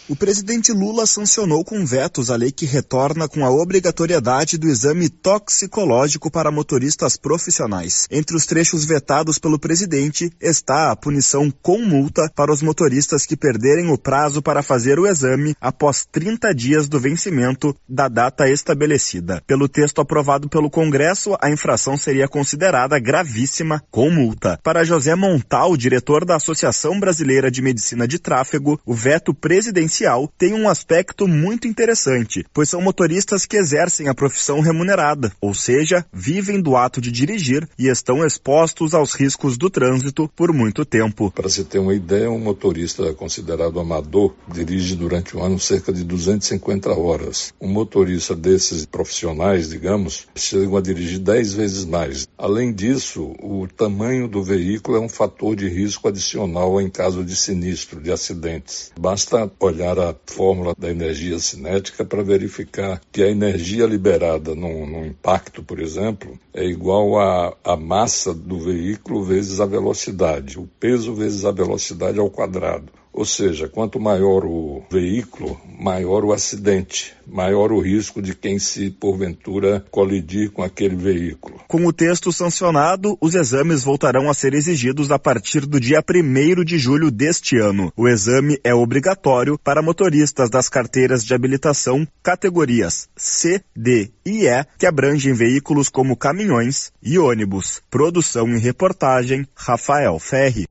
O 0.06 0.14
presidente 0.14 0.70
Lula 0.70 1.06
sancionou 1.06 1.64
com 1.64 1.82
vetos 1.82 2.30
a 2.30 2.36
lei 2.36 2.52
que 2.52 2.66
retorna 2.66 3.26
com 3.26 3.42
a 3.42 3.50
obrigatoriedade 3.50 4.58
do 4.58 4.68
exame 4.68 5.08
toxicológico 5.08 6.30
para 6.30 6.50
motoristas 6.50 7.16
profissionais. 7.16 8.06
Entre 8.10 8.36
os 8.36 8.44
trechos 8.44 8.84
vetados 8.84 9.38
pelo 9.38 9.58
presidente 9.58 10.30
está 10.38 10.90
a 10.90 10.96
punição 10.96 11.50
com 11.62 11.78
multa 11.78 12.30
para 12.36 12.52
os 12.52 12.60
motoristas 12.60 13.24
que 13.24 13.34
perderem 13.34 13.90
o 13.90 13.96
prazo 13.96 14.42
para 14.42 14.62
fazer 14.62 14.98
o 14.98 15.06
exame 15.06 15.56
após 15.58 16.04
30 16.04 16.54
dias 16.54 16.86
do 16.86 17.00
vencimento 17.00 17.74
da 17.88 18.06
data 18.06 18.46
estabelecida. 18.46 19.42
Pelo 19.46 19.70
texto 19.70 20.02
aprovado 20.02 20.50
pelo 20.50 20.68
Congresso, 20.68 21.34
a 21.40 21.48
infração 21.48 21.96
seria 21.96 22.28
considerada 22.28 22.98
gravíssima 22.98 23.82
com 23.90 24.10
multa. 24.10 24.60
Para 24.62 24.84
José 24.84 25.14
Montal, 25.14 25.78
diretor 25.78 26.26
da 26.26 26.36
Associação 26.36 27.00
Brasileira 27.00 27.50
de 27.50 27.62
Medicina 27.62 28.06
de 28.06 28.18
Tráfego, 28.18 28.78
o 28.84 28.92
veto 28.92 29.32
presidencial 29.32 29.93
tem 30.36 30.52
um 30.54 30.68
aspecto 30.68 31.28
muito 31.28 31.68
interessante, 31.68 32.44
pois 32.52 32.68
são 32.68 32.80
motoristas 32.80 33.46
que 33.46 33.56
exercem 33.56 34.08
a 34.08 34.14
profissão 34.14 34.58
remunerada, 34.58 35.30
ou 35.40 35.54
seja, 35.54 36.04
vivem 36.12 36.60
do 36.60 36.76
ato 36.76 37.00
de 37.00 37.12
dirigir 37.12 37.68
e 37.78 37.86
estão 37.86 38.26
expostos 38.26 38.92
aos 38.92 39.14
riscos 39.14 39.56
do 39.56 39.70
trânsito 39.70 40.28
por 40.34 40.52
muito 40.52 40.84
tempo. 40.84 41.30
Para 41.30 41.48
se 41.48 41.62
ter 41.62 41.78
uma 41.78 41.94
ideia, 41.94 42.28
um 42.28 42.40
motorista 42.40 43.14
considerado 43.14 43.78
amador 43.78 44.34
dirige 44.52 44.96
durante 44.96 45.36
um 45.36 45.44
ano 45.44 45.60
cerca 45.60 45.92
de 45.92 46.02
250 46.02 46.90
horas. 46.90 47.54
Um 47.60 47.68
motorista 47.68 48.34
desses 48.34 48.84
profissionais, 48.84 49.68
digamos, 49.68 50.26
chegam 50.34 50.76
a 50.76 50.80
dirigir 50.80 51.20
10 51.20 51.52
vezes 51.52 51.84
mais. 51.84 52.26
Além 52.36 52.72
disso, 52.72 53.36
o 53.40 53.68
tamanho 53.68 54.26
do 54.26 54.42
veículo 54.42 54.96
é 54.96 55.00
um 55.00 55.08
fator 55.08 55.54
de 55.54 55.68
risco 55.68 56.08
adicional 56.08 56.80
em 56.80 56.90
caso 56.90 57.24
de 57.24 57.36
sinistro, 57.36 58.00
de 58.00 58.10
acidentes. 58.10 58.90
Basta 58.98 59.50
olhar 59.60 59.83
a 59.86 60.14
fórmula 60.26 60.74
da 60.76 60.90
energia 60.90 61.38
cinética 61.38 62.04
para 62.04 62.22
verificar 62.22 63.00
que 63.12 63.22
a 63.22 63.30
energia 63.30 63.86
liberada 63.86 64.54
num, 64.54 64.86
num 64.86 65.06
impacto, 65.06 65.62
por 65.62 65.80
exemplo, 65.80 66.38
é 66.52 66.64
igual 66.64 67.18
à, 67.18 67.56
à 67.62 67.76
massa 67.76 68.34
do 68.34 68.58
veículo 68.58 69.22
vezes 69.22 69.60
a 69.60 69.66
velocidade, 69.66 70.58
o 70.58 70.68
peso 70.78 71.14
vezes 71.14 71.44
a 71.44 71.52
velocidade 71.52 72.18
ao 72.18 72.30
quadrado. 72.30 72.92
Ou 73.14 73.24
seja, 73.24 73.68
quanto 73.68 74.00
maior 74.00 74.44
o 74.44 74.82
veículo, 74.90 75.58
maior 75.78 76.24
o 76.24 76.32
acidente, 76.32 77.14
maior 77.24 77.70
o 77.70 77.78
risco 77.78 78.20
de 78.20 78.34
quem 78.34 78.58
se 78.58 78.90
porventura 78.90 79.84
colidir 79.88 80.50
com 80.50 80.64
aquele 80.64 80.96
veículo. 80.96 81.60
Com 81.68 81.86
o 81.86 81.92
texto 81.92 82.32
sancionado, 82.32 83.16
os 83.20 83.36
exames 83.36 83.84
voltarão 83.84 84.28
a 84.28 84.34
ser 84.34 84.52
exigidos 84.52 85.12
a 85.12 85.18
partir 85.18 85.64
do 85.64 85.78
dia 85.78 86.02
1 86.02 86.64
de 86.64 86.76
julho 86.76 87.08
deste 87.08 87.56
ano. 87.56 87.92
O 87.96 88.08
exame 88.08 88.58
é 88.64 88.74
obrigatório 88.74 89.56
para 89.62 89.80
motoristas 89.80 90.50
das 90.50 90.68
carteiras 90.68 91.24
de 91.24 91.32
habilitação 91.32 92.06
categorias 92.20 93.08
C, 93.16 93.62
D 93.76 94.10
e 94.26 94.48
E, 94.48 94.66
que 94.76 94.86
abrangem 94.86 95.32
veículos 95.32 95.88
como 95.88 96.16
caminhões 96.16 96.90
e 97.00 97.16
ônibus. 97.16 97.80
Produção 97.88 98.48
e 98.48 98.58
reportagem, 98.58 99.46
Rafael 99.54 100.18
Ferri. 100.18 100.66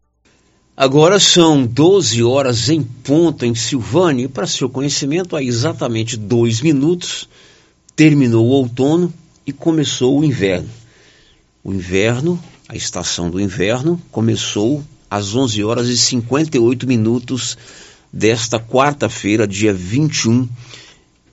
Agora 0.75 1.19
são 1.19 1.67
12 1.67 2.23
horas 2.23 2.67
em 2.67 2.81
ponto 2.81 3.45
em 3.45 3.53
Silvânia. 3.53 4.25
E 4.25 4.27
para 4.27 4.47
seu 4.47 4.67
conhecimento, 4.67 5.35
há 5.35 5.43
exatamente 5.43 6.17
dois 6.17 6.61
minutos 6.61 7.29
terminou 7.95 8.47
o 8.47 8.51
outono 8.51 9.13
e 9.45 9.53
começou 9.53 10.19
o 10.19 10.25
inverno. 10.25 10.69
O 11.63 11.71
inverno, 11.71 12.41
a 12.67 12.75
estação 12.75 13.29
do 13.29 13.39
inverno, 13.39 14.01
começou 14.11 14.83
às 15.09 15.35
11 15.35 15.63
horas 15.63 15.87
e 15.89 15.97
58 15.97 16.87
minutos 16.87 17.55
desta 18.11 18.59
quarta-feira, 18.59 19.47
dia 19.47 19.73
21 19.73 20.49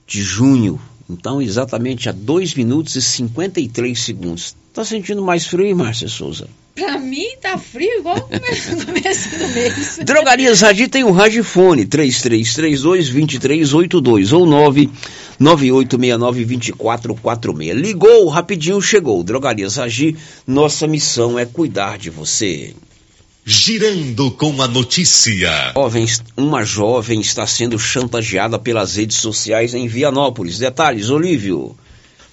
de 0.07 0.23
junho. 0.23 0.79
Então, 1.11 1.43
exatamente 1.43 2.09
há 2.09 2.13
2 2.13 2.55
minutos 2.55 2.97
e 2.97 3.03
53 3.03 3.99
segundos. 3.99 4.57
Está 4.69 4.85
sentindo 4.85 5.23
mais 5.23 5.47
frio, 5.47 5.67
hein, 5.67 5.75
Márcia 5.75 6.09
Souza? 6.09 6.49
Pra 6.75 6.99
mim 6.99 7.27
tá 7.43 7.59
frio 7.59 7.99
igual 7.99 8.17
o 8.17 8.23
começo, 8.23 8.77
do 8.77 8.93
mês. 8.93 9.99
Drogarias 10.07 10.61
Radi 10.61 10.87
tem 10.89 11.03
o 11.05 11.11
Radifone 11.11 11.85
3332-2382 11.87 14.33
ou 14.33 14.47
99869-2446. 15.39 17.75
Ligou, 17.75 18.29
rapidinho 18.29 18.81
chegou. 18.81 19.25
Drogarias 19.25 19.77
Radi, 19.77 20.17
nossa 20.47 20.87
missão 20.87 21.39
é 21.39 21.45
cuidar 21.45 21.99
de 21.99 22.09
você. 22.11 22.75
Girando 23.45 24.31
com 24.31 24.61
a 24.63 24.69
notícia. 24.69 25.73
Jovens, 25.75 26.23
uma 26.37 26.65
jovem 26.65 27.21
está 27.21 27.47
sendo 27.47 27.79
chantageada 27.79 28.59
pelas 28.59 28.97
redes 28.97 29.17
sociais 29.17 29.75
em 29.75 29.89
Vianópolis. 29.89 30.59
Detalhes, 30.59 31.09
Olívio. 31.09 31.77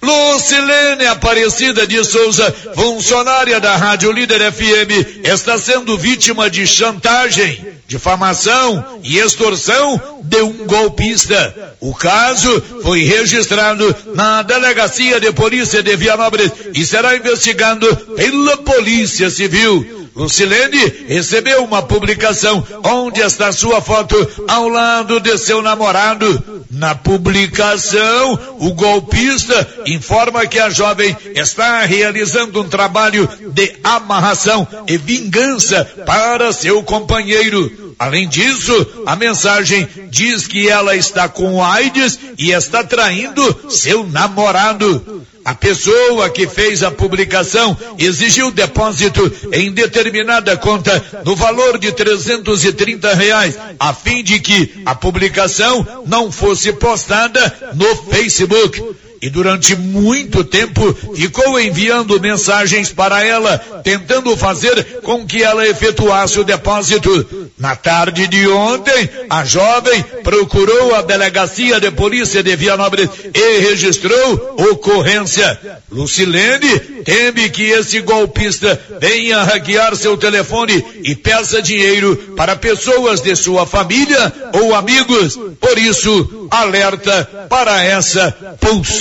Lucilene 0.00 1.06
Aparecida 1.06 1.84
de 1.84 2.04
Souza, 2.04 2.54
funcionária 2.74 3.58
da 3.58 3.74
Rádio 3.76 4.12
Líder 4.12 4.52
FM, 4.52 5.24
está 5.24 5.58
sendo 5.58 5.98
vítima 5.98 6.48
de 6.48 6.64
chantagem, 6.68 7.66
difamação 7.88 9.00
e 9.02 9.18
extorsão 9.18 10.20
de 10.22 10.40
um 10.40 10.66
golpista. 10.66 11.74
O 11.80 11.92
caso 11.92 12.62
foi 12.82 13.02
registrado 13.02 13.94
na 14.14 14.42
Delegacia 14.42 15.18
de 15.18 15.32
Polícia 15.32 15.82
de 15.82 15.96
Vianópolis 15.96 16.52
e 16.72 16.86
será 16.86 17.16
investigado 17.16 17.96
pela 18.14 18.56
Polícia 18.58 19.28
Civil. 19.30 19.97
Lucilene 20.18 21.06
recebeu 21.06 21.62
uma 21.62 21.80
publicação 21.80 22.66
onde 22.82 23.20
está 23.20 23.52
sua 23.52 23.80
foto 23.80 24.16
ao 24.48 24.68
lado 24.68 25.20
de 25.20 25.38
seu 25.38 25.62
namorado. 25.62 26.64
Na 26.68 26.92
publicação, 26.92 28.36
o 28.58 28.74
golpista 28.74 29.84
informa 29.86 30.44
que 30.44 30.58
a 30.58 30.70
jovem 30.70 31.16
está 31.36 31.82
realizando 31.82 32.60
um 32.60 32.68
trabalho 32.68 33.28
de 33.52 33.76
amarração 33.84 34.66
e 34.88 34.98
vingança 34.98 35.84
para 36.04 36.52
seu 36.52 36.82
companheiro. 36.82 37.94
Além 37.96 38.28
disso, 38.28 39.04
a 39.06 39.14
mensagem 39.14 39.88
diz 40.10 40.48
que 40.48 40.68
ela 40.68 40.96
está 40.96 41.28
com 41.28 41.62
AIDS 41.64 42.18
e 42.36 42.50
está 42.50 42.82
traindo 42.82 43.70
seu 43.70 44.04
namorado. 44.04 45.24
A 45.48 45.54
pessoa 45.54 46.28
que 46.28 46.46
fez 46.46 46.82
a 46.82 46.90
publicação 46.90 47.74
exigiu 47.98 48.50
depósito 48.50 49.32
em 49.50 49.72
determinada 49.72 50.54
conta 50.58 51.02
no 51.24 51.34
valor 51.34 51.78
de 51.78 51.90
330 51.90 53.14
reais, 53.14 53.58
a 53.80 53.94
fim 53.94 54.22
de 54.22 54.40
que 54.40 54.82
a 54.84 54.94
publicação 54.94 56.04
não 56.04 56.30
fosse 56.30 56.70
postada 56.74 57.72
no 57.74 57.96
Facebook 57.96 58.78
e 59.20 59.28
durante 59.28 59.74
muito 59.74 60.44
tempo 60.44 60.94
ficou 61.14 61.58
enviando 61.60 62.20
mensagens 62.20 62.92
para 62.92 63.24
ela, 63.24 63.58
tentando 63.82 64.36
fazer 64.36 65.00
com 65.02 65.26
que 65.26 65.42
ela 65.42 65.66
efetuasse 65.66 66.38
o 66.38 66.44
depósito. 66.44 67.48
Na 67.58 67.74
tarde 67.74 68.28
de 68.28 68.46
ontem, 68.48 69.08
a 69.28 69.44
jovem 69.44 70.04
procurou 70.22 70.94
a 70.94 71.02
delegacia 71.02 71.80
de 71.80 71.90
polícia 71.90 72.42
de 72.42 72.54
Vianópolis 72.54 73.08
e 73.34 73.58
registrou 73.60 74.56
ocorrência. 74.70 75.58
Lucilene 75.90 76.78
teme 77.04 77.50
que 77.50 77.64
esse 77.64 78.00
golpista 78.00 78.80
venha 79.00 79.42
hackear 79.42 79.96
seu 79.96 80.16
telefone 80.16 80.84
e 81.02 81.16
peça 81.16 81.60
dinheiro 81.60 82.34
para 82.36 82.54
pessoas 82.54 83.20
de 83.20 83.34
sua 83.34 83.66
família 83.66 84.32
ou 84.52 84.74
amigos. 84.74 85.36
Por 85.60 85.78
isso, 85.78 86.46
alerta 86.50 87.46
para 87.48 87.82
essa 87.82 88.30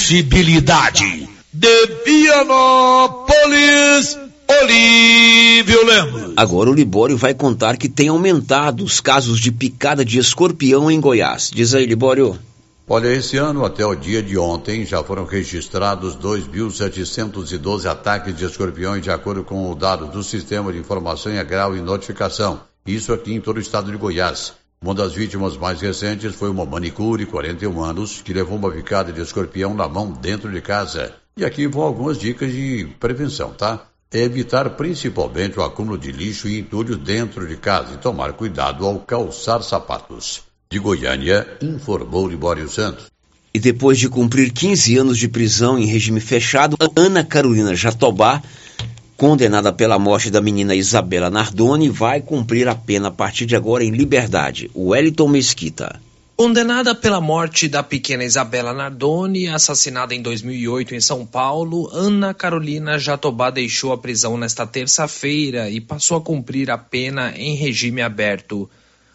possibilidade. 0.08 1.28
De 1.52 1.86
Vianópolis, 2.06 3.28
Olívio 4.62 5.86
Lemos. 5.86 6.32
Agora 6.38 6.70
o 6.70 6.74
Libório 6.74 7.18
vai 7.18 7.34
contar 7.34 7.76
que 7.76 7.90
tem 7.90 8.08
aumentado 8.08 8.86
os 8.86 9.02
casos 9.02 9.38
de 9.38 9.52
picada 9.52 10.06
de 10.06 10.18
escorpião 10.18 10.90
em 10.90 11.02
Goiás. 11.02 11.52
Diz 11.54 11.76
aí, 11.76 11.86
Libório. 11.86 12.40
Olha, 12.88 13.10
esse 13.10 13.36
ano, 13.36 13.66
até 13.66 13.86
o 13.86 13.96
dia 13.96 14.24
de 14.24 14.38
ontem, 14.38 14.86
já 14.86 15.04
foram 15.04 15.26
registrados 15.26 16.16
2.712 16.16 17.86
ataques 17.86 18.34
de 18.34 18.46
escorpiões, 18.46 19.04
de 19.04 19.12
acordo 19.12 19.44
com 19.44 19.70
o 19.70 19.76
dado 19.76 20.06
do 20.08 20.24
Sistema 20.24 20.72
de 20.72 20.80
Informação 20.80 21.34
em 21.34 21.46
Grau 21.46 21.76
e 21.76 21.82
Notificação. 21.82 22.62
Isso 22.86 23.12
aqui 23.12 23.34
em 23.34 23.42
todo 23.42 23.58
o 23.58 23.62
estado 23.62 23.92
de 23.92 23.98
Goiás. 23.98 24.54
Uma 24.80 24.94
das 24.94 25.14
vítimas 25.14 25.58
mais 25.58 25.82
recentes 25.82 26.36
foi 26.36 26.50
uma 26.52 26.64
manicure, 26.64 27.26
41 27.26 27.84
anos, 27.84 28.22
que 28.22 28.32
levou 28.32 28.58
uma 28.58 28.72
picada 28.72 29.12
de 29.12 29.20
escorpião 29.20 29.74
na 29.74 29.88
mão 29.88 30.12
dentro 30.12 30.52
de 30.52 30.62
casa. 30.62 31.16
E 31.36 31.44
aqui 31.44 31.68
vão 31.68 31.82
algumas 31.82 32.18
dicas 32.18 32.52
de 32.52 32.88
prevenção, 33.00 33.52
tá? 33.52 33.88
É 34.12 34.20
evitar 34.20 34.70
principalmente 34.72 35.60
o 35.60 35.64
acúmulo 35.64 35.98
de 35.98 36.12
lixo 36.12 36.48
e 36.48 36.60
entulho 36.60 36.96
dentro 36.96 37.48
de 37.48 37.58
casa 37.58 37.96
e 37.96 37.98
tomar 37.98 38.34
cuidado 38.34 38.86
ao 38.86 39.00
calçar 39.00 39.64
sapatos. 39.64 40.44
De 40.70 40.78
Goiânia, 40.78 41.58
informou 41.62 42.28
Libório 42.28 42.70
Santos. 42.70 43.08
E 43.54 43.60
depois 43.60 43.98
de 43.98 44.08
cumprir 44.08 44.52
15 44.52 44.98
anos 44.98 45.18
de 45.18 45.28
prisão 45.28 45.80
em 45.80 45.86
regime 45.86 46.20
fechado, 46.20 46.78
Ana 46.96 47.24
Carolina 47.24 47.76
Jatobá, 47.76 48.44
condenada 49.18 49.74
pela 49.74 49.98
morte 49.98 50.30
da 50.30 50.40
menina 50.40 50.76
Isabela 50.76 51.32
Nardoni, 51.32 51.90
vai 51.90 52.22
cumprir 52.22 52.68
a 52.68 52.76
pena 52.76 53.08
a 53.08 53.12
partir 53.12 53.48
de 53.48 53.56
agora 53.56 53.84
em 53.84 53.90
liberdade. 53.90 54.70
Wellington 54.76 55.28
Mesquita. 55.28 56.00
Condenada 56.36 56.94
pela 56.94 57.20
morte 57.20 57.68
da 57.68 57.82
pequena 57.82 58.24
Isabela 58.24 58.72
Nardoni, 58.72 59.48
assassinada 59.48 60.14
em 60.14 60.22
2008 60.22 60.94
em 60.94 61.02
São 61.02 61.26
Paulo, 61.26 61.90
Ana 61.92 62.32
Carolina 62.32 63.00
Jatobá 63.00 63.50
deixou 63.50 63.92
a 63.92 63.98
prisão 63.98 64.38
nesta 64.38 64.68
terça-feira 64.68 65.68
e 65.68 65.82
passou 65.82 66.18
a 66.18 66.22
cumprir 66.22 66.70
a 66.70 66.78
pena 66.78 67.34
em 67.36 67.56
regime 67.56 68.04
aberto. 68.04 68.70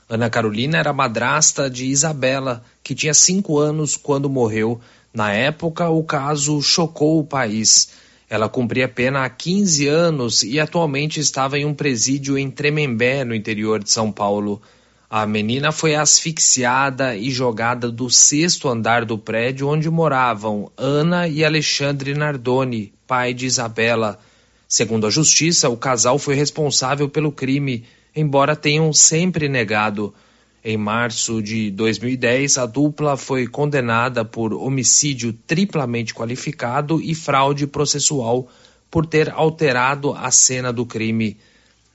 Ana 0.09 0.29
Carolina 0.29 0.79
era 0.79 0.93
madrasta 0.93 1.71
de 1.71 1.87
Isabela, 1.87 2.65
que 2.83 2.93
tinha 2.93 3.15
cinco 3.15 3.61
anos 3.61 3.97
quando 3.97 4.29
morreu. 4.29 4.81
Na 5.15 5.33
época, 5.33 5.89
o 5.91 6.03
caso 6.03 6.61
chocou 6.61 7.21
o 7.21 7.25
país. 7.25 8.02
Ela 8.33 8.49
cumpria 8.49 8.89
pena 8.89 9.27
há 9.27 9.29
15 9.29 9.87
anos 9.87 10.43
e 10.43 10.59
atualmente 10.59 11.21
estava 11.21 11.59
em 11.59 11.67
um 11.67 11.75
presídio 11.75 12.39
em 12.39 12.51
Tremembé, 12.51 13.27
no 13.27 13.35
interior 13.35 13.85
de 13.85 13.91
São 13.91 14.11
Paulo. 14.11 14.63
A 15.11 15.27
menina 15.27 15.71
foi 15.71 15.95
asfixiada 15.95 17.15
e 17.15 17.31
jogada 17.31 17.91
do 17.91 18.09
sexto 18.09 18.71
andar 18.71 19.05
do 19.05 19.19
prédio 19.19 19.69
onde 19.69 19.91
moravam 19.91 20.73
Ana 20.79 21.29
e 21.29 21.45
Alexandre 21.45 22.15
Nardoni, 22.15 22.95
pai 23.07 23.35
de 23.35 23.45
Isabela. 23.45 24.19
Segundo 24.67 25.07
a 25.07 25.11
justiça, 25.11 25.69
o 25.69 25.77
casal 25.77 26.19
foi 26.19 26.35
responsável 26.35 27.11
pelo 27.11 27.31
crime 27.31 27.85
embora 28.15 28.55
tenham 28.55 28.93
sempre 28.93 29.47
negado. 29.47 30.15
Em 30.65 30.77
março 30.77 31.43
de 31.43 31.73
2010, 31.73 32.57
a 32.57 32.67
dupla 32.67 33.17
foi 33.17 33.49
condenada 33.49 34.25
por 34.25 34.53
homicídio 34.55 35.33
triplamente 35.33 36.15
qualificado 36.15 37.01
e 37.01 37.17
fraude 37.17 37.67
processual 37.67 38.49
por 38.89 39.05
ter 39.05 39.29
alterado 39.31 40.13
a 40.13 40.31
cena 40.31 40.73
do 40.73 40.87
crime. 40.87 41.37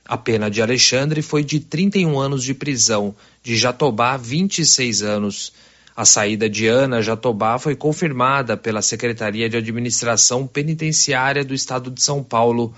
A 0.04 0.18
pena 0.18 0.50
de 0.50 0.60
Alexandre 0.60 1.22
foi 1.22 1.42
de 1.42 1.60
31 1.60 2.18
anos 2.18 2.44
de 2.44 2.52
prisão, 2.52 3.14
de 3.42 3.56
Jatobá, 3.56 4.18
26 4.18 5.02
anos. 5.02 5.52
A 5.96 6.04
saída 6.04 6.48
de 6.48 6.66
Ana 6.66 7.00
Jatobá 7.00 7.58
foi 7.58 7.74
confirmada 7.74 8.54
pela 8.54 8.82
Secretaria 8.82 9.48
de 9.48 9.56
Administração 9.56 10.46
Penitenciária 10.46 11.42
do 11.42 11.54
Estado 11.54 11.90
de 11.90 12.02
São 12.02 12.22
Paulo 12.22 12.74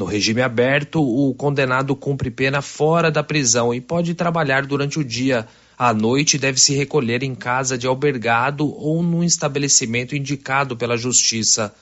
No 0.00 0.06
regime 0.06 0.40
aberto, 0.40 0.98
o 1.02 1.34
condenado 1.34 1.94
cumpre 1.94 2.30
pena 2.30 2.62
fora 2.62 3.10
da 3.10 3.22
prisão 3.22 3.74
e 3.74 3.82
pode 3.82 4.14
trabalhar 4.14 4.64
durante 4.64 4.98
o 4.98 5.04
dia. 5.04 5.46
À 5.76 5.92
noite, 5.92 6.38
deve 6.38 6.58
se 6.58 6.74
recolher 6.74 7.22
em 7.22 7.34
casa 7.34 7.76
de 7.76 7.86
albergado 7.86 8.66
ou 8.66 9.02
num 9.02 9.22
estabelecimento 9.22 10.16
indicado 10.16 10.74
pela 10.74 10.96
Justiça. 10.96 11.74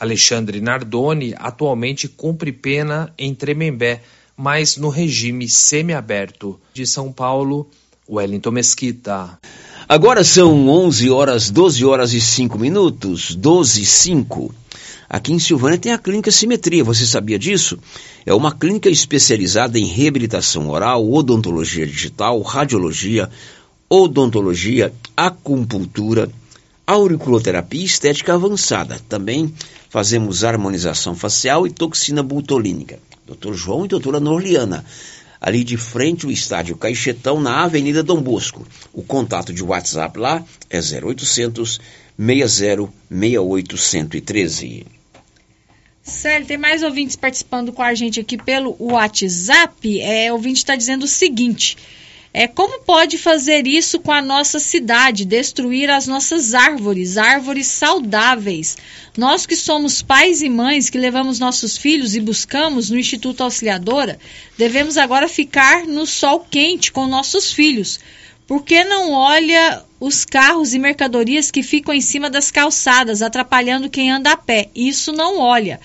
Alexandre 0.00 0.62
Nardoni 0.62 1.34
atualmente 1.36 2.08
cumpre 2.08 2.52
pena 2.52 3.12
em 3.18 3.34
Tremembé, 3.34 4.00
mas 4.34 4.78
no 4.78 4.88
regime 4.88 5.46
semiaberto. 5.46 6.58
De 6.72 6.86
São 6.86 7.12
Paulo, 7.12 7.68
Wellington 8.08 8.50
Mesquita. 8.50 9.38
Agora 9.86 10.24
são 10.24 10.66
11 10.66 11.10
horas, 11.10 11.50
12 11.50 11.84
horas 11.84 12.14
e 12.14 12.20
5 12.22 12.58
minutos, 12.58 13.34
12 13.34 13.82
e 13.82 13.84
5. 13.84 14.54
Aqui 15.10 15.32
em 15.32 15.38
Silvânia 15.38 15.78
tem 15.78 15.92
a 15.92 15.98
Clínica 15.98 16.30
Simetria, 16.30 16.84
você 16.84 17.06
sabia 17.06 17.38
disso? 17.38 17.78
É 18.26 18.34
uma 18.34 18.52
clínica 18.52 18.90
especializada 18.90 19.78
em 19.78 19.86
reabilitação 19.86 20.68
oral, 20.68 21.10
odontologia 21.10 21.86
digital, 21.86 22.42
radiologia, 22.42 23.30
odontologia, 23.88 24.92
acupuntura, 25.16 26.30
auriculoterapia 26.86 27.80
e 27.80 27.86
estética 27.86 28.34
avançada. 28.34 29.00
Também 29.08 29.54
fazemos 29.88 30.44
harmonização 30.44 31.14
facial 31.14 31.66
e 31.66 31.70
toxina 31.70 32.22
butolínica. 32.22 32.98
Dr. 33.26 33.54
João 33.54 33.86
e 33.86 33.88
doutora 33.88 34.20
Norliana. 34.20 34.84
Ali 35.40 35.64
de 35.64 35.78
frente 35.78 36.26
o 36.26 36.30
estádio 36.30 36.76
Caixetão, 36.76 37.40
na 37.40 37.64
Avenida 37.64 38.02
Dom 38.02 38.20
Bosco. 38.20 38.66
O 38.92 39.02
contato 39.02 39.54
de 39.54 39.64
WhatsApp 39.64 40.18
lá 40.18 40.44
é 40.68 40.80
0800 40.80 41.80
60 42.18 42.92
68 43.08 43.76
113. 43.78 44.97
Célio, 46.08 46.46
tem 46.46 46.58
mais 46.58 46.82
ouvintes 46.82 47.16
participando 47.16 47.72
com 47.72 47.82
a 47.82 47.94
gente 47.94 48.18
aqui 48.20 48.36
pelo 48.36 48.76
WhatsApp. 48.78 50.00
É, 50.00 50.30
o 50.30 50.34
ouvinte 50.34 50.58
está 50.58 50.74
dizendo 50.74 51.04
o 51.04 51.08
seguinte: 51.08 51.76
é 52.32 52.46
como 52.46 52.82
pode 52.82 53.16
fazer 53.16 53.66
isso 53.66 53.98
com 53.98 54.12
a 54.12 54.20
nossa 54.20 54.58
cidade, 54.58 55.24
destruir 55.24 55.90
as 55.90 56.06
nossas 56.06 56.52
árvores, 56.54 57.16
árvores 57.16 57.66
saudáveis? 57.66 58.76
Nós 59.16 59.46
que 59.46 59.56
somos 59.56 60.02
pais 60.02 60.42
e 60.42 60.48
mães, 60.48 60.90
que 60.90 60.98
levamos 60.98 61.38
nossos 61.38 61.78
filhos 61.78 62.14
e 62.14 62.20
buscamos 62.20 62.90
no 62.90 62.98
Instituto 62.98 63.42
Auxiliadora, 63.42 64.18
devemos 64.58 64.98
agora 64.98 65.26
ficar 65.26 65.86
no 65.86 66.06
sol 66.06 66.46
quente 66.50 66.92
com 66.92 67.06
nossos 67.06 67.52
filhos. 67.52 67.98
Por 68.48 68.64
que 68.64 68.82
não 68.82 69.12
olha 69.12 69.84
os 70.00 70.24
carros 70.24 70.72
e 70.72 70.78
mercadorias 70.78 71.50
que 71.50 71.62
ficam 71.62 71.92
em 71.92 72.00
cima 72.00 72.30
das 72.30 72.50
calçadas, 72.50 73.20
atrapalhando 73.20 73.90
quem 73.90 74.10
anda 74.10 74.32
a 74.32 74.38
pé? 74.38 74.70
Isso 74.74 75.12
não 75.12 75.38
olha. 75.38 75.78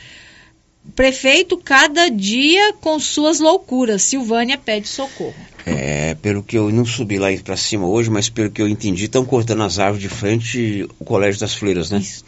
Prefeito, 0.96 1.58
cada 1.58 2.08
dia 2.08 2.72
com 2.80 2.98
suas 3.00 3.42
loucuras. 3.42 4.04
Silvânia 4.04 4.58
pede 4.58 4.88
socorro. 4.88 5.36
É, 5.66 6.16
pelo 6.16 6.42
que 6.42 6.58
eu 6.58 6.72
não 6.72 6.86
subi 6.86 7.20
lá 7.20 7.28
para 7.44 7.58
cima 7.58 7.86
hoje, 7.86 8.10
mas 8.10 8.30
pelo 8.30 8.50
que 8.50 8.62
eu 8.62 8.68
entendi, 8.70 9.06
estão 9.06 9.26
cortando 9.26 9.64
as 9.64 9.78
árvores 9.78 10.02
de 10.02 10.10
frente 10.10 10.88
o 10.98 11.04
Colégio 11.04 11.42
das 11.42 11.54
Fleiras, 11.54 11.92
né? 11.92 12.00
Isso. 12.00 12.24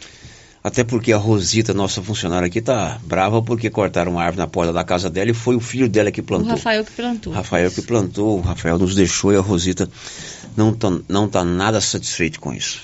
Até 0.66 0.82
porque 0.82 1.12
a 1.12 1.16
Rosita, 1.16 1.72
nossa 1.72 2.02
funcionária 2.02 2.46
aqui, 2.48 2.60
tá 2.60 2.98
brava 3.04 3.40
porque 3.40 3.70
cortaram 3.70 4.10
uma 4.10 4.22
árvore 4.24 4.38
na 4.38 4.48
porta 4.48 4.72
da 4.72 4.82
casa 4.82 5.08
dela 5.08 5.30
e 5.30 5.32
foi 5.32 5.54
o 5.54 5.60
filho 5.60 5.88
dela 5.88 6.10
que 6.10 6.20
plantou. 6.20 6.48
O 6.48 6.50
Rafael 6.56 6.84
que 6.84 6.90
plantou. 6.90 7.32
Rafael 7.32 7.70
que 7.70 7.82
plantou, 7.82 8.38
o 8.38 8.40
Rafael 8.40 8.76
nos 8.76 8.92
deixou 8.96 9.32
e 9.32 9.36
a 9.36 9.40
Rosita 9.40 9.88
não 10.56 10.74
tá, 10.74 10.90
não 11.08 11.28
tá 11.28 11.44
nada 11.44 11.80
satisfeito 11.80 12.40
com 12.40 12.52
isso. 12.52 12.82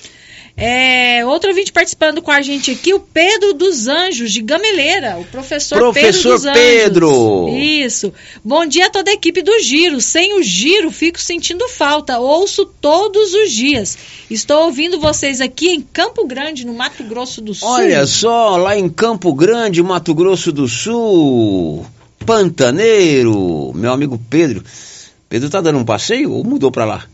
É, 0.56 1.24
outro 1.24 1.48
ouvinte 1.48 1.72
participando 1.72 2.20
com 2.20 2.30
a 2.30 2.42
gente 2.42 2.70
aqui, 2.70 2.92
o 2.92 3.00
Pedro 3.00 3.54
dos 3.54 3.88
Anjos, 3.88 4.32
de 4.32 4.42
Gameleira, 4.42 5.18
o 5.18 5.24
professor, 5.24 5.78
professor 5.78 6.38
Pedro 6.38 6.52
dos 6.52 6.62
Pedro. 6.62 7.46
Anjos. 7.48 7.62
Isso. 7.62 8.12
Bom 8.44 8.66
dia 8.66 8.86
a 8.86 8.90
toda 8.90 9.10
a 9.10 9.14
equipe 9.14 9.42
do 9.42 9.58
Giro. 9.60 10.00
Sem 10.00 10.38
o 10.38 10.42
Giro, 10.42 10.90
fico 10.90 11.20
sentindo 11.20 11.66
falta. 11.68 12.18
Ouço 12.18 12.66
todos 12.66 13.32
os 13.32 13.50
dias. 13.50 13.96
Estou 14.30 14.66
ouvindo 14.66 15.00
vocês 15.00 15.40
aqui 15.40 15.70
em 15.70 15.80
Campo 15.80 16.26
Grande, 16.26 16.66
no 16.66 16.74
Mato 16.74 17.02
Grosso 17.04 17.40
do 17.40 17.54
Sul. 17.54 17.68
Olha 17.68 18.06
só, 18.06 18.56
lá 18.56 18.76
em 18.76 18.88
Campo 18.88 19.32
Grande, 19.32 19.82
Mato 19.82 20.14
Grosso 20.14 20.52
do 20.52 20.68
Sul, 20.68 21.86
Pantaneiro, 22.26 23.72
meu 23.74 23.92
amigo 23.92 24.20
Pedro. 24.28 24.62
Pedro 25.28 25.48
tá 25.48 25.62
dando 25.62 25.78
um 25.78 25.84
passeio 25.84 26.30
ou 26.30 26.44
mudou 26.44 26.70
para 26.70 26.84
lá? 26.84 27.04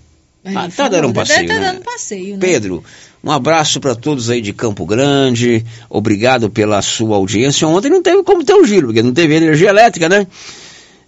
Ah, 0.44 0.68
tá 0.74 0.88
dando 0.88 1.08
um 1.08 1.12
passeio. 1.12 1.46
Tá 1.48 1.54
né? 1.54 1.72
dando 1.72 1.82
passeio, 1.82 2.36
né? 2.36 2.40
Pedro, 2.40 2.82
um 3.22 3.30
abraço 3.30 3.80
para 3.80 3.94
todos 3.94 4.30
aí 4.30 4.40
de 4.40 4.52
Campo 4.52 4.86
Grande. 4.86 5.64
Obrigado 5.90 6.48
pela 6.48 6.80
sua 6.80 7.16
audiência. 7.16 7.66
Ontem 7.66 7.90
não 7.90 8.02
teve 8.02 8.22
como 8.22 8.44
ter 8.44 8.54
o 8.54 8.64
giro, 8.64 8.88
porque 8.88 9.02
não 9.02 9.12
teve 9.12 9.34
energia 9.34 9.70
elétrica, 9.70 10.08
né? 10.08 10.26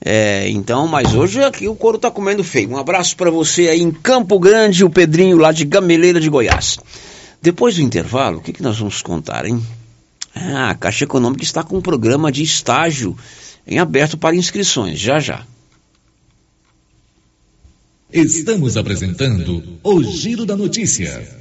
É, 0.02 0.48
então, 0.48 0.88
mas 0.88 1.14
hoje 1.14 1.42
aqui 1.42 1.68
o 1.68 1.74
couro 1.74 1.98
tá 1.98 2.10
comendo 2.10 2.42
feio. 2.42 2.70
Um 2.70 2.78
abraço 2.78 3.16
para 3.16 3.30
você 3.30 3.68
aí 3.68 3.80
em 3.80 3.90
Campo 3.90 4.38
Grande, 4.38 4.84
o 4.84 4.90
Pedrinho 4.90 5.36
lá 5.36 5.52
de 5.52 5.64
Gameleira 5.64 6.20
de 6.20 6.28
Goiás. 6.28 6.78
Depois 7.40 7.76
do 7.76 7.82
intervalo, 7.82 8.38
o 8.38 8.40
que, 8.40 8.52
que 8.52 8.62
nós 8.62 8.78
vamos 8.78 9.02
contar, 9.02 9.46
hein? 9.46 9.62
Ah, 10.34 10.70
a 10.70 10.74
Caixa 10.74 11.04
Econômica 11.04 11.44
está 11.44 11.62
com 11.62 11.76
um 11.76 11.80
programa 11.80 12.32
de 12.32 12.42
estágio 12.42 13.16
em 13.66 13.78
aberto 13.78 14.16
para 14.16 14.34
inscrições, 14.34 14.98
já 14.98 15.20
já. 15.20 15.44
Estamos 18.12 18.76
apresentando 18.76 19.62
o 19.82 20.02
Giro 20.02 20.44
da 20.44 20.56
Notícia. 20.56 21.40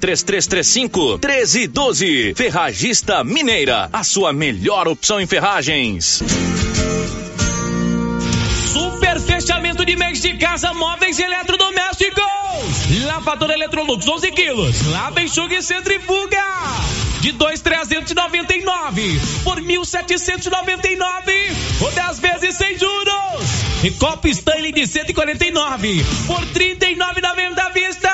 3335 0.00 1.18
1312. 1.18 2.34
Ferragista 2.34 3.22
Mineira, 3.22 3.90
a 3.92 4.02
sua 4.02 4.32
melhor 4.32 4.88
opção 4.88 5.20
em 5.20 5.26
ferragens. 5.26 6.22
Super 8.72 9.20
fechamento 9.20 9.84
de 9.84 9.96
mês 9.96 10.22
de 10.22 10.38
casa, 10.38 10.72
móveis 10.72 11.18
eletrodomésticos. 11.18 12.24
Lavadora 13.04 13.52
Electrolux 13.52 14.08
11 14.08 14.30
quilos. 14.32 14.86
Lava, 14.86 15.20
enxuga 15.22 15.56
e 15.56 15.62
centrifuga. 15.62 16.42
De 17.20 17.32
2,399 17.32 19.20
por 19.44 19.60
1.799 19.60 21.82
ou 21.82 21.92
10 21.92 22.18
vezes 22.18 22.56
sem 22.56 22.78
juros. 22.78 23.10
E 23.84 23.90
copo 23.92 24.26
Stanley 24.28 24.72
de 24.72 24.86
149 24.86 26.04
por 26.26 26.40
39,90 26.46 27.58
à 27.58 27.68
vista. 27.70 28.09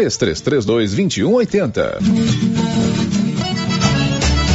3332 0.00 0.92
2180. 0.92 1.98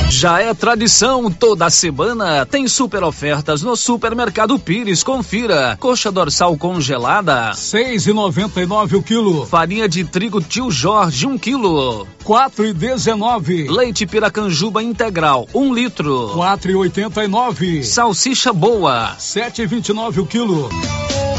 Já 0.09 0.39
é 0.39 0.53
tradição, 0.53 1.29
toda 1.29 1.69
semana 1.69 2.45
tem 2.45 2.69
super 2.69 3.03
ofertas 3.03 3.61
no 3.61 3.75
Supermercado 3.75 4.57
Pires. 4.57 5.03
Confira. 5.03 5.75
Coxa 5.77 6.09
dorsal 6.09 6.55
congelada, 6.57 7.53
seis 7.53 8.07
e 8.07 8.13
noventa 8.13 8.61
e 8.61 8.65
nove 8.65 8.95
o 8.95 9.03
quilo. 9.03 9.45
Farinha 9.45 9.89
de 9.89 10.05
trigo 10.05 10.41
Tio 10.41 10.71
Jorge, 10.71 11.27
um 11.27 11.37
quilo. 11.37 12.07
Quatro 12.23 12.65
e 12.65 12.71
dezenove. 12.71 13.67
Leite 13.67 14.05
Piracanjuba 14.05 14.81
integral, 14.81 15.49
um 15.53 15.73
litro. 15.73 16.29
Quatro 16.33 16.71
e 16.71 16.75
oitenta 16.75 17.23
e 17.23 17.27
nove. 17.27 17.83
Salsicha 17.83 18.53
boa, 18.53 19.15
sete 19.19 19.63
e 19.63 19.67
vinte 19.67 19.89
e 19.89 19.93
nove 19.93 20.21
o 20.21 20.25
quilo. 20.25 20.69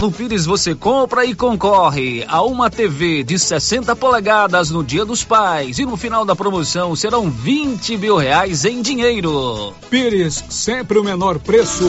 No 0.01 0.13
Pires 0.13 0.45
você 0.45 0.75
compra 0.75 1.25
e 1.25 1.35
concorre 1.35 2.23
a 2.29 2.43
uma 2.43 2.69
TV 2.69 3.25
de 3.25 3.39
60 3.39 3.97
polegadas 3.97 4.71
no 4.71 4.85
Dia 4.85 5.07
dos 5.07 5.25
Pais 5.25 5.79
e 5.79 5.87
no 5.87 5.97
final 5.97 6.23
da 6.23 6.37
promoção 6.37 6.95
serão 6.95 7.31
20 7.31 7.97
mil 7.97 8.17
reais 8.17 8.67
em 8.67 8.83
dinheiro. 8.83 9.73
Pires, 9.89 10.45
sempre 10.51 10.99
o 10.99 11.05
menor 11.05 11.39
preço. 11.39 11.89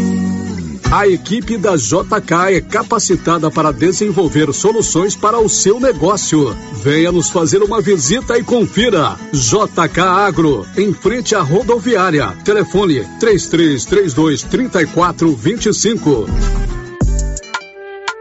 A 0.91 1.07
equipe 1.07 1.57
da 1.57 1.77
JK 1.77 2.57
é 2.57 2.59
capacitada 2.59 3.49
para 3.49 3.71
desenvolver 3.71 4.53
soluções 4.53 5.15
para 5.15 5.39
o 5.39 5.47
seu 5.47 5.79
negócio. 5.79 6.53
Venha 6.83 7.13
nos 7.13 7.29
fazer 7.29 7.63
uma 7.63 7.79
visita 7.79 8.37
e 8.37 8.43
confira. 8.43 9.17
JK 9.31 10.01
Agro, 10.01 10.67
em 10.75 10.93
frente 10.93 11.33
à 11.33 11.41
rodoviária. 11.41 12.35
Telefone 12.43 13.05
3332 13.21 14.43
3425. 14.43 16.25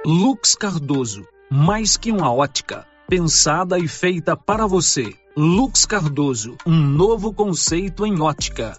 Lux 0.07 0.55
Cardoso, 0.55 1.25
mais 1.51 1.97
que 1.97 2.13
uma 2.13 2.33
ótica, 2.33 2.87
pensada 3.09 3.81
e 3.81 3.89
feita 3.89 4.37
para 4.37 4.69
você. 4.69 5.13
Lux 5.37 5.85
Cardoso, 5.85 6.57
um 6.65 6.81
novo 6.81 7.33
conceito 7.33 8.07
em 8.07 8.21
ótica. 8.21 8.79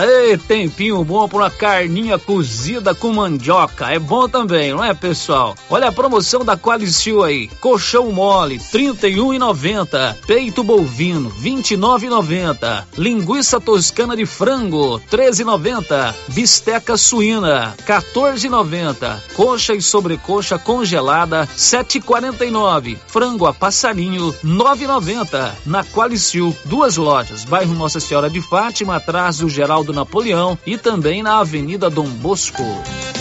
Ei, 0.00 0.36
tempinho 0.36 1.04
bom 1.04 1.28
para 1.28 1.38
uma 1.38 1.50
carninha 1.50 2.18
cozida 2.18 2.96
com 2.96 3.12
mandioca. 3.12 3.92
É 3.92 3.98
bom 3.98 4.28
também, 4.28 4.72
não 4.72 4.82
é, 4.82 4.92
pessoal? 4.92 5.54
Olha 5.70 5.86
a 5.86 5.92
promoção 5.92 6.44
da 6.44 6.56
Qualicil 6.56 7.22
aí. 7.22 7.46
Colchão 7.60 8.10
mole, 8.10 8.56
R$ 8.56 8.64
31,90. 8.72 10.16
Peito 10.26 10.64
bovino, 10.64 11.28
R$ 11.28 11.48
29,90. 11.48 12.84
Linguiça 12.98 13.60
toscana 13.60 14.16
de 14.16 14.26
frango, 14.26 14.96
R$ 14.96 15.02
13,90. 15.12 16.12
Bisteca 16.26 16.96
suína, 16.96 17.76
R$ 17.78 17.84
14,90. 17.86 19.20
Coxa 19.36 19.74
e 19.74 19.80
sobrecoxa 19.80 20.58
congelada, 20.58 21.42
R$ 21.42 21.48
7,49. 21.54 22.98
Frango 23.06 23.46
a 23.46 23.54
passarinho, 23.54 24.30
R$ 24.30 24.38
9,90. 24.42 25.52
Na 25.64 25.84
Qualicil, 25.84 26.54
duas 26.64 26.96
lojas. 26.96 27.44
Bairro 27.44 27.74
Nossa 27.74 28.00
Senhora 28.00 28.28
de 28.28 28.40
Fátima, 28.40 28.96
atrás 28.96 29.38
do 29.38 29.48
Geraldo 29.84 29.92
Napoleão 29.92 30.58
e 30.66 30.78
também 30.78 31.22
na 31.22 31.38
Avenida 31.38 31.90
Dom 31.90 32.08
Bosco. 32.08 32.62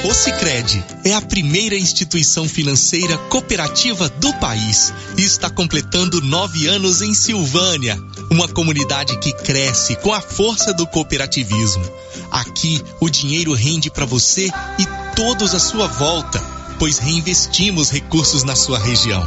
O 0.06 0.14
Sicredi 0.14 0.84
é 1.04 1.14
a 1.14 1.22
primeira 1.22 1.76
instituição 1.76 2.48
financeira 2.48 3.18
cooperativa 3.30 4.10
do 4.10 4.34
país 4.36 4.94
e 5.18 5.24
está 5.24 5.50
completando 5.50 6.22
nove 6.22 6.68
anos 6.68 7.02
em 7.02 7.14
Silvânia, 7.14 7.98
uma 8.32 8.48
comunidade 8.48 9.18
que 9.20 9.34
cresce 9.34 9.96
com 9.98 10.14
a 10.14 10.22
força 10.22 10.74
do 10.74 10.88
cooperativismo. 10.88 11.84
Aqui 12.32 12.82
o 13.00 13.10
dinheiro 13.10 13.54
rende 13.54 13.90
para 13.90 14.06
você 14.06 14.48
e 14.80 15.16
todos 15.16 15.54
à 15.54 15.60
sua 15.60 15.88
volta, 15.88 16.40
pois 16.80 16.98
reinvestimos 16.98 17.90
recursos 17.90 18.44
na 18.44 18.56
sua 18.56 18.80
região. 18.80 19.24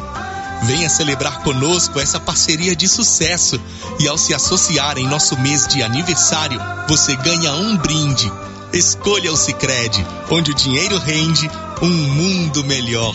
Venha 0.62 0.88
celebrar 0.88 1.40
conosco 1.42 2.00
essa 2.00 2.18
parceria 2.18 2.74
de 2.74 2.88
sucesso 2.88 3.60
e 4.00 4.08
ao 4.08 4.18
se 4.18 4.34
associar 4.34 4.98
em 4.98 5.06
nosso 5.06 5.38
mês 5.38 5.66
de 5.66 5.82
aniversário, 5.82 6.60
você 6.88 7.14
ganha 7.16 7.52
um 7.52 7.76
brinde. 7.76 8.30
Escolha 8.72 9.32
o 9.32 9.36
Sicredi, 9.36 10.04
onde 10.30 10.50
o 10.50 10.54
dinheiro 10.54 10.98
rende 10.98 11.50
um 11.80 11.88
mundo 11.88 12.64
melhor. 12.64 13.14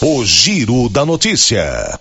O 0.00 0.22
Giro 0.26 0.90
da 0.90 1.06
Notícia. 1.06 1.98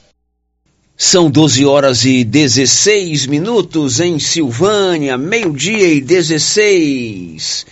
São 0.98 1.32
12 1.32 1.66
horas 1.66 2.04
e 2.04 2.26
16 2.26 3.26
minutos 3.26 4.02
em 4.02 4.20
Silvânia, 4.20 5.18
meio-dia 5.18 5.88
e 5.88 6.02
16. 6.02 7.66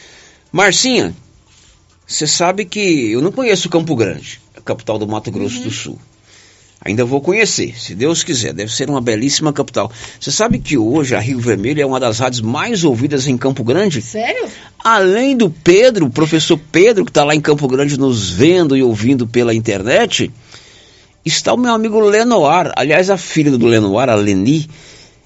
Marcinha, 0.49 1.13
você 2.07 2.25
sabe 2.25 2.63
que 2.63 3.11
eu 3.11 3.21
não 3.21 3.33
conheço 3.33 3.69
Campo 3.69 3.95
Grande, 3.97 4.39
a 4.55 4.61
capital 4.61 4.97
do 4.97 5.05
Mato 5.05 5.29
Grosso 5.29 5.57
uhum. 5.57 5.63
do 5.63 5.71
Sul. 5.71 5.99
Ainda 6.85 7.05
vou 7.05 7.22
conhecer, 7.22 7.80
se 7.80 7.95
Deus 7.95 8.23
quiser. 8.23 8.53
Deve 8.53 8.73
ser 8.73 8.89
uma 8.89 8.99
belíssima 8.99 9.53
capital. 9.53 9.89
Você 10.19 10.31
sabe 10.31 10.60
que 10.60 10.77
hoje 10.77 11.15
a 11.15 11.19
Rio 11.19 11.39
Vermelho 11.39 11.81
é 11.81 11.85
uma 11.85 11.99
das 11.99 12.19
rádios 12.19 12.41
mais 12.41 12.84
ouvidas 12.84 13.26
em 13.26 13.38
Campo 13.38 13.64
Grande? 13.64 14.01
Sério? 14.01 14.49
Além 14.84 15.38
do 15.38 15.49
Pedro, 15.49 16.07
o 16.07 16.10
professor 16.10 16.60
Pedro, 16.72 17.05
que 17.05 17.11
está 17.11 17.23
lá 17.23 17.34
em 17.34 17.39
Campo 17.39 17.69
Grande 17.69 17.97
nos 17.97 18.30
vendo 18.30 18.76
e 18.76 18.84
ouvindo 18.84 19.26
pela 19.26 19.53
internet, 19.53 20.30
está 21.26 21.53
o 21.53 21.57
meu 21.57 21.73
amigo 21.73 22.01
Lenoir. 22.01 22.73
Aliás, 22.76 23.10
a 23.10 23.15
filha 23.15 23.51
do 23.51 23.65
Lenoir, 23.65 24.10
a 24.10 24.15
Leni, 24.15 24.69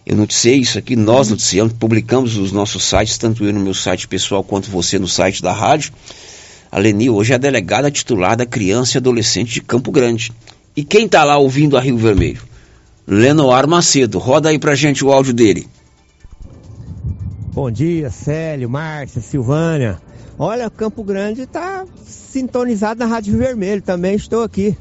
eu 0.05 0.15
noticiei 0.15 0.59
isso 0.59 0.77
aqui, 0.77 0.95
nós 0.95 1.29
noticiamos, 1.29 1.73
publicamos 1.73 2.35
nos 2.35 2.51
nossos 2.51 2.83
sites, 2.83 3.17
tanto 3.17 3.43
eu 3.43 3.51
no 3.51 3.59
meu 3.59 3.73
site 3.73 4.07
pessoal 4.07 4.43
quanto 4.43 4.69
você 4.69 4.99
no 4.99 5.07
site 5.07 5.41
da 5.41 5.51
rádio. 5.51 5.91
A 6.71 6.77
Leni 6.77 7.09
hoje 7.09 7.31
é 7.31 7.35
a 7.35 7.39
delegada 7.39 7.89
titular 7.89 8.37
da 8.37 8.45
criança 8.45 8.97
e 8.97 8.99
adolescente 8.99 9.53
de 9.53 9.61
Campo 9.61 9.91
Grande. 9.91 10.31
E 10.77 10.83
quem 10.83 11.07
está 11.07 11.23
lá 11.23 11.39
ouvindo 11.39 11.75
a 11.75 11.81
Rio 11.81 11.97
Vermelho? 11.97 12.39
Lenoir 13.07 13.67
Macedo. 13.67 14.19
Roda 14.19 14.49
aí 14.49 14.59
pra 14.59 14.75
gente 14.75 15.03
o 15.03 15.11
áudio 15.11 15.33
dele. 15.33 15.67
Bom 17.51 17.71
dia, 17.71 18.11
Célio, 18.11 18.69
Márcia, 18.69 19.19
Silvânia. 19.19 19.99
Olha, 20.37 20.69
Campo 20.69 21.03
Grande 21.03 21.41
está 21.41 21.83
sintonizado 22.05 22.99
na 22.99 23.07
Rádio 23.07 23.35
Vermelho, 23.35 23.81
também 23.81 24.13
estou 24.13 24.43
aqui. 24.43 24.77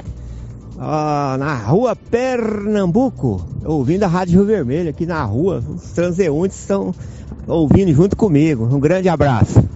Ah, 0.79 1.37
na 1.39 1.55
rua 1.55 1.97
Pernambuco, 1.97 3.43
ouvindo 3.65 4.03
a 4.03 4.07
Rádio 4.07 4.35
Rio 4.41 4.45
Vermelho 4.45 4.91
aqui 4.91 5.07
na 5.07 5.25
rua. 5.25 5.65
Os 5.67 5.93
transeuntes 5.93 6.61
estão 6.61 6.95
ouvindo 7.47 7.91
junto 7.95 8.15
comigo. 8.15 8.69
Um 8.71 8.79
grande 8.79 9.09
abraço. 9.09 9.67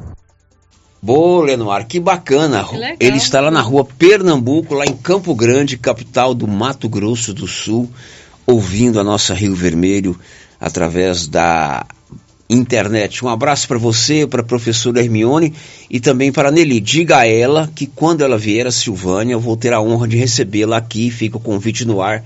Boa, 1.03 1.47
Lenoir, 1.47 1.87
que 1.87 1.99
bacana. 1.99 2.63
Que 2.65 3.07
Ele 3.07 3.17
está 3.17 3.41
lá 3.41 3.51
na 3.51 3.63
rua 3.63 3.85
Pernambuco, 3.85 4.75
lá 4.75 4.85
em 4.85 4.95
Campo 4.95 5.35
Grande, 5.35 5.79
capital 5.79 6.35
do 6.35 6.47
Mato 6.47 6.89
Grosso 6.89 7.33
do 7.33 7.47
Sul, 7.47 7.91
ouvindo 8.47 9.01
a 9.01 9.05
nossa 9.05 9.33
Rio 9.33 9.55
Vermelho 9.55 10.19
através 10.61 11.27
da 11.27 11.87
internet. 12.51 13.25
Um 13.25 13.29
abraço 13.29 13.67
para 13.67 13.79
você, 13.79 14.27
para 14.27 14.43
a 14.43 14.45
professora 14.45 15.01
Hermione 15.01 15.55
e 15.89 16.01
também 16.01 16.31
para 16.31 16.49
a 16.51 16.53
Nelly. 16.53 16.81
Diga 16.81 17.19
a 17.19 17.27
ela 17.27 17.71
que 17.75 17.87
quando 17.87 18.23
ela 18.23 18.37
vier 18.37 18.67
a 18.67 18.73
Silvânia, 18.73 19.33
eu 19.33 19.41
vou 19.41 19.57
ter 19.57 19.73
a 19.73 19.81
honra 19.81 20.07
de 20.07 20.19
recebê-la 20.19 20.77
aqui. 20.77 21.11
Fica 21.11 21.39
o 21.39 21.41
convite 21.41 21.87
no 21.87 22.03
ar 22.03 22.23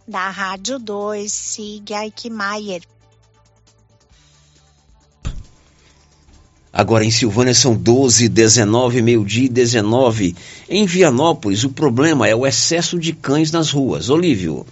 Da 0.08 0.30
Rádio 0.30 0.80
2, 0.80 1.32
Sig 1.32 1.94
Aikmaier. 1.94 2.82
Agora 6.72 7.04
em 7.04 7.12
Silvânia 7.12 7.54
são 7.54 7.76
12, 7.76 8.30
19, 8.30 9.02
meio-dia 9.02 9.46
e 9.46 9.50
19. 9.50 10.36
Em 10.70 10.86
Vianópolis, 10.86 11.64
o 11.64 11.70
problema 11.70 12.28
é 12.28 12.36
o 12.36 12.46
excesso 12.46 12.98
de 12.98 13.12
cães 13.12 13.52
nas 13.52 13.72
ruas. 13.72 14.10
Olívio. 14.10 14.66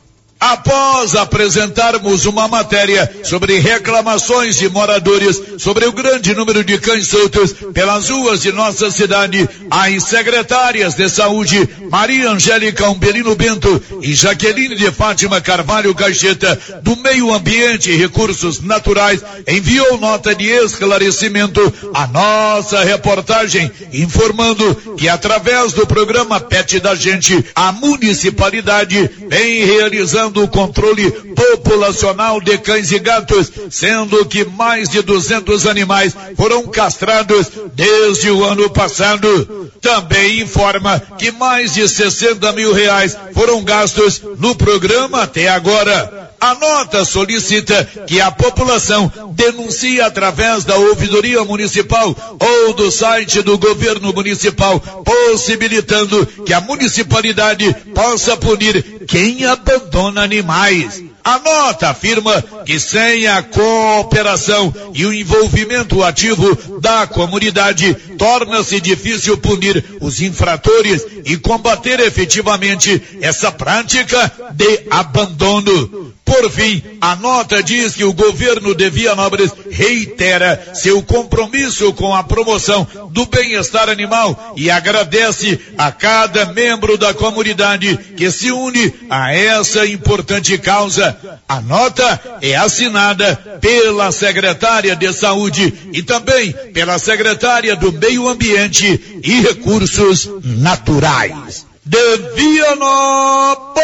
Após 0.49 1.13
apresentarmos 1.13 2.25
uma 2.25 2.47
matéria 2.47 3.19
sobre 3.25 3.59
reclamações 3.59 4.55
de 4.55 4.69
moradores 4.69 5.41
sobre 5.57 5.85
o 5.85 5.91
grande 5.91 6.33
número 6.33 6.63
de 6.63 6.77
cães 6.77 7.09
soltos 7.09 7.51
pelas 7.73 8.07
ruas 8.07 8.41
de 8.43 8.53
nossa 8.53 8.89
cidade, 8.89 9.45
as 9.69 10.03
secretárias 10.05 10.93
de 10.93 11.09
saúde 11.09 11.67
Maria 11.91 12.31
Angélica 12.31 12.89
Umbelino 12.89 13.35
Bento 13.35 13.83
e 14.01 14.13
Jaqueline 14.13 14.75
de 14.75 14.89
Fátima 14.89 15.41
Carvalho 15.41 15.93
Caixeta 15.93 16.57
do 16.81 16.95
Meio 16.95 17.33
Ambiente 17.33 17.91
e 17.91 17.97
Recursos 17.97 18.61
Naturais 18.61 19.21
enviou 19.45 19.97
nota 19.97 20.33
de 20.33 20.47
esclarecimento 20.47 21.61
à 21.93 22.07
nossa 22.07 22.85
reportagem 22.85 23.69
informando 23.91 24.95
que 24.97 25.09
através 25.09 25.73
do 25.73 25.85
programa 25.85 26.39
PET 26.39 26.79
da 26.79 26.95
Gente 26.95 27.43
a 27.53 27.73
municipalidade 27.73 29.09
vem 29.27 29.65
realizando 29.65 30.36
o 30.41 30.47
controle 30.47 31.11
populacional 31.11 32.39
de 32.41 32.57
cães 32.57 32.91
e 32.91 32.99
gatos, 32.99 33.51
sendo 33.69 34.25
que 34.25 34.45
mais 34.45 34.89
de 34.89 35.01
200 35.01 35.65
animais 35.65 36.15
foram 36.35 36.67
castrados 36.67 37.47
desde 37.73 38.31
o 38.31 38.43
ano 38.43 38.69
passado. 38.69 39.71
Também 39.81 40.41
informa 40.41 40.99
que 41.17 41.31
mais 41.31 41.73
de 41.73 41.87
60 41.87 42.51
mil 42.53 42.73
reais 42.73 43.17
foram 43.33 43.63
gastos 43.63 44.21
no 44.37 44.55
programa 44.55 45.23
até 45.23 45.47
agora. 45.47 46.27
A 46.39 46.53
nota 46.53 47.03
solicita 47.03 47.83
que 48.05 48.21
a 48.21 48.29
população 48.29 49.11
denuncie 49.33 49.99
através 49.99 50.63
da 50.63 50.75
ouvidoria 50.75 51.43
municipal 51.43 52.15
ou 52.39 52.73
do 52.73 52.91
site 52.91 53.41
do 53.41 53.57
governo 53.57 54.13
municipal, 54.13 54.79
possibilitando 54.79 56.25
que 56.45 56.53
a 56.53 56.61
municipalidade 56.61 57.75
possa 57.93 58.37
punir 58.37 58.96
quem 59.07 59.45
abandona 59.45 60.21
animais. 60.21 61.03
A 61.23 61.39
nota 61.39 61.89
afirma 61.89 62.41
que 62.65 62.79
sem 62.79 63.27
a 63.27 63.43
cooperação 63.43 64.73
e 64.93 65.05
o 65.05 65.13
envolvimento 65.13 66.01
ativo 66.01 66.79
da 66.79 67.05
comunidade, 67.05 67.93
torna-se 68.17 68.79
difícil 68.79 69.37
punir 69.37 69.83
os 69.99 70.21
infratores 70.21 71.05
e 71.25 71.35
combater 71.35 71.99
efetivamente 71.99 73.01
essa 73.21 73.51
prática 73.51 74.31
de 74.53 74.83
abandono. 74.89 76.13
Por 76.27 76.51
fim, 76.51 76.83
a 76.99 77.15
nota 77.15 77.63
diz 77.63 77.95
que 77.95 78.03
o 78.03 78.11
governo 78.11 78.75
de 78.75 78.89
Vianópolis 78.89 79.49
reitera 79.71 80.71
seu 80.73 81.01
compromisso 81.01 81.93
com 81.93 82.13
a 82.13 82.21
promoção 82.21 82.85
do 83.11 83.25
bem-estar 83.25 83.87
animal 83.87 84.53
e 84.57 84.69
agradece 84.69 85.57
a 85.77 85.89
cada 85.89 86.47
membro 86.47 86.97
da 86.97 87.13
comunidade 87.13 87.97
que 88.17 88.29
se 88.29 88.51
une 88.51 88.89
a 89.09 89.33
essa 89.33 89.85
importante 89.85 90.57
causa. 90.57 91.17
A 91.47 91.61
nota 91.61 92.39
é 92.41 92.55
assinada 92.55 93.35
pela 93.61 94.11
secretária 94.11 94.95
de 94.95 95.13
Saúde 95.13 95.73
e 95.93 96.03
também 96.03 96.51
pela 96.73 96.99
secretária 96.99 97.75
do 97.75 97.91
Meio 97.91 98.27
Ambiente 98.27 99.21
e 99.23 99.41
Recursos 99.41 100.29
Naturais. 100.43 101.65
De 101.85 102.17
Vianópolis, 102.35 103.83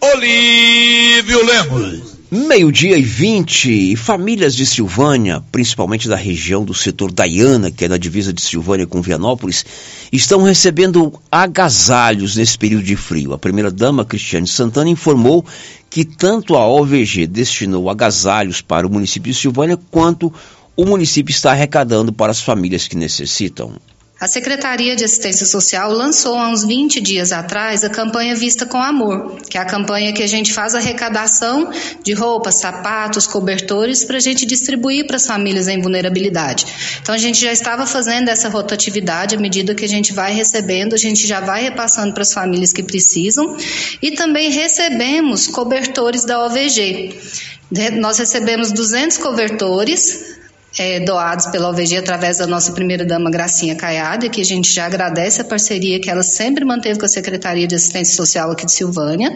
Olívio 0.00 1.44
Lemos. 1.44 2.15
Meio-dia 2.28 2.98
e 2.98 3.02
20, 3.02 3.92
e 3.92 3.94
famílias 3.94 4.52
de 4.56 4.66
Silvânia, 4.66 5.40
principalmente 5.52 6.08
da 6.08 6.16
região 6.16 6.64
do 6.64 6.74
setor 6.74 7.12
Daiana, 7.12 7.70
que 7.70 7.84
é 7.84 7.88
na 7.88 7.96
divisa 7.96 8.32
de 8.32 8.42
Silvânia 8.42 8.84
com 8.84 9.00
Vianópolis, 9.00 9.64
estão 10.12 10.42
recebendo 10.42 11.12
agasalhos 11.30 12.34
nesse 12.34 12.58
período 12.58 12.82
de 12.82 12.96
frio. 12.96 13.32
A 13.32 13.38
primeira-dama, 13.38 14.04
Cristiane 14.04 14.48
Santana, 14.48 14.90
informou 14.90 15.46
que 15.88 16.04
tanto 16.04 16.56
a 16.56 16.66
OVG 16.66 17.28
destinou 17.28 17.88
agasalhos 17.88 18.60
para 18.60 18.88
o 18.88 18.90
município 18.90 19.32
de 19.32 19.38
Silvânia, 19.38 19.78
quanto 19.88 20.34
o 20.76 20.84
município 20.84 21.30
está 21.30 21.52
arrecadando 21.52 22.12
para 22.12 22.32
as 22.32 22.40
famílias 22.40 22.88
que 22.88 22.96
necessitam. 22.96 23.74
A 24.18 24.26
Secretaria 24.26 24.96
de 24.96 25.04
Assistência 25.04 25.44
Social 25.44 25.92
lançou 25.92 26.38
há 26.38 26.48
uns 26.48 26.64
20 26.64 27.02
dias 27.02 27.32
atrás 27.32 27.84
a 27.84 27.90
campanha 27.90 28.34
Vista 28.34 28.64
com 28.64 28.80
Amor, 28.80 29.36
que 29.42 29.58
é 29.58 29.60
a 29.60 29.64
campanha 29.66 30.10
que 30.10 30.22
a 30.22 30.26
gente 30.26 30.54
faz 30.54 30.74
arrecadação 30.74 31.70
de 32.02 32.14
roupas, 32.14 32.54
sapatos, 32.54 33.26
cobertores 33.26 34.04
para 34.04 34.16
a 34.16 34.20
gente 34.20 34.46
distribuir 34.46 35.06
para 35.06 35.16
as 35.16 35.26
famílias 35.26 35.68
em 35.68 35.82
vulnerabilidade. 35.82 36.64
Então 37.02 37.14
a 37.14 37.18
gente 37.18 37.38
já 37.38 37.52
estava 37.52 37.84
fazendo 37.84 38.30
essa 38.30 38.48
rotatividade 38.48 39.36
à 39.36 39.38
medida 39.38 39.74
que 39.74 39.84
a 39.84 39.88
gente 39.88 40.14
vai 40.14 40.32
recebendo, 40.32 40.94
a 40.94 40.98
gente 40.98 41.26
já 41.26 41.40
vai 41.40 41.64
repassando 41.64 42.14
para 42.14 42.22
as 42.22 42.32
famílias 42.32 42.72
que 42.72 42.82
precisam 42.82 43.54
e 44.00 44.12
também 44.12 44.50
recebemos 44.50 45.46
cobertores 45.46 46.24
da 46.24 46.42
OVG. 46.42 47.20
Nós 48.00 48.16
recebemos 48.16 48.72
200 48.72 49.18
cobertores 49.18 50.35
é, 50.78 51.00
doados 51.00 51.46
pela 51.46 51.70
OVG 51.70 51.96
através 51.96 52.38
da 52.38 52.46
nossa 52.46 52.72
primeira-dama 52.72 53.30
Gracinha 53.30 53.74
Caiada, 53.74 54.28
que 54.28 54.40
a 54.40 54.44
gente 54.44 54.72
já 54.72 54.86
agradece 54.86 55.40
a 55.40 55.44
parceria 55.44 56.00
que 56.00 56.10
ela 56.10 56.22
sempre 56.22 56.64
manteve 56.64 56.98
com 56.98 57.06
a 57.06 57.08
Secretaria 57.08 57.66
de 57.66 57.74
Assistência 57.74 58.14
Social 58.14 58.50
aqui 58.50 58.66
de 58.66 58.72
Silvânia. 58.72 59.34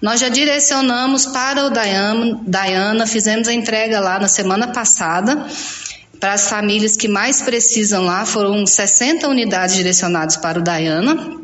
Nós 0.00 0.20
já 0.20 0.28
direcionamos 0.28 1.26
para 1.26 1.66
o 1.66 1.70
Dayana, 1.70 3.06
fizemos 3.06 3.46
a 3.48 3.52
entrega 3.52 4.00
lá 4.00 4.18
na 4.18 4.28
semana 4.28 4.68
passada 4.68 5.46
para 6.18 6.34
as 6.34 6.48
famílias 6.48 6.96
que 6.96 7.08
mais 7.08 7.42
precisam 7.42 8.04
lá, 8.04 8.24
foram 8.24 8.64
60 8.64 9.26
unidades 9.28 9.74
direcionadas 9.74 10.36
para 10.36 10.58
o 10.58 10.62
Dayana. 10.62 11.42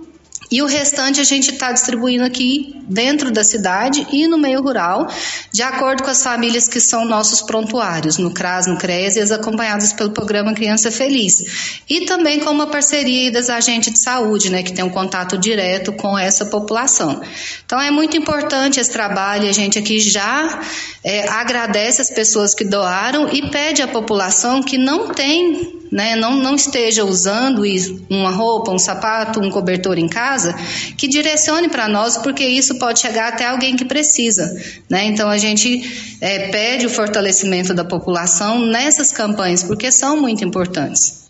E 0.51 0.63
o 0.63 0.67
restante 0.67 1.21
a 1.21 1.25
gente 1.25 1.51
está 1.51 1.73
distribuindo 1.73 2.25
aqui 2.25 2.75
dentro 2.89 3.31
da 3.31 3.45
cidade 3.45 4.07
e 4.11 4.27
no 4.27 4.39
meio 4.39 4.63
rural, 4.63 5.07
de 5.53 5.63
acordo 5.63 6.03
com 6.03 6.11
as 6.11 6.23
famílias 6.23 6.67
que 6.67 6.81
são 6.81 7.05
nossos 7.05 7.43
prontuários, 7.43 8.17
no 8.17 8.33
CRAS, 8.33 8.67
no 8.67 8.79
CRES 8.79 9.17
e 9.17 9.21
as 9.21 9.31
acompanhadas 9.31 9.93
pelo 9.93 10.11
programa 10.11 10.55
Criança 10.55 10.91
Feliz. 10.91 11.83
E 11.89 12.07
também 12.07 12.41
com 12.41 12.51
uma 12.51 12.67
parceria 12.67 13.31
das 13.31 13.51
agentes 13.51 13.93
de 13.93 13.99
saúde, 13.99 14.51
né, 14.51 14.63
que 14.63 14.73
tem 14.73 14.85
um 14.85 14.91
contato 14.91 15.37
direto 15.37 15.93
com 15.93 16.19
essa 16.19 16.47
população. 16.47 17.21
Então 17.67 17.79
é 17.81 17.91
muito 17.91 18.17
importante 18.17 18.81
esse 18.81 18.91
trabalho, 18.91 19.49
a 19.49 19.53
gente 19.53 19.79
aqui 19.79 20.01
já 20.01 20.61
é, 21.05 21.29
agradece 21.29 22.01
as 22.01 22.11
pessoas 22.11 22.55
que 22.55 22.65
doaram 22.65 23.29
e 23.31 23.51
pede 23.51 23.83
à 23.83 23.89
população 23.89 24.63
que 24.63 24.79
não 24.79 25.09
tem 25.09 25.78
né, 25.91 26.17
não, 26.17 26.37
não 26.37 26.55
esteja 26.55 27.05
usando 27.05 27.63
uma 28.09 28.31
roupa, 28.31 28.71
um 28.71 28.79
sapato, 28.79 29.41
um 29.41 29.51
cobertor 29.51 29.99
em 29.99 30.09
casa, 30.09 30.55
que 30.97 31.09
direcione 31.09 31.69
para 31.69 31.89
nós, 31.89 32.17
porque 32.19 32.45
isso 32.45 32.79
pode 32.79 33.01
chegar 33.01 33.29
até 33.29 33.47
alguém 33.47 33.77
que 33.77 33.85
precisa. 33.85 34.55
Né? 34.89 35.07
Então 35.07 35.29
a 35.29 35.39
gente 35.39 36.17
é, 36.21 36.49
pede 36.49 36.87
o 36.87 36.91
fortalecimento 36.91 37.75
da 37.75 37.85
população 37.85 38.59
nessas 38.59 39.13
campanhas, 39.13 39.63
porque 39.63 39.91
são 39.91 40.21
muito 40.21 40.45
importantes. 40.45 41.29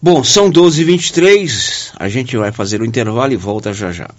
Bom, 0.00 0.24
são 0.24 0.50
12h23, 0.50 1.92
a 1.96 2.08
gente 2.08 2.36
vai 2.36 2.50
fazer 2.50 2.82
o 2.82 2.84
intervalo 2.84 3.32
e 3.32 3.36
volta 3.36 3.72
já 3.72 3.92
já. 3.92 4.10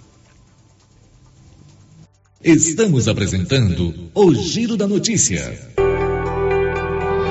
Estamos 2.42 3.08
apresentando 3.08 4.10
o 4.14 4.34
Giro 4.34 4.76
da 4.76 4.86
Notícia. 4.86 5.58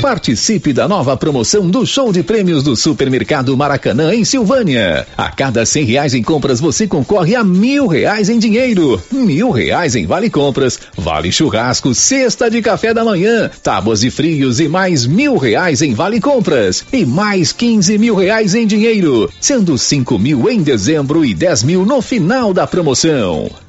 Participe 0.00 0.72
da 0.72 0.86
nova 0.86 1.16
promoção 1.16 1.68
do 1.68 1.84
show 1.84 2.12
de 2.12 2.22
prêmios 2.22 2.62
do 2.62 2.76
Supermercado 2.76 3.56
Maracanã 3.56 4.14
em 4.14 4.24
Silvânia. 4.24 5.04
A 5.16 5.28
cada 5.28 5.66
cem 5.66 5.84
reais 5.84 6.14
em 6.14 6.22
compras 6.22 6.60
você 6.60 6.86
concorre 6.86 7.34
a 7.34 7.42
mil 7.42 7.88
reais 7.88 8.28
em 8.28 8.38
dinheiro, 8.38 9.02
mil 9.10 9.50
reais 9.50 9.96
em 9.96 10.06
vale 10.06 10.30
compras, 10.30 10.78
vale 10.96 11.32
churrasco, 11.32 11.92
cesta 11.94 12.48
de 12.48 12.62
café 12.62 12.94
da 12.94 13.04
manhã, 13.04 13.50
tábuas 13.60 14.00
de 14.00 14.10
frios 14.10 14.60
e 14.60 14.68
mais 14.68 15.04
mil 15.04 15.36
reais 15.36 15.82
em 15.82 15.94
vale 15.94 16.20
compras 16.20 16.84
e 16.92 17.04
mais 17.04 17.50
quinze 17.50 17.98
mil 17.98 18.14
reais 18.14 18.54
em 18.54 18.68
dinheiro, 18.68 19.28
sendo 19.40 19.76
cinco 19.76 20.16
mil 20.16 20.48
em 20.48 20.62
dezembro 20.62 21.24
e 21.24 21.34
dez 21.34 21.64
mil 21.64 21.84
no 21.84 22.00
final 22.00 22.54
da 22.54 22.68
promoção. 22.68 23.50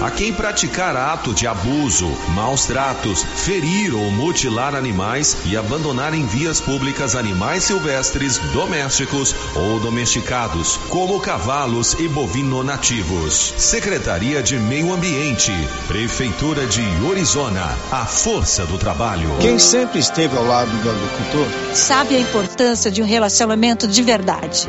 a 0.00 0.10
quem 0.10 0.32
praticar 0.32 0.96
ato 0.96 1.34
de 1.34 1.46
abuso, 1.46 2.08
maus 2.34 2.66
tratos, 2.66 3.22
ferir 3.22 3.94
ou 3.94 4.10
mutilar 4.10 4.74
animais 4.74 5.36
e 5.44 5.56
abandonar 5.56 6.14
em 6.14 6.26
vias 6.26 6.60
públicas 6.60 7.14
animais 7.14 7.64
silvestres, 7.64 8.38
domésticos 8.52 9.34
ou 9.54 9.80
domesticados, 9.80 10.76
como 10.88 11.20
cavalos 11.20 11.94
e 11.94 12.08
bovino 12.08 12.62
nativos. 12.62 13.54
Secretaria 13.56 14.42
de 14.42 14.58
Meio 14.58 14.92
Ambiente, 14.92 15.52
Prefeitura 15.86 16.66
de 16.66 16.82
Orizona, 17.04 17.76
a 17.90 18.06
força 18.06 18.64
do 18.66 18.78
trabalho. 18.78 19.28
Quem 19.40 19.58
sempre 19.58 19.98
esteve 19.98 20.36
ao 20.36 20.44
lado 20.44 20.70
do 20.70 20.90
agricultor 20.90 21.46
sabe 21.74 22.16
a 22.16 22.20
importância 22.20 22.90
de 22.90 23.02
um 23.02 23.06
relacionamento 23.06 23.86
de 23.86 24.02
verdade. 24.02 24.68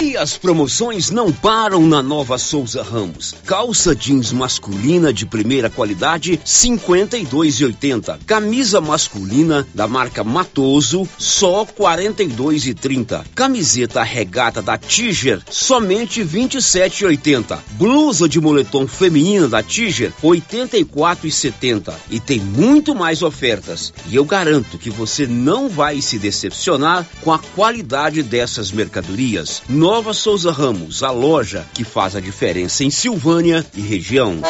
E 0.00 0.16
as 0.16 0.36
promoções 0.36 1.10
não 1.10 1.32
param 1.32 1.86
na 1.86 2.02
Nova 2.02 2.36
Souza 2.36 2.82
Ramos. 2.82 3.34
Calça 3.46 3.94
jeans 3.94 4.30
masculina 4.32 5.12
de 5.12 5.24
primeira 5.24 5.70
qualidade, 5.70 6.38
52,80. 6.44 8.18
Camisa 8.26 8.80
masculina 8.80 9.66
da 9.74 9.88
marca 9.88 10.22
Matoso, 10.22 11.08
só 11.16 11.64
42,30. 11.64 13.24
Camiseta 13.34 14.02
regata 14.02 14.60
da 14.60 14.76
Tiger, 14.76 15.40
somente 15.48 16.22
27,80. 16.22 17.58
Blusa 17.72 18.28
de 18.28 18.40
moletom 18.40 18.86
feminina 18.86 19.48
da 19.48 19.62
Tiger, 19.62 20.12
84,70. 20.22 21.94
E 22.10 22.20
tem 22.20 22.40
muito 22.40 22.94
mais 22.94 23.22
ofertas. 23.22 23.92
E 24.08 24.16
eu 24.16 24.24
garanto 24.24 24.78
que 24.78 24.90
você 24.90 25.26
não 25.26 25.68
vai 25.68 26.02
se 26.02 26.18
decepcionar 26.18 27.06
com 27.22 27.32
a 27.32 27.38
qualidade 27.38 28.22
dessas 28.22 28.72
mercadorias. 28.72 29.62
Nova 29.68 29.91
Souza 30.14 30.50
Ramos, 30.50 31.02
a 31.02 31.10
loja 31.10 31.66
que 31.74 31.84
faz 31.84 32.16
a 32.16 32.20
diferença 32.20 32.82
em 32.82 32.90
Silvânia 32.90 33.64
e 33.74 33.80
região. 33.82 34.40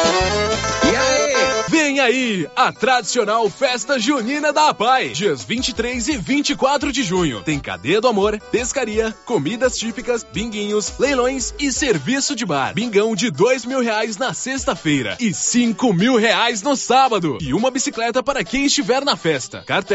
E 0.85 0.95
aí? 0.95 1.23
Vem 1.69 1.99
aí 1.99 2.47
a 2.55 2.71
tradicional 2.71 3.49
festa 3.49 3.99
junina 3.99 4.53
da 4.53 4.69
APAI, 4.69 5.09
dias 5.09 5.43
23 5.43 6.07
e 6.07 6.17
24 6.17 6.91
de 6.91 7.03
junho. 7.03 7.41
Tem 7.41 7.59
cadeia 7.59 7.99
do 7.99 8.07
amor, 8.07 8.39
pescaria, 8.51 9.11
comidas 9.25 9.77
típicas, 9.77 10.23
binguinhos, 10.23 10.93
leilões 10.99 11.53
e 11.59 11.71
serviço 11.71 12.35
de 12.35 12.45
bar. 12.45 12.73
Bingão 12.73 13.15
de 13.15 13.31
dois 13.31 13.65
mil 13.65 13.81
reais 13.81 14.17
na 14.17 14.33
sexta-feira 14.33 15.17
e 15.19 15.33
cinco 15.33 15.91
mil 15.93 16.15
reais 16.15 16.61
no 16.61 16.75
sábado. 16.75 17.37
E 17.41 17.53
uma 17.53 17.71
bicicleta 17.71 18.21
para 18.21 18.43
quem 18.43 18.65
estiver 18.65 19.03
na 19.03 19.17
festa. 19.17 19.63
Cartel 19.65 19.91